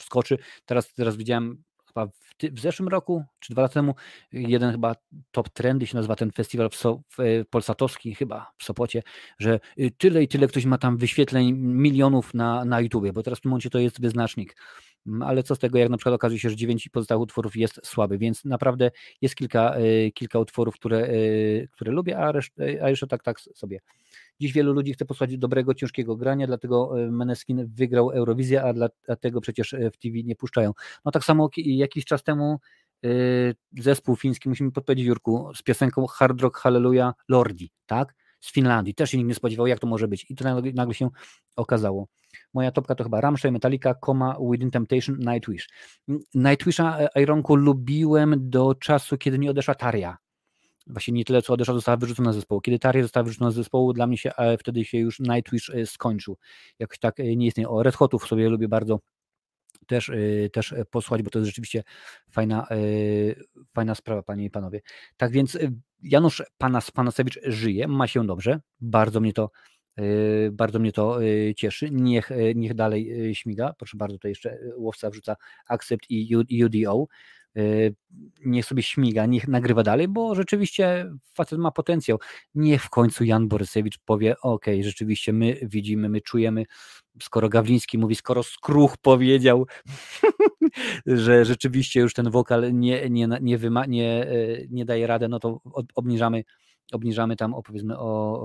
[0.00, 0.38] skoczy.
[0.66, 1.62] Teraz, teraz widziałem
[1.94, 3.94] chyba w, w, zeszłym roku, czy dwa lata temu,
[4.32, 4.94] jeden chyba
[5.30, 9.02] top trendy się nazywa ten festiwal w, so, w e, Polsatowski, chyba w Sopocie,
[9.38, 13.38] że y, tyle i tyle ktoś ma tam wyświetleń milionów na, na YouTubie, bo teraz
[13.38, 14.56] w tym momencie to jest wyznacznik.
[15.06, 17.80] Mm, ale co z tego, jak na przykład okazuje się, że dziewięć pozostałych utworów jest
[17.84, 18.90] słaby, więc naprawdę
[19.22, 23.40] jest kilka, e, kilka utworów, które, e, które lubię, a, reszt, a jeszcze tak, tak
[23.40, 23.80] sobie.
[24.40, 28.72] Dziś wielu ludzi chce posłuchać dobrego, ciężkiego grania, dlatego e, Meneskin wygrał Eurowizję, a
[29.06, 30.72] dlatego przecież w TV nie puszczają.
[31.04, 32.58] No tak samo jakiś czas temu
[33.78, 38.14] zespół fiński, musimy podpowiedzieć Jurku, z piosenką Hard Rock Hallelujah Lordi, tak?
[38.40, 38.94] Z Finlandii.
[38.94, 40.26] Też się nikt nie spodziewał, jak to może być.
[40.30, 41.08] I to nagle, się
[41.56, 42.06] okazało.
[42.54, 45.68] Moja topka to chyba Rammstein, Metallica, Coma, Within Temptation, Nightwish.
[46.34, 50.18] Nightwisha e, Ironku lubiłem do czasu, kiedy nie odeszła Taria.
[50.90, 52.60] Właśnie nie tyle, co odeszła, została wyrzucona z zespołu.
[52.60, 55.86] Kiedy Taria została wyrzucona z zespołu, dla mnie się e, wtedy się już Nightwish e,
[55.86, 56.36] skończył.
[56.78, 57.68] Jakoś tak nie istnieje.
[57.68, 59.00] O Red Hotów sobie lubię bardzo
[59.86, 60.10] też,
[60.52, 61.82] też posłuchać, bo to jest rzeczywiście
[62.30, 62.66] fajna,
[63.74, 64.80] fajna sprawa, panie i panowie.
[65.16, 65.58] Tak więc
[66.02, 69.50] Janusz Panas, Panasewicz żyje, ma się dobrze, bardzo mnie to
[70.52, 71.18] bardzo mnie to
[71.56, 71.90] cieszy.
[71.92, 73.74] Niech, niech dalej śmiga.
[73.78, 75.36] Proszę bardzo, to jeszcze łowca wrzuca
[75.68, 77.06] accept i UDO.
[78.44, 82.18] Niech sobie śmiga, niech nagrywa dalej, bo rzeczywiście facet ma potencjał.
[82.54, 86.64] Niech w końcu Jan Borysewicz powie: OK, rzeczywiście my widzimy, my czujemy.
[87.22, 89.66] Skoro Gawliński mówi, skoro Skruch powiedział,
[91.06, 94.26] że rzeczywiście już ten wokal nie, nie, nie, wyma, nie,
[94.70, 95.60] nie daje radę, no to
[95.94, 96.44] obniżamy
[96.92, 98.42] obniżamy tam, opowiedzmy, o,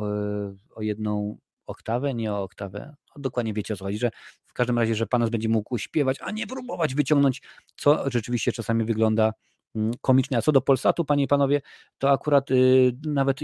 [0.75, 1.37] o jedną
[1.67, 2.95] oktawę, nie o oktawę.
[3.15, 4.11] No, dokładnie wiecie o co chodzi, że
[4.45, 7.41] w każdym razie, że Panas będzie mógł śpiewać, a nie próbować wyciągnąć,
[7.75, 9.33] co rzeczywiście czasami wygląda
[9.75, 10.37] mm, komicznie.
[10.37, 11.61] A co do Polsatu, panie i panowie,
[11.97, 13.39] to akurat y, nawet,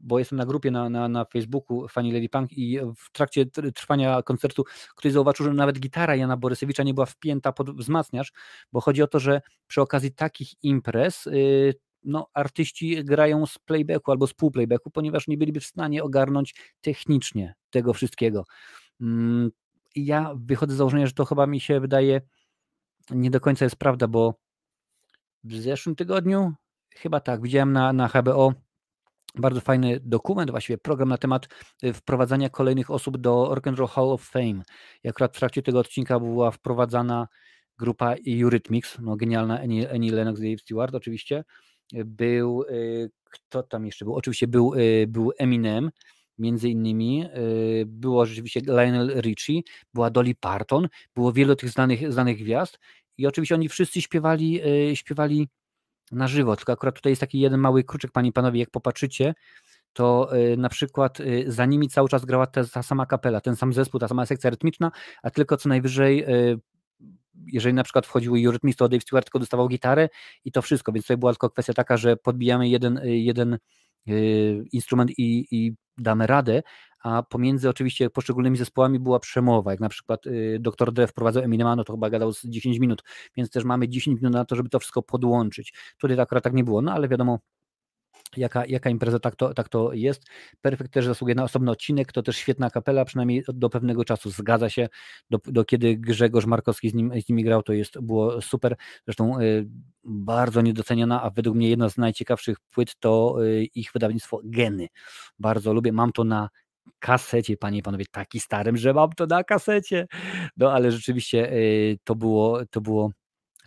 [0.00, 4.22] bo jestem na grupie na, na, na Facebooku Fanny Lady Punk i w trakcie trwania
[4.22, 4.64] koncertu
[4.96, 8.32] ktoś zauważył, że nawet gitara Jana Borysewicza nie była wpięta pod wzmacniacz,
[8.72, 11.74] bo chodzi o to, że przy okazji takich imprez y,
[12.04, 17.54] no, artyści grają z playbacku albo z półplaybacku, ponieważ nie byliby w stanie ogarnąć technicznie
[17.70, 18.44] tego wszystkiego.
[19.00, 19.50] Mm,
[19.96, 22.20] ja wychodzę z założenia, że to chyba mi się wydaje
[23.10, 24.34] nie do końca jest prawda, bo
[25.44, 26.52] w zeszłym tygodniu
[26.94, 28.52] chyba tak, widziałem na, na HBO
[29.34, 31.48] bardzo fajny dokument, właściwie program na temat
[31.84, 34.62] y, wprowadzania kolejnych osób do Rock and Roll Hall of Fame.
[35.04, 37.28] I akurat w trakcie tego odcinka była wprowadzana
[37.78, 41.44] grupa Eurythmics, no genialna Annie, Annie Lennox i Dave Stewart oczywiście,
[41.92, 44.14] był, y, kto tam jeszcze był?
[44.14, 45.90] Oczywiście był, y, był Eminem,
[46.38, 49.60] między innymi, y, było rzeczywiście Lionel Richie,
[49.94, 52.78] była Dolly Parton, było wielu tych znanych, znanych gwiazd
[53.18, 54.60] i oczywiście oni wszyscy śpiewali,
[54.94, 55.48] śpiewali
[56.12, 59.34] na żywo, tylko akurat tutaj jest taki jeden mały kruczek, panie i panowie, jak popatrzycie,
[59.92, 64.00] to na przykład za nimi cały czas grała ta, ta sama kapela, ten sam zespół,
[64.00, 64.90] ta sama sekcja rytmiczna,
[65.22, 66.24] a tylko co najwyżej
[67.46, 70.08] jeżeli na przykład wchodził Eurythmics, to Dave Stewart tylko dostawał gitarę
[70.44, 73.58] i to wszystko, więc tutaj była tylko kwestia taka, że podbijamy jeden, jeden
[74.72, 76.62] instrument i, i damy radę,
[77.02, 80.92] a pomiędzy oczywiście poszczególnymi zespołami była przemowa, jak na przykład y, Dr.
[80.92, 83.02] Dre wprowadzał Eminema, no to chyba gadał z 10 minut,
[83.36, 85.74] więc też mamy 10 minut na to, żeby to wszystko podłączyć.
[85.98, 87.38] Tutaj akurat tak nie było, no ale wiadomo,
[88.36, 90.22] jaka, jaka impreza, tak to, tak to jest.
[90.60, 94.70] Perfekt też zasługuje na osobny odcinek, to też świetna kapela, przynajmniej do pewnego czasu, zgadza
[94.70, 94.88] się,
[95.30, 99.40] do, do kiedy Grzegorz Markowski z, nim, z nimi grał, to jest, było super, zresztą
[99.40, 99.68] y,
[100.04, 104.88] bardzo niedoceniona, a według mnie jedna z najciekawszych płyt to y, ich wydawnictwo Geny.
[105.38, 106.48] Bardzo lubię, mam to na
[106.98, 110.06] kasecie, panie i panowie, taki starym, że mam to na kasecie.
[110.56, 113.10] No ale rzeczywiście y, to było, to było,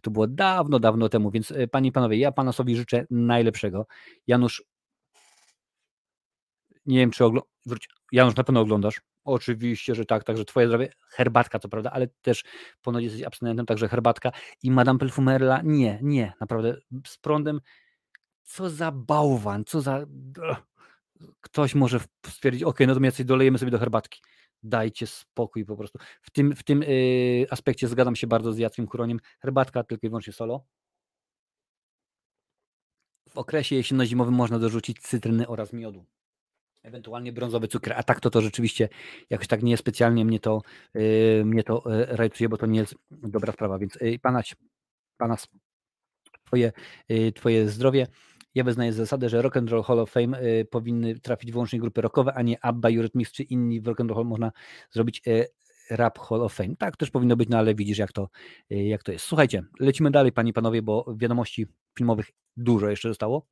[0.06, 3.88] to było dawno, dawno temu, więc y, panie i panowie, ja pana sobie życzę najlepszego.
[4.28, 4.64] Janusz,
[6.86, 9.02] nie wiem, czy oglądasz, Janusz, na pewno oglądasz.
[9.24, 12.44] Oczywiście, że tak, także twoje zdrowie, herbatka co prawda, ale też
[12.82, 14.32] ponoć jesteś abstynentem, także herbatka
[14.64, 16.78] i Madame Perfumerla, nie, nie, naprawdę
[17.08, 17.62] z prądem,
[18.44, 20.06] co za bałwan, co za
[21.42, 24.22] ktoś może stwierdzić, ok, no to my coś dolejemy sobie do herbatki.
[24.68, 26.00] Dajcie spokój po prostu.
[26.22, 29.20] W tym, w tym yy, aspekcie zgadzam się bardzo z Jackiem Kuroniem.
[29.40, 30.66] Herbatka tylko i wyłącznie solo.
[33.30, 36.06] W okresie jesienno-zimowym można dorzucić cytryny oraz miodu.
[36.84, 38.90] Ewentualnie brązowy cukier, a tak to to rzeczywiście
[39.30, 40.62] jakoś tak niespecjalnie mnie to,
[40.94, 41.84] yy, mnie to
[42.40, 44.42] yy, bo to nie jest dobra sprawa, więc yy, pana,
[45.18, 45.38] pana
[46.46, 46.72] twoje,
[47.10, 48.08] yy, twoje zdrowie.
[48.56, 52.02] Ja wyznaję zasadę, że Rock and Roll Hall of Fame y, powinny trafić wyłącznie grupy
[52.02, 54.52] rockowe, a nie ABBA, Eurythmics czy inni w Rock and Roll można
[54.92, 55.48] zrobić y,
[55.90, 56.76] Rap Hall of Fame.
[56.76, 58.30] Tak też powinno być, no ale widzisz jak to,
[58.72, 59.26] y, jak to jest.
[59.26, 61.68] Słuchajcie, lecimy dalej panie i panowie, bo wiadomości
[61.98, 63.48] filmowych dużo jeszcze zostało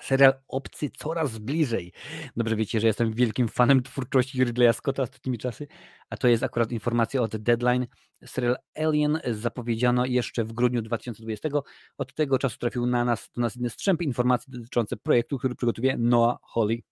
[0.00, 1.92] serial Obcy coraz bliżej.
[2.36, 5.66] Dobrze wiecie, że jestem wielkim fanem twórczości Ridleya Scotta ostatnimi czasy,
[6.10, 7.86] a to jest akurat informacja od Deadline.
[8.26, 11.48] Serial Alien zapowiedziano jeszcze w grudniu 2020.
[11.98, 15.96] Od tego czasu trafił na nas, do nas jeden strzęp informacji dotyczące projektu, który przygotowuje
[15.96, 16.84] Noah Hawley,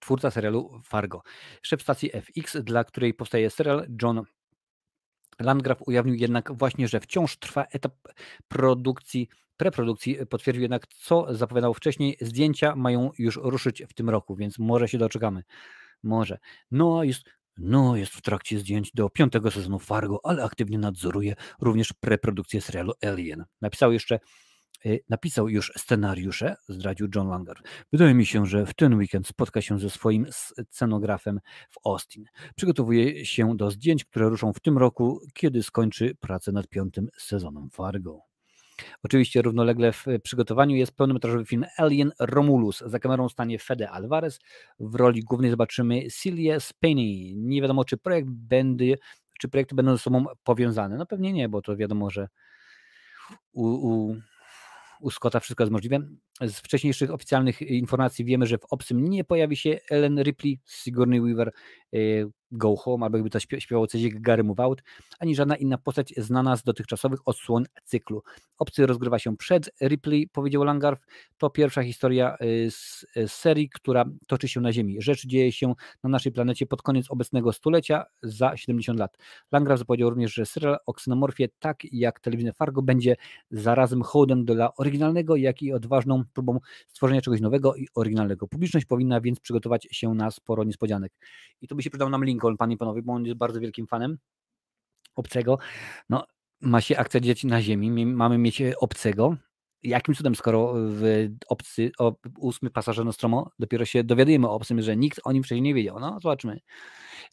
[0.00, 1.22] twórca serialu Fargo.
[1.62, 4.22] Szef stacji FX, dla której powstaje serial John
[5.40, 7.94] Landgraf ujawnił jednak właśnie, że wciąż trwa etap
[8.48, 9.28] produkcji
[9.62, 14.88] preprodukcji potwierdził jednak, co zapowiadał wcześniej, zdjęcia mają już ruszyć w tym roku, więc może
[14.88, 15.42] się doczekamy.
[16.02, 16.38] Może.
[16.70, 17.22] No jest,
[17.56, 22.92] no jest w trakcie zdjęć do piątego sezonu Fargo, ale aktywnie nadzoruje również preprodukcję serialu
[23.02, 23.44] Alien.
[23.60, 24.20] Napisał jeszcze
[24.86, 27.56] y, Napisał już scenariusze, zdradził John Langer.
[27.92, 30.26] Wydaje mi się, że w ten weekend spotka się ze swoim
[30.70, 31.40] scenografem
[31.70, 32.24] w Austin.
[32.56, 37.70] Przygotowuje się do zdjęć, które ruszą w tym roku, kiedy skończy pracę nad piątym sezonem
[37.70, 38.31] Fargo.
[39.02, 42.82] Oczywiście równolegle w przygotowaniu jest pełnometrażowy film Alien Romulus.
[42.86, 44.40] Za kamerą stanie Fede Alvarez.
[44.80, 47.34] W roli głównej zobaczymy Cilię Spinney.
[47.36, 48.96] Nie wiadomo, czy projekt będzie,
[49.40, 50.96] czy projekty będą ze sobą powiązane.
[50.96, 52.28] No pewnie nie, bo to wiadomo, że
[53.52, 54.16] u, u
[55.02, 55.98] u Scotta wszystko jest możliwe.
[56.40, 61.52] Z wcześniejszych oficjalnych informacji wiemy, że w Obsym nie pojawi się Ellen Ripley, Sigourney Weaver
[61.94, 64.82] y, Go Home, albo jakby to śpiewało coś jak Gary Move Out,
[65.18, 68.22] ani żadna inna postać znana z dotychczasowych odsłon cyklu.
[68.58, 71.00] Obcy rozgrywa się przed Ripley, powiedział Langarf.
[71.38, 74.96] To pierwsza historia y, z, z serii, która toczy się na Ziemi.
[75.02, 79.16] Rzecz dzieje się na naszej planecie pod koniec obecnego stulecia, za 70 lat.
[79.52, 83.16] Langraf zapowiedział również, że serial o ksenomorfie, tak jak telewizyjne Fargo, będzie
[83.50, 86.58] zarazem hołdem dla oryginalnego, jak i odważną próbą
[86.88, 88.48] stworzenia czegoś nowego i oryginalnego.
[88.48, 91.12] Publiczność powinna więc przygotować się na sporo niespodzianek.
[91.60, 93.86] I tu by się przydał nam Lincoln, panie i panowie, bo on jest bardzo wielkim
[93.86, 94.18] fanem
[95.14, 95.58] obcego.
[96.08, 96.26] No,
[96.60, 99.36] ma się akcja dzieci na ziemi, mamy mieć obcego.
[99.82, 104.96] Jakim cudem, skoro w obcy, o, ósmy pasażer Nostromo, dopiero się dowiadujemy o obcym, że
[104.96, 106.00] nikt o nim wcześniej nie wiedział.
[106.00, 106.60] No, zobaczmy.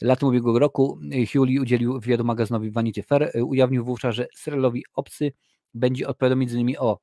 [0.02, 1.00] Latem ubiegłego roku
[1.34, 3.32] Hewley udzielił wywiadu magazynowi Vanity Fair.
[3.44, 5.32] Ujawnił wówczas, że serialowi Obcy
[5.74, 7.00] będzie odpowiadał między innymi o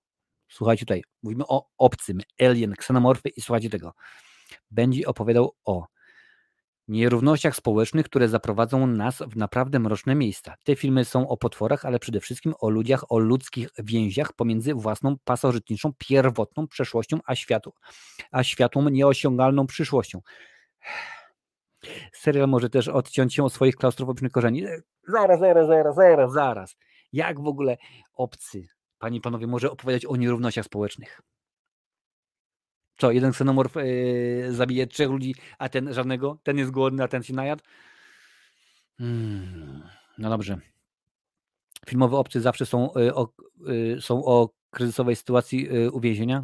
[0.49, 3.93] Słuchajcie tutaj, mówimy o obcym, alien, ksenomorfy i słuchajcie tego.
[4.70, 5.87] Będzie opowiadał o
[6.88, 10.54] nierównościach społecznych, które zaprowadzą nas w naprawdę mroczne miejsca.
[10.64, 15.16] Te filmy są o potworach, ale przede wszystkim o ludziach, o ludzkich więziach pomiędzy własną
[15.24, 17.70] pasożytniczą, pierwotną przeszłością, a światą,
[18.30, 20.20] a światłą nieosiągalną przyszłością.
[22.12, 24.64] Serial może też odciąć się od swoich klaustrofobicznych korzeni.
[25.08, 26.76] Zaraz, zaraz, zaraz, zaraz, zaraz.
[27.12, 27.76] Jak w ogóle
[28.14, 28.68] obcy
[28.98, 31.20] Panie i panowie, może opowiadać o nierównościach społecznych.
[32.97, 36.39] Co, jeden ksenomorf yy, zabije trzech ludzi, a ten żadnego?
[36.43, 37.62] Ten jest głodny, a ten się najadł?
[38.98, 39.82] Hmm,
[40.18, 40.59] no dobrze.
[41.86, 43.32] Filmowe obcy zawsze są, yy, o,
[43.66, 46.43] yy, są o kryzysowej sytuacji uwięzienia.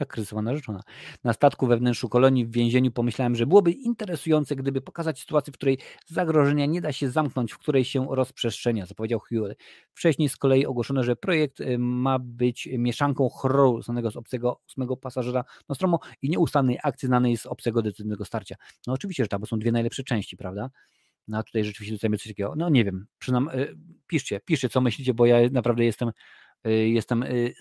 [0.00, 0.82] Jak kryzysowa narzeczona.
[1.24, 5.56] Na statku we wnętrzu kolonii w więzieniu pomyślałem, że byłoby interesujące, gdyby pokazać sytuację, w
[5.56, 9.58] której zagrożenia nie da się zamknąć, w której się rozprzestrzenia, zapowiedział Hewlett.
[9.94, 14.96] Wcześniej z kolei ogłoszono, że projekt y, ma być mieszanką horroru znanego z obcego ósmego
[14.96, 18.56] pasażera Nostromo i nieustannej akcji znanej z obcego decyzyjnego starcia.
[18.86, 20.70] No oczywiście, że tak, bo są dwie najlepsze części, prawda?
[21.28, 22.54] No a tutaj rzeczywiście dostajemy coś takiego.
[22.56, 26.10] No nie wiem, przynajmniej y, piszcie, piszcie co myślicie, bo ja naprawdę jestem
[26.64, 27.54] jestem y,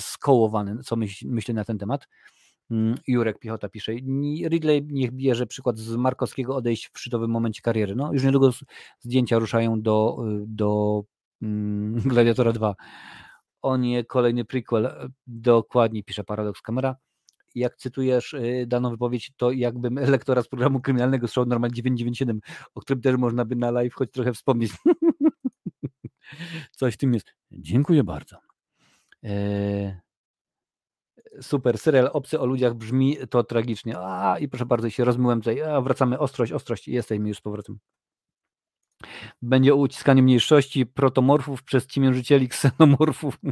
[0.00, 2.08] skołowany, co myśl, myślę na ten temat.
[2.70, 3.92] Mm, Jurek Piechota pisze,
[4.48, 7.96] Ridley niech bierze przykład z Markowskiego odejść w szczytowym momencie kariery.
[7.96, 8.50] No, już niedługo
[9.00, 11.02] zdjęcia ruszają do, y, do
[11.42, 12.74] um, Gladiatora 2.
[13.62, 15.10] O nie, kolejny prequel.
[15.26, 16.96] Dokładnie pisze Paradox Kamera.
[17.54, 18.34] Jak cytujesz
[18.66, 22.40] daną wypowiedź, to jakbym lektora z programu kryminalnego strzał Normal 997,
[22.74, 24.72] o którym też można by na live choć trochę wspomnieć.
[26.70, 27.34] Coś w tym jest.
[27.50, 28.36] Dziękuję bardzo.
[29.22, 29.94] Eee,
[31.40, 33.98] super, serial Obcy o ludziach brzmi to tragicznie.
[33.98, 35.62] A, i proszę bardzo, się rozmyłem tutaj.
[35.62, 37.78] A, wracamy, ostrość, ostrość, jesteśmy już z powrotem.
[39.42, 43.38] Będzie o uciskaniu mniejszości protomorfów przez ciemiężycieli ksenomorfów.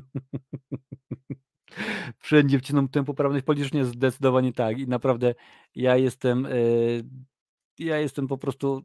[2.19, 4.79] Wszędzie wciną tę poprawność politycznie zdecydowanie tak.
[4.79, 5.35] I naprawdę
[5.75, 7.05] ja jestem, yy,
[7.79, 8.83] ja jestem po prostu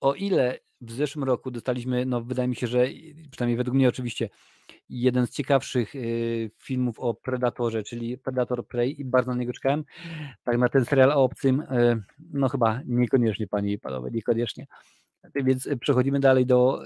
[0.00, 2.86] o ile w zeszłym roku dostaliśmy, no wydaje mi się, że
[3.30, 4.28] przynajmniej według mnie oczywiście,
[4.88, 9.84] jeden z ciekawszych y, filmów o Predatorze, czyli Predator Prey i bardzo na niego czekałem.
[10.44, 12.02] Tak na ten serial o obcym, y,
[12.32, 14.66] no chyba niekoniecznie panie i panowie, niekoniecznie.
[15.34, 16.82] Więc przechodzimy dalej do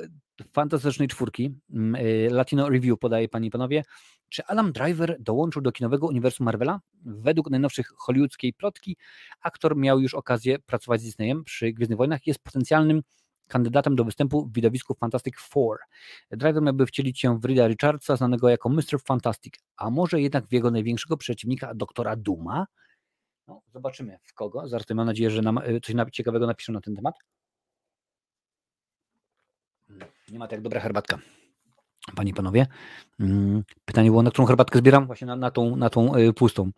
[0.53, 1.55] fantastycznej czwórki.
[1.71, 3.83] Mm, y, Latino Review podaje panie i panowie.
[4.29, 6.81] Czy Adam Driver dołączył do kinowego uniwersum Marvela?
[7.05, 8.97] Według najnowszych hollywoodzkiej plotki
[9.41, 12.27] aktor miał już okazję pracować z Disneyem przy Gwiezdnych Wojnach.
[12.27, 13.03] Jest potencjalnym
[13.49, 15.79] kandydatem do występu w widowisku Fantastic Four.
[16.31, 19.01] Driver miałby wcielić się w Rida Richardsa, znanego jako Mr.
[19.07, 22.66] Fantastic, a może jednak w jego największego przeciwnika, doktora Duma?
[23.49, 24.69] No, zobaczymy w kogo.
[24.69, 27.15] Zaraz mam nadzieję, że nam e, coś ciekawego napiszą na ten temat.
[30.29, 31.19] Nie ma tak dobra herbatka.
[32.16, 32.66] Panie i panowie,
[33.20, 35.06] mm, pytanie było, na którą herbatkę zbieram?
[35.06, 36.70] Właśnie na, na tą, na tą e, pustą.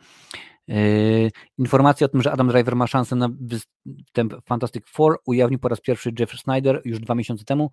[0.69, 5.69] Yy, informacja o tym, że Adam Driver ma szansę na występ Fantastic Four ujawnił po
[5.69, 7.70] raz pierwszy Jeff Snyder już dwa miesiące temu.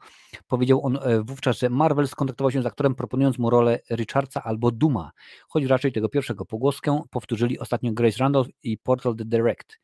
[0.47, 4.71] Powiedział on e, wówczas, że Marvel skontaktował się z aktorem proponując mu rolę Richardsa albo
[4.71, 5.11] Duma,
[5.47, 9.79] choć raczej tego pierwszego pogłoskę powtórzyli ostatnio Grace Randolph i Portal The Direct,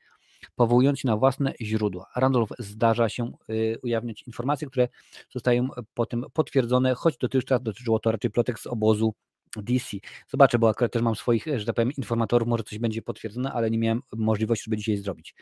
[0.55, 2.05] powołując się na własne źródła.
[2.15, 4.87] Randolph zdarza się y, ujawniać informacje, które
[5.29, 9.13] zostają potem potwierdzone, choć dotychczas dotyczyło to raczej plotek z obozu
[9.55, 9.97] DC.
[10.27, 13.71] Zobaczę, bo akurat też mam swoich, że tak powiem, informatorów, może coś będzie potwierdzone, ale
[13.71, 15.35] nie miałem możliwości, żeby dzisiaj zrobić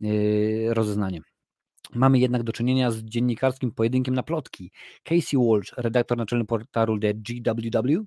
[0.00, 1.20] yy, rozeznanie.
[1.94, 4.70] Mamy jednak do czynienia z dziennikarskim pojedynkiem na plotki.
[5.02, 8.04] Casey Walsh, redaktor naczelny portalu The GWW,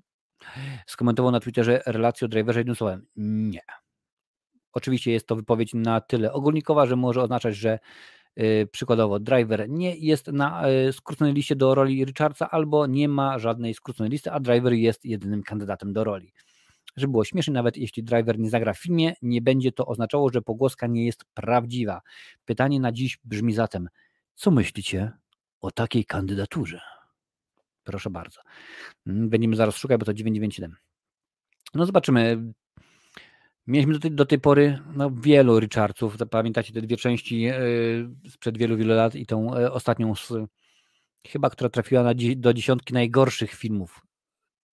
[0.86, 3.06] skomentował na Twitterze relację o driverze jednym słowem.
[3.16, 3.60] Nie.
[4.76, 7.78] Oczywiście jest to wypowiedź na tyle ogólnikowa, że może oznaczać, że
[8.40, 13.38] Y, przykładowo driver nie jest na y, skróconej liście do roli Richardsa albo nie ma
[13.38, 16.32] żadnej skróconej listy, a driver jest jedynym kandydatem do roli.
[16.96, 20.42] Żeby było śmiesznie, nawet jeśli driver nie zagra w filmie, nie będzie to oznaczało, że
[20.42, 22.00] pogłoska nie jest prawdziwa.
[22.44, 23.88] Pytanie na dziś brzmi zatem,
[24.34, 25.12] co myślicie
[25.60, 26.80] o takiej kandydaturze?
[27.84, 28.40] Proszę bardzo.
[29.06, 30.76] Mm, będziemy zaraz szukać, bo to 997.
[31.74, 32.52] No zobaczymy.
[33.66, 36.16] Mieliśmy do tej, do tej pory no, wielu Richardsów.
[36.30, 40.32] Pamiętacie te dwie części yy, sprzed wielu, wielu lat i tą yy, ostatnią, z,
[41.26, 44.02] chyba która trafiła na, do dziesiątki najgorszych filmów.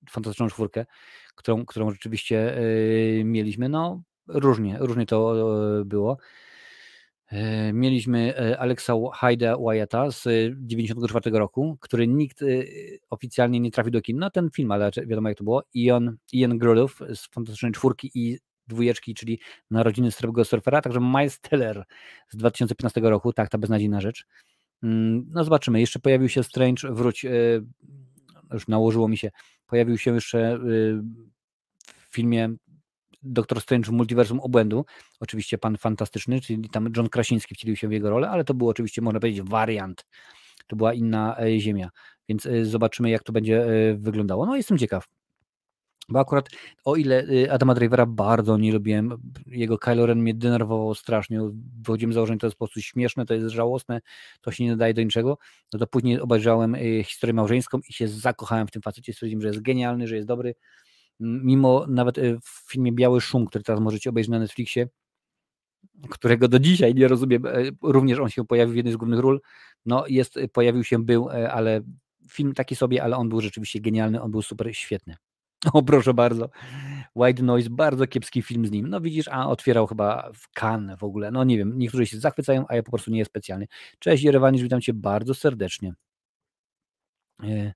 [0.09, 0.85] Fantastyczną czwórkę,
[1.35, 2.55] którą, którą rzeczywiście
[3.17, 3.69] yy, mieliśmy.
[3.69, 5.35] No, różnie, różnie to
[5.85, 6.17] było.
[7.73, 12.43] Mieliśmy Alexa Hyda Wyatta z 1994 roku, który nikt
[13.09, 14.17] oficjalnie nie trafił do kin.
[14.17, 15.63] No ten film, ale wiadomo jak to było.
[15.75, 18.37] Ian, Ian Grudow z Fantastycznej Czwórki i
[18.67, 19.39] dwójeczki, czyli
[19.71, 21.83] Narodziny Srebrnego Surfera, także Miles Teller
[22.29, 24.25] z 2015 roku, tak, ta beznadziejna rzecz.
[24.83, 27.31] Mm, no zobaczymy, jeszcze pojawił się Strange, wróć, e,
[28.53, 29.31] już nałożyło mi się,
[29.67, 30.59] pojawił się jeszcze e,
[31.87, 32.49] w filmie
[33.23, 34.85] Doktor Strange w Multiversum Obłędu,
[35.19, 38.69] oczywiście pan fantastyczny, czyli tam John Krasiński wcielił się w jego rolę, ale to był
[38.69, 40.05] oczywiście, można powiedzieć, wariant,
[40.67, 41.89] to była inna e, ziemia,
[42.29, 43.65] więc zobaczymy, jak to będzie
[43.97, 44.45] wyglądało.
[44.45, 45.07] No jestem ciekaw.
[46.13, 46.49] Bo akurat
[46.85, 49.17] o ile y, Adama Drivera bardzo nie lubiłem,
[49.47, 51.39] jego Kylo Ren mnie denerwował strasznie,
[51.81, 54.01] wychodziłem z założenia, to jest po prostu śmieszne, to jest żałosne,
[54.41, 55.37] to się nie nadaje do niczego,
[55.73, 59.47] no to później obejrzałem y, historię małżeńską i się zakochałem w tym facecie, stwierdziłem, że
[59.47, 60.55] jest genialny, że jest dobry,
[61.19, 64.87] mimo nawet y, w filmie Biały Szum, który teraz możecie obejrzeć na Netflixie,
[66.09, 67.43] którego do dzisiaj nie rozumiem,
[67.81, 69.41] również on się pojawił w jednej z głównych ról,
[69.85, 71.81] no jest, pojawił się, był, ale
[72.29, 75.15] film taki sobie, ale on był rzeczywiście genialny, on był super świetny.
[75.73, 76.49] O, proszę bardzo.
[77.15, 78.87] White Noise, bardzo kiepski film z nim.
[78.87, 81.31] No widzisz, a otwierał chyba w Cannes w ogóle.
[81.31, 83.67] No nie wiem, niektórzy się zachwycają, a ja po prostu nie specjalnie.
[83.99, 85.93] Cześć Jerewanisz, witam Cię bardzo serdecznie.
[87.43, 87.73] E,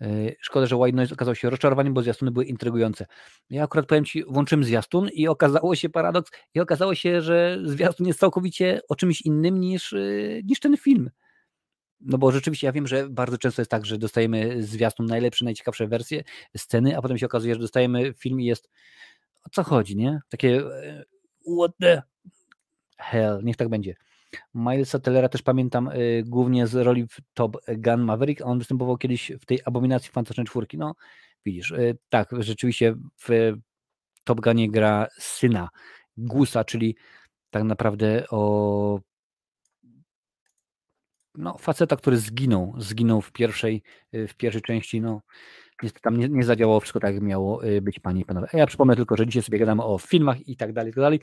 [0.00, 3.06] e, szkoda, że White Noise okazał się rozczarowaniem, bo zwiastuny były intrygujące.
[3.50, 8.06] Ja akurat powiem Ci, włączyłem zwiastun i okazało się paradoks, i okazało się, że zwiastun
[8.06, 9.98] jest całkowicie o czymś innym niż, e,
[10.44, 11.10] niż ten film.
[12.04, 15.88] No bo rzeczywiście ja wiem, że bardzo często jest tak, że dostajemy zwiastun najlepsze, najciekawsze
[15.88, 16.22] wersje,
[16.56, 18.70] sceny, a potem się okazuje, że dostajemy film i jest
[19.44, 20.20] o co chodzi, nie?
[20.28, 20.62] Takie
[21.58, 22.02] what the
[22.98, 23.94] hell, niech tak będzie.
[24.54, 29.32] Milesa Tellera też pamiętam y, głównie z roli w Top Gun Maverick, on występował kiedyś
[29.40, 30.78] w tej abominacji Fantastycznej Czwórki.
[30.78, 30.94] No,
[31.44, 32.94] widzisz, y, tak, rzeczywiście
[33.28, 33.52] w
[34.24, 35.68] Top Gunie gra syna
[36.16, 36.96] Gusa, czyli
[37.50, 39.00] tak naprawdę o
[41.34, 43.82] no, faceta, który zginął, zginął w pierwszej,
[44.14, 45.20] y, w pierwszej części, no
[45.82, 48.48] niestety tam nie, nie zadziałało wszystko tak, jak miało y, być, panie i panowie.
[48.52, 51.02] A ja przypomnę tylko, że dzisiaj sobie gadamy o filmach i tak dalej, i tak
[51.02, 51.20] dalej.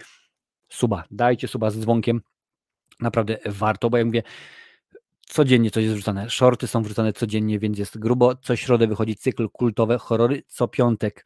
[0.70, 2.22] Suba, dajcie suba z dzwonkiem,
[3.00, 4.24] naprawdę warto, bo jak mówię,
[5.22, 9.50] codziennie coś jest wrzucane, shorty są wrzucane codziennie, więc jest grubo, co środę wychodzi cykl
[9.50, 11.26] kultowe horrory, co piątek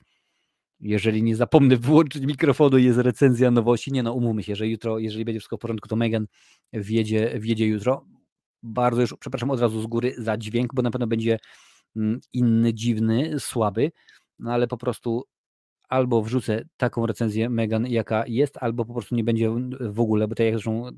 [0.83, 3.91] jeżeli nie zapomnę wyłączyć mikrofonu, jest recenzja nowości.
[3.91, 6.27] Nie no, umówmy się, że jutro, jeżeli będzie wszystko w porządku, to Megan
[6.73, 8.05] wjedzie, wjedzie jutro
[8.63, 11.39] bardzo już, przepraszam od razu z góry za dźwięk, bo na pewno będzie
[11.95, 13.91] mm, inny, dziwny, słaby,
[14.39, 15.23] no ale po prostu
[15.89, 19.49] albo wrzucę taką recenzję Megan, jaka jest, albo po prostu nie będzie
[19.79, 20.89] w ogóle, bo tak jak zresztą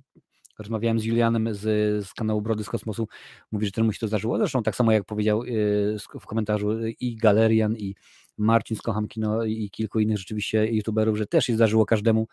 [0.59, 1.61] rozmawiałem z Julianem z,
[2.07, 3.07] z kanału Brody z Kosmosu,
[3.51, 4.37] mówi, że temu się to zdarzyło.
[4.37, 7.95] Zresztą tak samo jak powiedział y, w komentarzu i Galerian, i
[8.37, 12.27] Marcin z Kocham Kino, i kilku innych rzeczywiście youtuberów, że też się zdarzyło każdemu,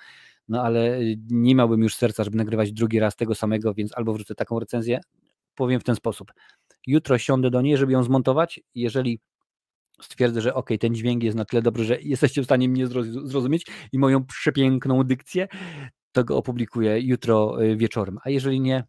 [0.48, 0.98] no ale
[1.30, 5.00] nie miałbym już serca, żeby nagrywać drugi raz tego samego, więc albo wrzucę taką recenzję,
[5.54, 6.32] powiem w ten sposób.
[6.86, 8.60] Jutro siądę do niej, żeby ją zmontować.
[8.74, 9.20] Jeżeli
[10.00, 12.86] stwierdzę, że ok, ten dźwięk jest na tyle dobry, że jesteście w stanie mnie
[13.24, 15.48] zrozumieć i moją przepiękną dykcję,
[16.12, 18.18] to go opublikuję jutro y, wieczorem.
[18.24, 18.84] A jeżeli nie,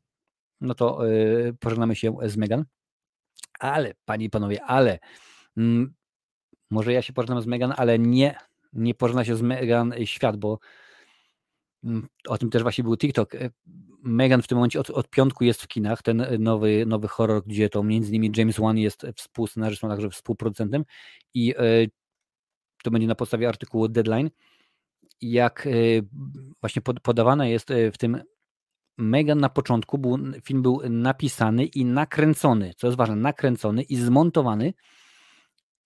[0.61, 2.65] no to yy, pożegnamy się z Megan.
[3.59, 4.99] Ale, panie i panowie, ale
[5.57, 5.93] mm,
[6.71, 8.35] może ja się pożegnam z Megan, ale nie,
[8.73, 10.59] nie pożegna się z Megan świat, bo
[11.83, 13.31] mm, o tym też właśnie był TikTok.
[14.03, 17.43] Megan w tym momencie od, od, piątku jest w kinach, ten e, nowy, nowy horror,
[17.45, 20.85] gdzie to między innymi James Wan jest współscenarzystą, także współproducentem.
[21.33, 21.91] I y,
[22.83, 24.29] to będzie na podstawie artykułu Deadline.
[25.21, 26.03] Jak y,
[26.61, 28.21] właśnie pod, podawane jest w tym
[28.97, 34.73] Megan na początku, był, film był napisany i nakręcony, co jest ważne, nakręcony i zmontowany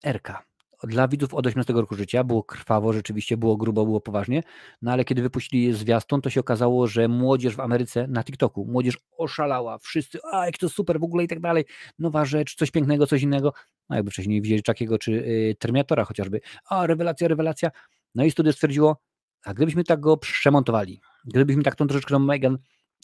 [0.06, 0.44] RK
[0.83, 4.43] dla widzów od 18 roku życia było krwawo, rzeczywiście było grubo, było poważnie,
[4.81, 8.97] no ale kiedy wypuścili zwiastun, to się okazało, że młodzież w Ameryce na TikToku, młodzież
[9.17, 11.65] oszalała, wszyscy, a jak to super w ogóle i tak dalej,
[11.99, 13.53] nowa rzecz, coś pięknego, coś innego,
[13.89, 17.71] no jakby wcześniej widzieli Czakiego czy y, Terminatora chociażby, a rewelacja, rewelacja,
[18.15, 18.97] no i studio stwierdziło,
[19.43, 22.57] a gdybyśmy tak go przemontowali, gdybyśmy tak tą troszeczkę Megan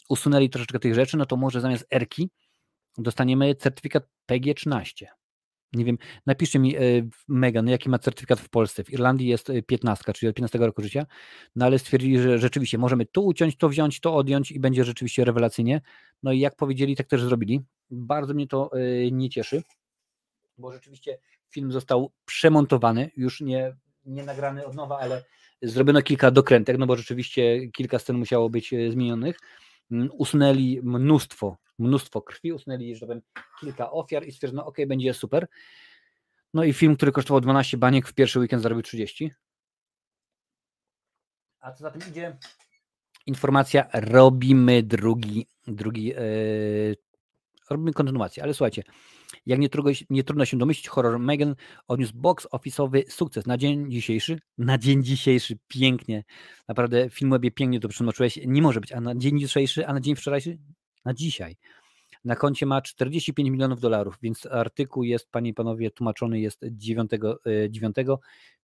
[0.08, 2.30] usunęli troszeczkę tych rzeczy, no to może zamiast Erki
[2.98, 5.04] dostaniemy certyfikat PG-13.
[5.74, 6.80] Nie wiem, napiszcie mi, e,
[7.28, 8.84] Megan, jaki ma certyfikat w Polsce.
[8.84, 11.06] W Irlandii jest 15, e, czyli od 15 roku życia,
[11.56, 15.24] no ale stwierdzili, że rzeczywiście możemy tu uciąć, to wziąć, to odjąć i będzie rzeczywiście
[15.24, 15.80] rewelacyjnie.
[16.22, 17.60] No i jak powiedzieli, tak też zrobili.
[17.90, 19.62] Bardzo mnie to e, nie cieszy,
[20.58, 21.18] bo rzeczywiście
[21.50, 25.24] film został przemontowany, już nie, nie nagrany od nowa, ale
[25.62, 29.38] zrobiono kilka dokrętek, no bo rzeczywiście kilka scen musiało być zmienionych.
[29.90, 33.22] Mm, usunęli mnóstwo mnóstwo krwi, usunęli, że powiem,
[33.60, 35.46] kilka ofiar i stwierdzono, ok, będzie super.
[36.54, 39.30] No i film, który kosztował 12 baniek, w pierwszy weekend zarobił 30.
[41.60, 42.36] A co za tym idzie?
[43.26, 46.96] Informacja, robimy drugi, drugi yy,
[47.70, 48.82] robimy kontynuację, ale słuchajcie,
[49.46, 51.54] jak nie trudno, nie trudno się domyślić, horror Megan
[51.88, 54.40] odniósł box office'owy sukces na dzień dzisiejszy.
[54.58, 56.24] Na dzień dzisiejszy pięknie.
[56.68, 58.38] Naprawdę filmownie pięknie to przetłumaczyłeś.
[58.46, 60.58] Nie może być, a na dzień dzisiejszy, a na dzień wczorajszy
[61.04, 61.56] na dzisiaj.
[62.24, 67.10] Na koncie ma 45 milionów dolarów, więc artykuł jest, panie i panowie, tłumaczony jest 9,
[67.70, 68.04] 9 e,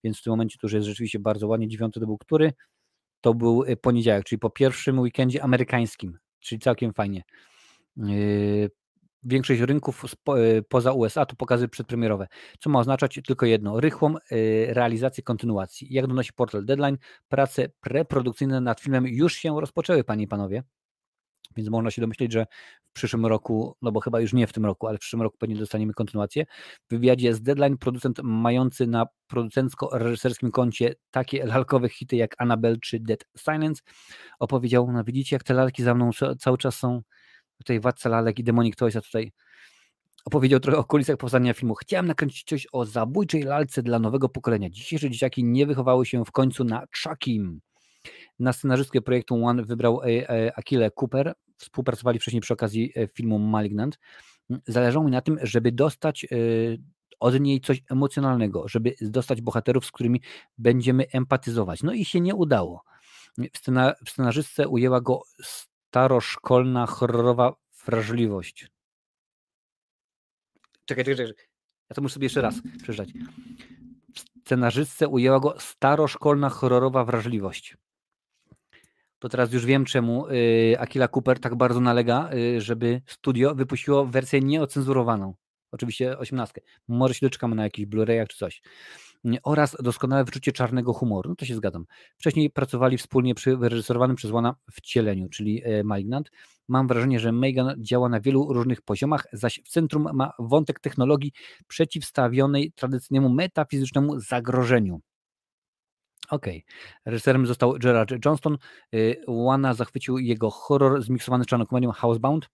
[0.05, 1.69] więc w tym momencie to już jest rzeczywiście bardzo ładnie.
[1.69, 2.53] 9 to był który?
[3.21, 7.23] To był e, poniedziałek, czyli po pierwszym weekendzie amerykańskim, czyli całkiem fajnie.
[7.99, 8.05] E,
[9.23, 10.05] większość rynków
[10.69, 12.27] poza USA to pokazy przedpremierowe,
[12.61, 14.15] co ma oznaczać tylko jedno, rychłą
[14.69, 15.87] realizację kontynuacji.
[15.91, 16.99] Jak donosi portal Deadline,
[17.29, 20.63] prace preprodukcyjne nad filmem już się rozpoczęły, panie i panowie.
[21.57, 22.47] Więc można się domyśleć, że
[22.91, 25.37] w przyszłym roku, no bo chyba już nie w tym roku, ale w przyszłym roku
[25.39, 26.45] pewnie dostaniemy kontynuację.
[26.89, 33.01] W wywiadzie z Deadline producent mający na producencko-reżyserskim koncie takie lalkowe hity jak Annabelle czy
[33.01, 33.83] Dead Silence
[34.39, 37.03] opowiedział, no widzicie jak te lalki za mną cały czas są,
[37.59, 39.33] tutaj Władca Lalek i Demonic Toys, a tutaj
[40.25, 41.75] opowiedział trochę o kulisach powstania filmu.
[41.75, 44.71] Chciałem nakręcić coś o zabójczej lalce dla nowego pokolenia.
[44.71, 47.61] Dzisiejsze dzieciaki nie wychowały się w końcu na Chuckim.
[48.39, 51.35] Na scenarzystkę projektu One wybrał e, e, Akile Cooper.
[51.57, 53.99] Współpracowali wcześniej przy okazji e, filmu Malignant.
[54.67, 56.27] Zależało mi na tym, żeby dostać
[57.21, 60.23] od niej coś emocjonalnego, żeby dostać bohaterów, z którymi
[60.59, 61.83] będziemy empatyzować.
[61.83, 62.85] No i się nie udało.
[63.39, 67.55] W, scena, w scenarzystce ujęła go staroszkolna, horrorowa
[67.87, 68.67] wrażliwość.
[70.85, 71.45] Czekaj, czekaj, czekaj.
[71.91, 73.09] Ja to muszę sobie jeszcze raz przeczytać.
[74.15, 77.77] W scenarzystce ujęła go staroszkolna, horrorowa wrażliwość.
[79.21, 84.07] To teraz już wiem, czemu y, Akila Cooper tak bardzo nalega, y, żeby studio wypuściło
[84.07, 85.35] wersję nieocenzurowaną.
[85.73, 86.61] Oczywiście osiemnastkę.
[86.89, 88.63] Może się doczekamy na jakichś Blu-rayach czy coś.
[89.43, 91.31] Oraz doskonałe wyczucie czarnego humoru.
[91.31, 91.85] No to się zgadzam.
[92.19, 96.31] Wcześniej pracowali wspólnie przy wyreżyserowanym przez Łana wcieleniu, czyli e, Malignant.
[96.69, 101.33] Mam wrażenie, że Megan działa na wielu różnych poziomach, zaś w centrum ma wątek technologii
[101.67, 105.01] przeciwstawionej tradycyjnemu metafizycznemu zagrożeniu.
[106.31, 106.65] Okej.
[106.67, 107.13] Okay.
[107.13, 108.59] Reżyserem został Gerard Johnston.
[109.27, 112.49] Łana zachwycił jego horror zmiksowany z czarną komedią Housebound.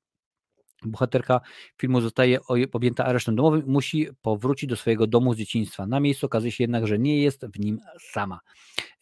[0.85, 1.41] Bohaterka
[1.81, 2.39] filmu zostaje
[2.73, 5.87] objęta aresztem domowym i musi powrócić do swojego domu z dzieciństwa.
[5.87, 7.79] Na miejscu okazuje się jednak, że nie jest w nim
[8.13, 8.41] sama.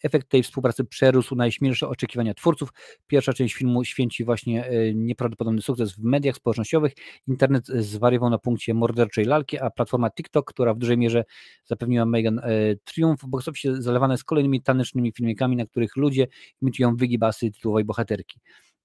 [0.03, 2.69] Efekt tej współpracy przerósł najśmielsze oczekiwania twórców.
[3.07, 6.93] Pierwsza część filmu święci właśnie e, nieprawdopodobny sukces w mediach społecznościowych.
[7.27, 11.25] Internet zwariował na punkcie morderczej lalki, a platforma TikTok, która w dużej mierze
[11.65, 16.27] zapewniła Megan e, triumf, box office zalewane jest kolejnymi tanecznymi filmikami, na których ludzie
[16.61, 18.39] imitują wygibasy tytułowej bohaterki.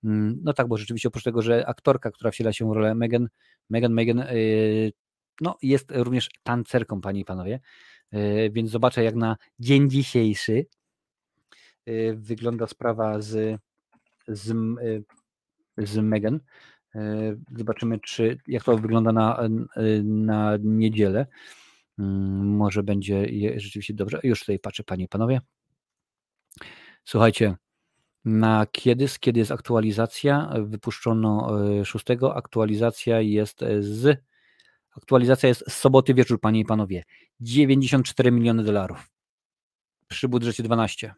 [0.04, 3.28] Mm, no tak, bo rzeczywiście oprócz tego, że aktorka, która wciela się w rolę Megan,
[3.70, 4.92] Megan, Megan yy,
[5.40, 7.60] no, jest również tancerką, panie i panowie,
[8.12, 10.66] yy, więc zobaczę jak na dzień dzisiejszy
[11.86, 13.60] yy, wygląda sprawa z,
[14.28, 14.54] z,
[15.78, 16.40] z Megan.
[17.56, 19.48] Zobaczymy, czy, jak to wygląda na,
[20.04, 21.26] na niedzielę.
[21.98, 24.20] Mm, może będzie rzeczywiście dobrze.
[24.22, 25.40] Już tutaj patrzę, panie i panowie.
[27.04, 27.56] Słuchajcie,
[28.24, 30.52] na kiedy, kiedy jest aktualizacja?
[30.58, 31.50] Wypuszczono
[31.84, 32.04] 6.
[32.10, 34.24] E, aktualizacja jest e, z.
[34.96, 37.02] Aktualizacja jest z soboty wieczór, panie i panowie.
[37.40, 39.10] 94 miliony dolarów.
[40.08, 41.14] Przy budżecie 12.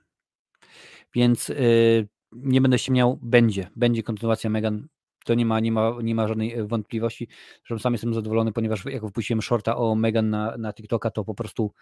[1.14, 3.70] Więc yy, nie będę się miał, będzie.
[3.76, 4.88] Będzie kontynuacja Megan.
[5.24, 7.28] To nie ma, nie ma, nie ma żadnej wątpliwości.
[7.66, 11.34] Zresztą sam jestem zadowolony, ponieważ jak wypuściłem shorta o Megan na, na TikToka, to po
[11.34, 11.72] prostu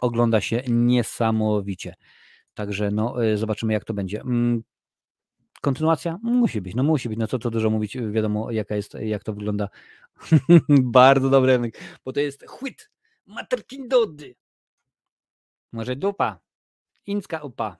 [0.00, 1.94] ogląda się niesamowicie.
[2.58, 4.20] Także no, e, zobaczymy, jak to będzie.
[4.20, 4.62] Mm,
[5.60, 6.18] kontynuacja?
[6.22, 7.18] Musi być, no musi być.
[7.18, 9.68] No co to dużo mówić, wiadomo, jaka jest, jak to wygląda.
[10.68, 11.70] Bardzo dobry,
[12.04, 12.90] bo to jest chwyt,
[13.26, 14.36] materkin dody.
[15.72, 16.40] Może dupa,
[17.06, 17.76] inska upa.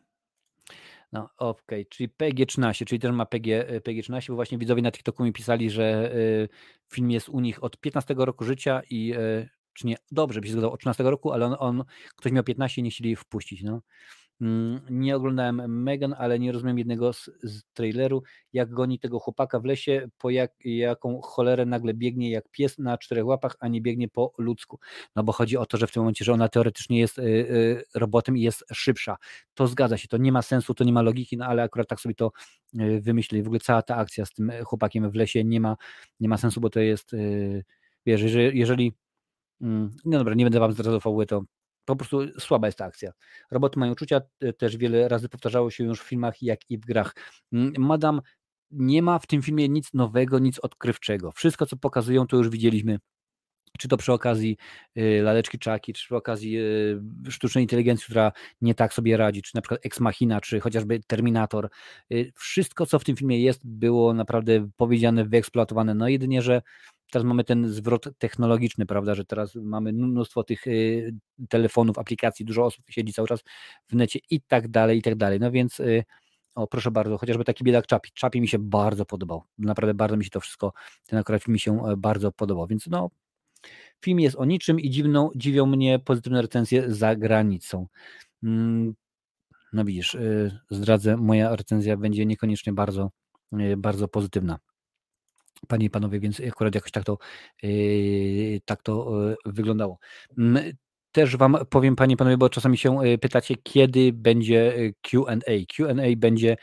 [1.13, 1.85] No, okej, okay.
[1.85, 6.15] czyli PG-13, czyli też ma PG, PG-13, bo właśnie widzowie na TikToku mi pisali, że
[6.15, 6.49] y,
[6.89, 10.53] film jest u nich od 15 roku życia i y, czy nie, dobrze by się
[10.53, 11.85] zgadzał od 13 roku, ale on, on
[12.17, 13.83] ktoś miał 15 i nie chcieli wpuścić, no.
[14.41, 19.61] Mm, nie oglądałem Megan, ale nie rozumiem jednego z, z traileru, jak goni tego chłopaka
[19.61, 23.81] w lesie, po jak, jaką cholerę nagle biegnie jak pies na czterech łapach, a nie
[23.81, 24.79] biegnie po ludzku.
[25.17, 27.85] No bo chodzi o to, że w tym momencie, że ona teoretycznie jest y, y,
[27.95, 29.17] robotem i jest szybsza.
[29.55, 32.01] To zgadza się, to nie ma sensu, to nie ma logiki, no ale akurat tak
[32.01, 32.33] sobie to
[32.81, 33.43] y, wymyślili.
[33.43, 35.77] W ogóle cała ta akcja z tym chłopakiem w lesie nie ma,
[36.21, 37.13] nie ma sensu, bo to jest,
[38.07, 38.93] wiesz, jeżeli, jeżeli
[39.61, 41.43] mm, no dobra, nie będę wam zdradzał fabuły, to
[41.95, 43.13] po prostu słaba jest ta akcja.
[43.51, 44.21] Roboty mają uczucia,
[44.59, 47.15] też wiele razy powtarzało się już w filmach, jak i w grach.
[47.79, 48.21] Madam
[48.71, 51.33] nie ma w tym filmie nic nowego, nic odkrywczego.
[51.33, 52.99] Wszystko, co pokazują, to już widzieliśmy
[53.79, 54.57] czy to przy okazji
[54.99, 59.55] y, laleczki czaki, czy przy okazji y, sztucznej inteligencji, która nie tak sobie radzi, czy
[59.55, 61.69] na przykład Ex Machina, czy chociażby Terminator.
[62.13, 65.95] Y, wszystko, co w tym filmie jest, było naprawdę powiedziane, wyeksploatowane.
[65.95, 66.63] No jedynie, że
[67.11, 71.15] teraz mamy ten zwrot technologiczny, prawda, że teraz mamy mnóstwo tych y,
[71.49, 73.41] telefonów, aplikacji, dużo osób siedzi cały czas
[73.89, 75.41] w necie i tak dalej, i tak dalej.
[75.41, 76.05] No więc y,
[76.55, 78.11] o proszę bardzo, chociażby taki biedak Czapi.
[78.15, 79.43] Czapi mi się bardzo podobał.
[79.59, 80.73] Naprawdę bardzo mi się to wszystko,
[81.07, 83.11] ten akurat mi się e, bardzo podobał, więc no
[84.05, 87.87] film jest o niczym i dziwną, dziwią mnie pozytywne recenzje za granicą.
[88.43, 88.95] Mm,
[89.73, 93.11] no widzisz, y, zdradzę, moja recenzja będzie niekoniecznie bardzo,
[93.77, 94.59] bardzo pozytywna.
[95.69, 97.19] Panie i panowie, więc akurat jakoś tak to,
[97.63, 99.99] yy, tak to yy, wyglądało.
[100.39, 100.73] Mm,
[101.13, 105.37] też Wam powiem, Panie i Panowie, bo czasami się yy, pytacie, kiedy będzie QA.
[105.77, 106.57] QA będzie,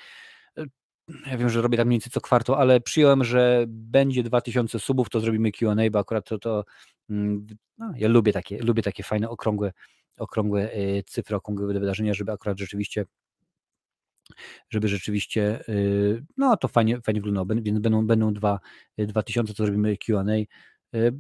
[1.25, 5.09] ja wiem, że robię tam mniej więcej co kwartał, ale przyjąłem, że będzie 2000 subów,
[5.09, 6.65] to zrobimy QA, bo akurat to, to
[7.09, 7.47] mm,
[7.77, 9.71] no, ja lubię takie, lubię takie fajne, okrągłe,
[10.17, 10.69] okrągłe
[11.05, 13.05] cyfry, okrągłe wydarzenia, żeby akurat rzeczywiście
[14.69, 18.59] żeby rzeczywiście, y, no to fajnie, fajnie wyglądało, więc będą, będą dwa,
[18.97, 20.33] 2000, y, to zrobimy Q&A.
[20.97, 21.13] Y,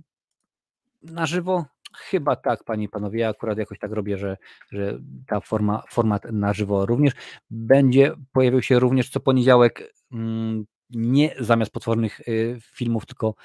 [1.03, 1.65] na żywo?
[1.97, 3.19] Chyba tak, panie i panowie.
[3.19, 4.37] Ja akurat jakoś tak robię, że,
[4.71, 7.13] że ta forma, format na żywo również
[7.49, 9.93] będzie pojawił się również co poniedziałek.
[10.11, 12.21] Mm, nie zamiast potwornych
[12.61, 13.35] filmów, tylko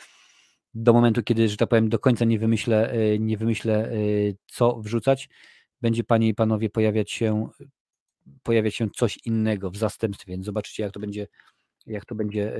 [0.74, 3.92] do momentu, kiedy, że tak powiem, do końca nie wymyślę, nie wymyślę
[4.46, 5.28] co wrzucać,
[5.80, 7.48] będzie panie i panowie pojawiać się
[8.42, 11.26] pojawiać się coś innego w zastępstwie, więc zobaczycie, jak to będzie,
[11.86, 12.58] jak to będzie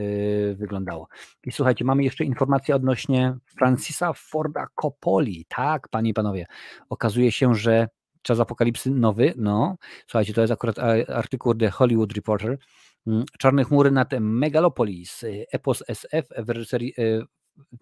[0.55, 1.09] wyglądało.
[1.45, 5.47] I słuchajcie, mamy jeszcze informację odnośnie Francisa Forda Coppoli.
[5.49, 6.47] Tak, panie i panowie,
[6.89, 7.89] okazuje się, że
[8.23, 9.77] Czas Apokalipsy nowy, no,
[10.07, 10.79] słuchajcie, to jest akurat
[11.09, 12.59] artykuł The Hollywood Reporter,
[13.07, 16.95] mm, Czarne chmury nad Megalopolis, epos SF w reżyserii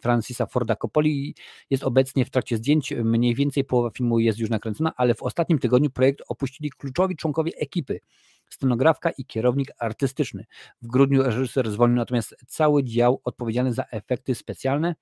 [0.02, 1.34] Francisa Forda Coppoli
[1.70, 2.94] jest obecnie w trakcie zdjęć.
[3.04, 7.52] Mniej więcej połowa filmu jest już nakręcona, ale w ostatnim tygodniu projekt opuścili kluczowi członkowie
[7.56, 8.00] ekipy.
[8.48, 10.44] Scenografka i kierownik artystyczny.
[10.82, 14.94] W grudniu reżyser zwolnił natomiast cały dział odpowiedzialny za efekty specjalne.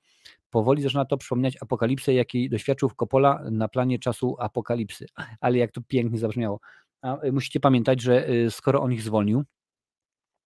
[0.51, 5.07] Powoli zaczyna to przypominać apokalipsę, jakiej doświadczył Coppola na planie czasu apokalipsy.
[5.41, 6.61] Ale jak to pięknie zabrzmiało.
[7.03, 9.45] A y, musicie pamiętać, że y, skoro on ich zwolnił,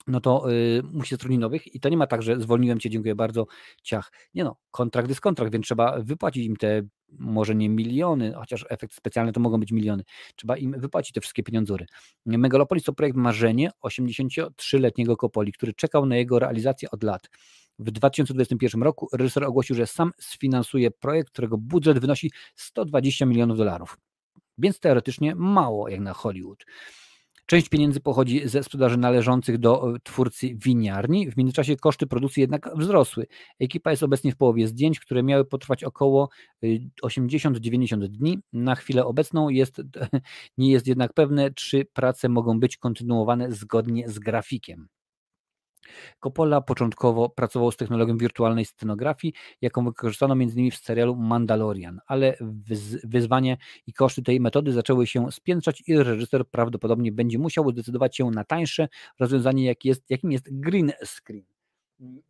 [0.06, 3.14] no to y, musi zatrudnić nowych i to nie ma tak, że zwolniłem cię, dziękuję
[3.14, 3.46] bardzo,
[3.82, 4.12] ciach.
[4.34, 6.82] Nie no, kontrakt jest kontrakt, więc trzeba wypłacić im te
[7.18, 10.02] może nie miliony, chociaż efekt specjalny to mogą być miliony.
[10.36, 11.86] Trzeba im wypłacić te wszystkie pieniądzury.
[12.26, 17.30] Megalopolis to projekt marzenie 83-letniego Kopoli, który czekał na jego realizację od lat.
[17.78, 23.98] W 2021 roku reżyser ogłosił, że sam sfinansuje projekt, którego budżet wynosi 120 milionów dolarów.
[24.58, 26.64] Więc teoretycznie mało jak na Hollywood.
[27.50, 31.30] Część pieniędzy pochodzi ze sprzedaży należących do e, twórcy winiarni.
[31.30, 33.26] W międzyczasie koszty produkcji jednak wzrosły.
[33.60, 36.28] Ekipa jest obecnie w połowie zdjęć, które miały potrwać około
[37.02, 38.38] 80-90 e, dni.
[38.52, 39.82] Na chwilę obecną jest,
[40.58, 44.88] nie jest jednak pewne, czy prace mogą być kontynuowane zgodnie z grafikiem.
[46.20, 50.70] Coppola początkowo pracował z technologią wirtualnej scenografii, jaką wykorzystano m.in.
[50.70, 52.36] w serialu Mandalorian, ale
[53.04, 58.30] wyzwanie i koszty tej metody zaczęły się spiętrzać i reżyser prawdopodobnie będzie musiał zdecydować się
[58.30, 58.88] na tańsze
[59.18, 61.44] rozwiązanie, jak jest, jakim jest green screen.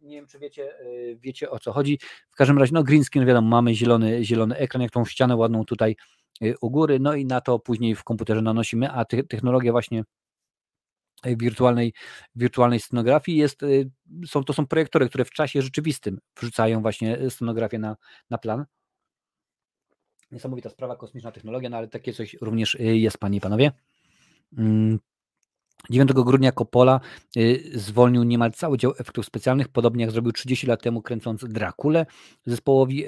[0.00, 1.98] Nie wiem, czy wiecie, y, wiecie o co chodzi.
[2.30, 5.64] W każdym razie, no green screen, wiadomo, mamy zielony, zielony ekran, jak tą ścianę ładną
[5.64, 5.96] tutaj
[6.42, 10.04] y, u góry, no i na to później w komputerze nanosimy, a technologia właśnie
[11.24, 11.92] wirtualnej,
[12.34, 13.90] wirtualnej scenografii jest, y,
[14.26, 17.96] są, to są projektory, które w czasie rzeczywistym wrzucają właśnie scenografię na,
[18.30, 18.64] na plan.
[20.30, 23.72] Niesamowita sprawa, kosmiczna technologia, no ale takie coś również jest, panie i panowie.
[25.90, 27.00] 9 mm, grudnia Coppola
[27.74, 32.06] zwolnił niemal cały dział efektów specjalnych, podobnie jak zrobił 30 lat temu kręcąc Drakulę.
[32.46, 33.04] Zespołowi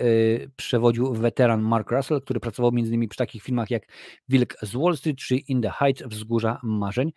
[0.56, 3.08] przewodził weteran Mark Russell, który pracował m.in.
[3.08, 3.82] przy takich filmach jak
[4.28, 7.12] Wilk z Wall Street czy In the Heights Wzgórza Marzeń.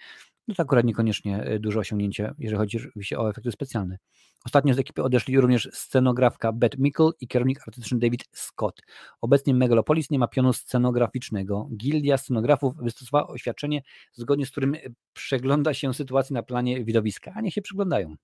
[0.47, 2.79] No to akurat niekoniecznie e, duże osiągnięcie, jeżeli chodzi
[3.17, 3.97] o efekty specjalne.
[4.45, 8.81] Ostatnio z ekipy odeszli również scenografka Beth Mickle i kierownik artystyczny David Scott.
[9.21, 11.69] Obecnie Megalopolis nie ma pionu scenograficznego.
[11.77, 13.81] Gildia scenografów wystosowała oświadczenie,
[14.13, 14.79] zgodnie z którym e,
[15.13, 18.15] przegląda się sytuację na planie widowiska, a niech się przyglądają.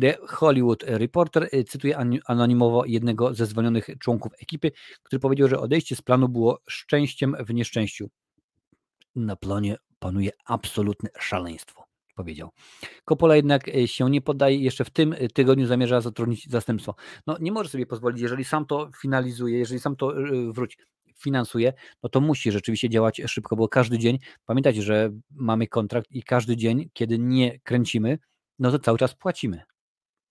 [0.00, 4.72] The Hollywood Reporter e, cytuje anonimowo jednego ze zwolnionych członków ekipy,
[5.02, 8.10] który powiedział, że odejście z planu było szczęściem w nieszczęściu.
[9.16, 11.84] Na planie panuje absolutne szaleństwo,
[12.14, 12.50] powiedział.
[13.04, 16.94] Coppola jednak e, się nie poddaje, jeszcze w tym e, tygodniu zamierza zatrudnić zastępstwo.
[17.26, 20.78] No nie może sobie pozwolić, jeżeli sam to finalizuje, jeżeli sam to e, wróć,
[21.16, 21.72] finansuje,
[22.02, 26.56] no to musi rzeczywiście działać szybko, bo każdy dzień, pamiętajcie, że mamy kontrakt i każdy
[26.56, 28.18] dzień, kiedy nie kręcimy,
[28.58, 29.62] no to cały czas płacimy.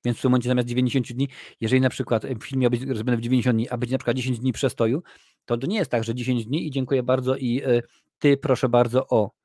[0.05, 1.27] Więc w tym momencie zamiast 90 dni,
[1.61, 4.39] jeżeli na przykład film miał być zrobiony w 90 dni, a być na przykład 10
[4.39, 5.03] dni przestoju,
[5.45, 7.61] to to nie jest tak, że 10 dni i dziękuję bardzo i
[8.19, 9.36] ty proszę bardzo o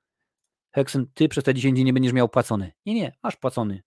[0.73, 2.73] Hexen, ty przez te 10 dni nie będziesz miał płacony.
[2.87, 3.83] Nie, nie, masz płacony.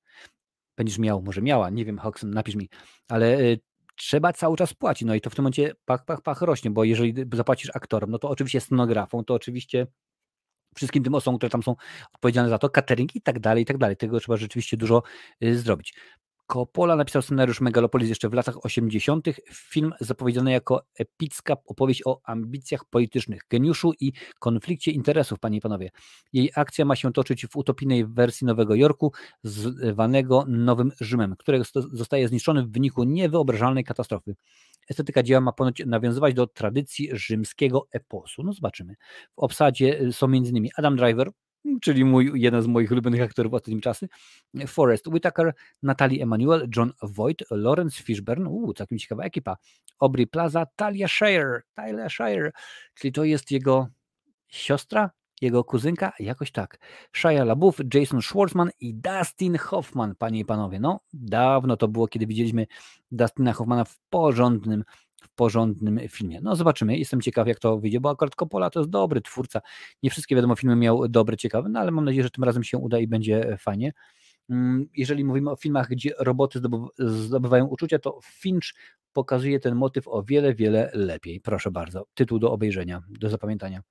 [0.78, 2.70] Będziesz miał, może miała, nie wiem, Hexen, napisz mi,
[3.07, 3.60] ale y,
[3.95, 5.07] trzeba cały czas płacić.
[5.07, 8.20] No i to w tym momencie pach, pach, pach rośnie, bo jeżeli zapłacisz aktorom, no
[8.20, 9.88] to oczywiście scenografą, to oczywiście
[10.76, 11.76] wszystkim tym osobom, które tam są
[12.14, 13.98] odpowiedzialne za to, catering i tak dalej, i tak dalej.
[13.98, 15.03] Tego trzeba rzeczywiście dużo
[15.44, 15.94] y, zrobić.
[16.48, 19.28] Coppola napisał scenariusz Megalopolis jeszcze w latach 80.
[19.54, 25.92] Film zapowiedziany jako epicka opowieść o ambicjach politycznych, geniuszu i konflikcie interesów, panie i panowie.
[26.34, 29.12] Jej akcja ma się toczyć w utopijnej wersji Nowego Jorku,
[29.44, 34.36] zwanego Nowym Rzymem, którego zostaje zniszczony w wyniku niewyobrażalnej katastrofy.
[34.90, 38.44] Estetyka dzieła ma ponoć nawiązywać do tradycji rzymskiego eposu.
[38.44, 38.96] No zobaczymy.
[39.36, 40.68] W obsadzie są m.in.
[40.78, 41.32] Adam Driver,
[41.82, 44.08] czyli mój, jeden z moich ulubionych aktorów ostatnim czasie,
[44.68, 49.58] Forrest Whitaker, Natalie Emanuel, John Voight, Lawrence Fishburne, uuu, całkiem ciekawa ekipa,
[50.00, 52.52] Aubrey Plaza, Talia Shire, Talia Shire,
[52.96, 53.88] czyli to jest jego
[54.48, 55.10] siostra,
[55.42, 56.78] jego kuzynka, jakoś tak.
[57.14, 60.80] Shia LaBeouf, Jason Schwartzman i Dustin Hoffman, panie i panowie.
[60.80, 62.68] No, dawno to było, kiedy widzieliśmy
[63.12, 64.84] Dustina Hoffmana w porządnym
[65.26, 66.39] w porządnym filmie.
[66.41, 69.61] No zobaczymy, jestem ciekaw jak to wyjdzie, bo akurat Coppola to jest dobry twórca.
[70.03, 72.77] Nie wszystkie wiadomo filmy miał dobre, ciekawe, no ale mam nadzieję, że tym razem się
[72.77, 73.93] uda i będzie fajnie.
[74.49, 76.61] Mm, jeżeli mówimy o filmach, gdzie roboty
[76.97, 78.73] zdobywają uczucia, to Finch
[79.14, 81.41] pokazuje ten motyw o wiele, wiele lepiej.
[81.41, 83.81] Proszę bardzo, tytuł do obejrzenia, do zapamiętania.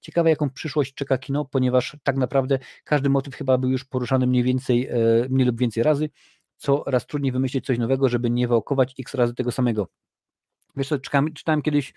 [0.00, 4.42] Ciekawe, jaką przyszłość czeka kino, ponieważ tak naprawdę każdy motyw chyba był już poruszany mniej
[4.42, 4.96] więcej, e,
[5.28, 6.10] mniej lub więcej razy.
[6.56, 9.88] Coraz trudniej wymyślić coś nowego, żeby nie wałkować x razy tego samego.
[10.76, 11.94] Wiesz co, czytałem, czytałem kiedyś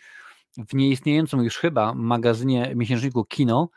[0.57, 3.69] w nieistniejącym już chyba magazynie miesięczniku Kino,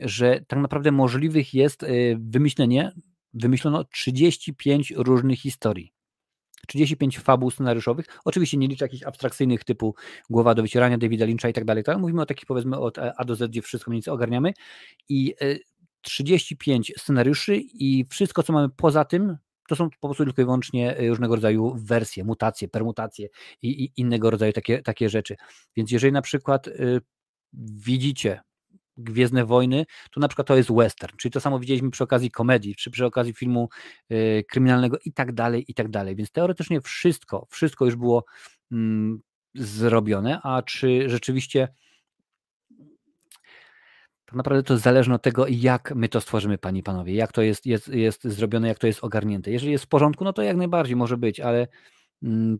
[0.00, 1.86] że tak naprawdę możliwych jest e,
[2.18, 2.92] wymyślenie,
[3.34, 5.92] wymyślono 35 różnych historii.
[6.68, 8.06] 35 fabuł scenariuszowych.
[8.24, 9.94] Oczywiście nie liczę jakichś abstrakcyjnych typu
[10.30, 11.84] Głowa do wycierania Davida Lyncha i tak dalej.
[11.98, 14.52] Mówimy o takich powiedzmy od A do Z, gdzie wszystko mniej więcej ogarniamy.
[15.08, 15.34] I
[16.02, 19.36] 35 e, scenariuszy i wszystko, co mamy poza tym,
[19.72, 23.28] to są po prostu tylko i wyłącznie e, różnego rodzaju wersje, mutacje, permutacje
[23.62, 25.36] i, i innego rodzaju takie, takie rzeczy.
[25.76, 27.00] Więc jeżeli na przykład y,
[27.52, 28.40] widzicie
[28.96, 32.74] Gwiezdne Wojny, to na przykład to jest western, czyli to samo widzieliśmy przy okazji komedii,
[32.74, 33.68] czy przy okazji filmu
[34.12, 36.16] y, kryminalnego i tak dalej, i tak dalej.
[36.16, 38.24] Więc teoretycznie wszystko, wszystko już było
[38.72, 39.22] mm,
[39.54, 41.68] zrobione, a czy rzeczywiście
[44.32, 47.42] tak naprawdę to zależy od tego, jak my to stworzymy, panie i panowie, jak to
[47.42, 49.50] jest, jest, jest zrobione, jak to jest ogarnięte.
[49.50, 51.68] Jeżeli jest w porządku, no to jak najbardziej może być, ale
[52.22, 52.58] mm,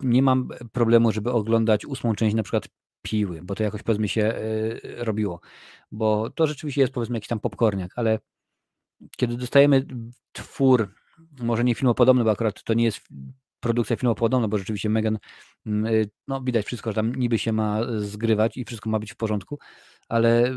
[0.00, 2.68] nie mam problemu, żeby oglądać ósmą część na przykład
[3.02, 5.40] piły, bo to jakoś powiedzmy się y, robiło.
[5.92, 8.18] Bo to rzeczywiście jest powiedzmy jakiś tam popcorniak, ale
[9.16, 9.86] kiedy dostajemy
[10.32, 10.94] twór,
[11.40, 13.00] może nie filmopodobny, bo akurat to nie jest
[13.60, 15.18] produkcja filmopodobna, bo rzeczywiście Megan,
[15.66, 19.12] mm, y, no widać wszystko, że tam niby się ma zgrywać i wszystko ma być
[19.12, 19.58] w porządku,
[20.08, 20.54] ale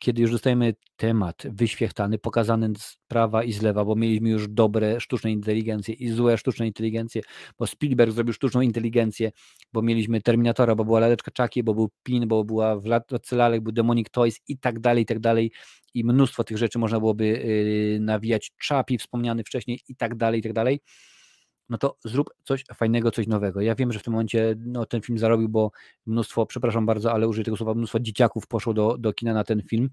[0.00, 5.00] kiedy już dostajemy temat wyświechtany, pokazany z prawa i z lewa, bo mieliśmy już dobre
[5.00, 7.22] sztuczne inteligencje i złe sztuczne inteligencje,
[7.58, 9.30] bo Spielberg zrobił sztuczną inteligencję,
[9.72, 12.84] bo mieliśmy Terminatora, bo była laleczka Chucky, bo był Pin, bo była w
[13.32, 15.52] Lalek, był Demonic Toys i tak dalej, i tak dalej.
[15.94, 20.42] I mnóstwo tych rzeczy można byłoby yy, nawijać, Chapi wspomniany wcześniej i tak dalej, i
[20.42, 20.80] tak dalej
[21.70, 23.60] no to zrób coś fajnego, coś nowego.
[23.60, 25.70] Ja wiem, że w tym momencie no, ten film zarobił, bo
[26.06, 29.62] mnóstwo, przepraszam bardzo, ale użyję tego słowa, mnóstwo dzieciaków poszło do, do kina na ten
[29.62, 29.90] film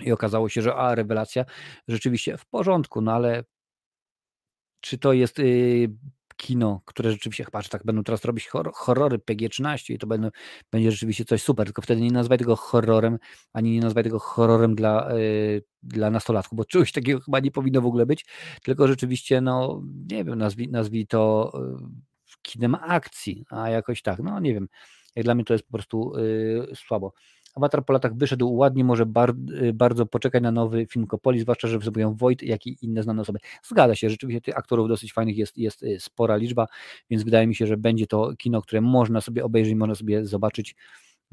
[0.00, 1.44] i okazało się, że a, rewelacja,
[1.88, 3.44] rzeczywiście w porządku, no ale
[4.80, 5.88] czy to jest yy,
[6.36, 10.28] kino, które rzeczywiście chyba, że tak będą teraz robić horror, horrory PG-13 i to będą,
[10.72, 13.18] będzie rzeczywiście coś super, tylko wtedy nie nazwaj tego horrorem,
[13.52, 17.80] ani nie nazwaj tego horrorem dla, yy, dla nastolatków, bo czegoś takiego chyba nie powinno
[17.80, 18.26] w ogóle być,
[18.62, 21.88] tylko rzeczywiście, no nie wiem, nazwij, nazwij to yy,
[22.42, 24.68] kinem akcji, a jakoś tak, no nie wiem,
[25.16, 27.12] dla mnie to jest po prostu yy, słabo.
[27.56, 31.68] Awatar po latach wyszedł ładnie, może bar, y, bardzo poczekać na nowy film Kopoli, zwłaszcza,
[31.68, 33.38] że występują Wojt, jak i inne znane osoby.
[33.62, 36.66] Zgadza się, rzeczywiście tych aktorów dosyć fajnych jest, jest y, spora liczba,
[37.10, 40.74] więc wydaje mi się, że będzie to kino, które można sobie obejrzeć, można sobie zobaczyć.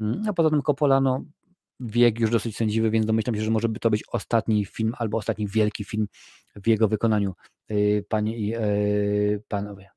[0.00, 1.24] Mm, a poza tym Coppola, no,
[1.80, 5.18] wiek już dosyć sędziwy, więc domyślam się, że może by to być ostatni film albo
[5.18, 6.08] ostatni wielki film
[6.56, 7.34] w jego wykonaniu,
[7.70, 8.54] y, panie i
[9.48, 9.90] panowie.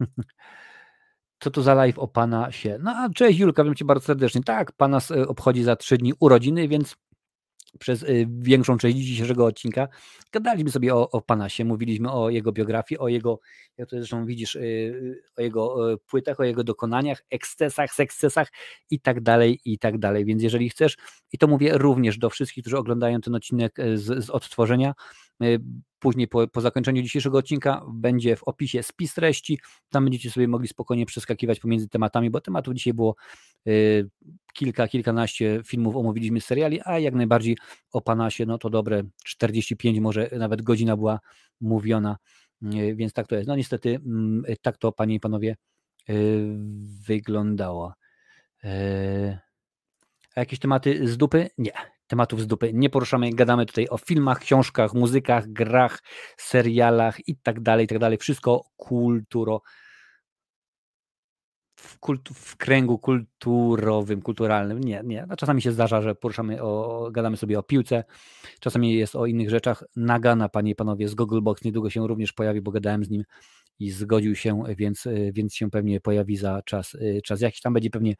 [1.40, 2.78] co to za live o Pana się.
[2.82, 4.42] No a cześć Julka, wiem Cię bardzo serdecznie.
[4.42, 6.96] Tak, Pana e, obchodzi za trzy dni urodziny, więc
[7.78, 9.88] przez y, większą część dzisiejszego odcinka
[10.32, 13.40] gadaliśmy sobie o, o Panasie, mówiliśmy o jego biografii, o jego,
[13.76, 18.48] jak to zresztą widzisz, y, o jego e, płytach, o jego dokonaniach, ekscesach, sekscesach
[18.90, 20.24] i tak dalej, i tak dalej.
[20.24, 20.96] Więc jeżeli chcesz,
[21.32, 24.94] i to mówię również do wszystkich, którzy oglądają ten odcinek e, z, z odtworzenia,
[26.00, 29.58] Później po, po, zakończeniu dzisiejszego odcinka będzie w opisie spis treści.
[29.90, 33.16] Tam będziecie sobie mogli spokojnie przeskakiwać pomiędzy tematami, bo tematów dzisiaj było
[33.66, 34.10] y,
[34.52, 37.56] kilka, kilkanaście filmów omówiliśmy z seriali, a jak najbardziej
[37.92, 41.20] o Panasie, no to dobre 45, może nawet godzina była
[41.60, 42.16] mówiona,
[42.74, 43.48] y, więc tak to jest.
[43.48, 44.00] No niestety
[44.48, 45.56] y, tak to, panie i panowie,
[46.10, 46.56] y,
[47.06, 47.94] wyglądało.
[48.64, 49.38] Y,
[50.36, 51.50] a jakieś tematy z dupy?
[51.58, 53.30] Nie tematów z dupy nie poruszamy.
[53.30, 56.02] Gadamy tutaj o filmach, książkach, muzykach, grach,
[56.36, 58.18] serialach i tak dalej, i tak dalej.
[58.18, 59.62] Wszystko kulturo.
[61.76, 64.80] W, kult, w kręgu kulturowym, kulturalnym.
[64.80, 65.26] Nie, nie.
[65.28, 68.04] No, czasami się zdarza, że poruszamy o, gadamy sobie o piłce,
[68.60, 69.84] czasami jest o innych rzeczach.
[69.96, 73.24] Nagana, panie i panowie, z Googlebox niedługo się również pojawi, bo gadałem z nim
[73.78, 77.60] i zgodził się, więc, więc się pewnie pojawi za czas, czas jakiś.
[77.60, 78.14] Tam będzie pewnie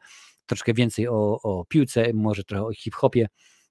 [0.45, 3.27] troszkę więcej o, o piłce, może trochę o hip-hopie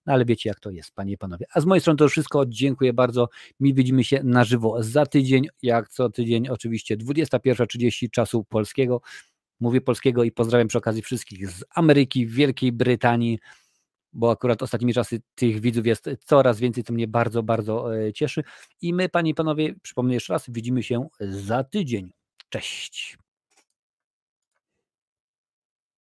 [0.06, 1.46] no ale wiecie jak to jest, panie i panowie.
[1.54, 3.28] A z mojej strony to już wszystko, dziękuję bardzo.
[3.60, 9.00] Mi widzimy się na żywo za tydzień, jak co tydzień oczywiście 21.30 czasu polskiego.
[9.60, 13.38] Mówię polskiego i pozdrawiam przy okazji wszystkich z Ameryki, Wielkiej Brytanii,
[14.12, 18.42] bo akurat ostatnimi czasy tych widzów jest coraz więcej, co mnie bardzo, bardzo e, cieszy.
[18.80, 22.10] I my, panie i panowie, przypomnę jeszcze raz, widzimy się za tydzień.
[22.48, 23.18] Cześć.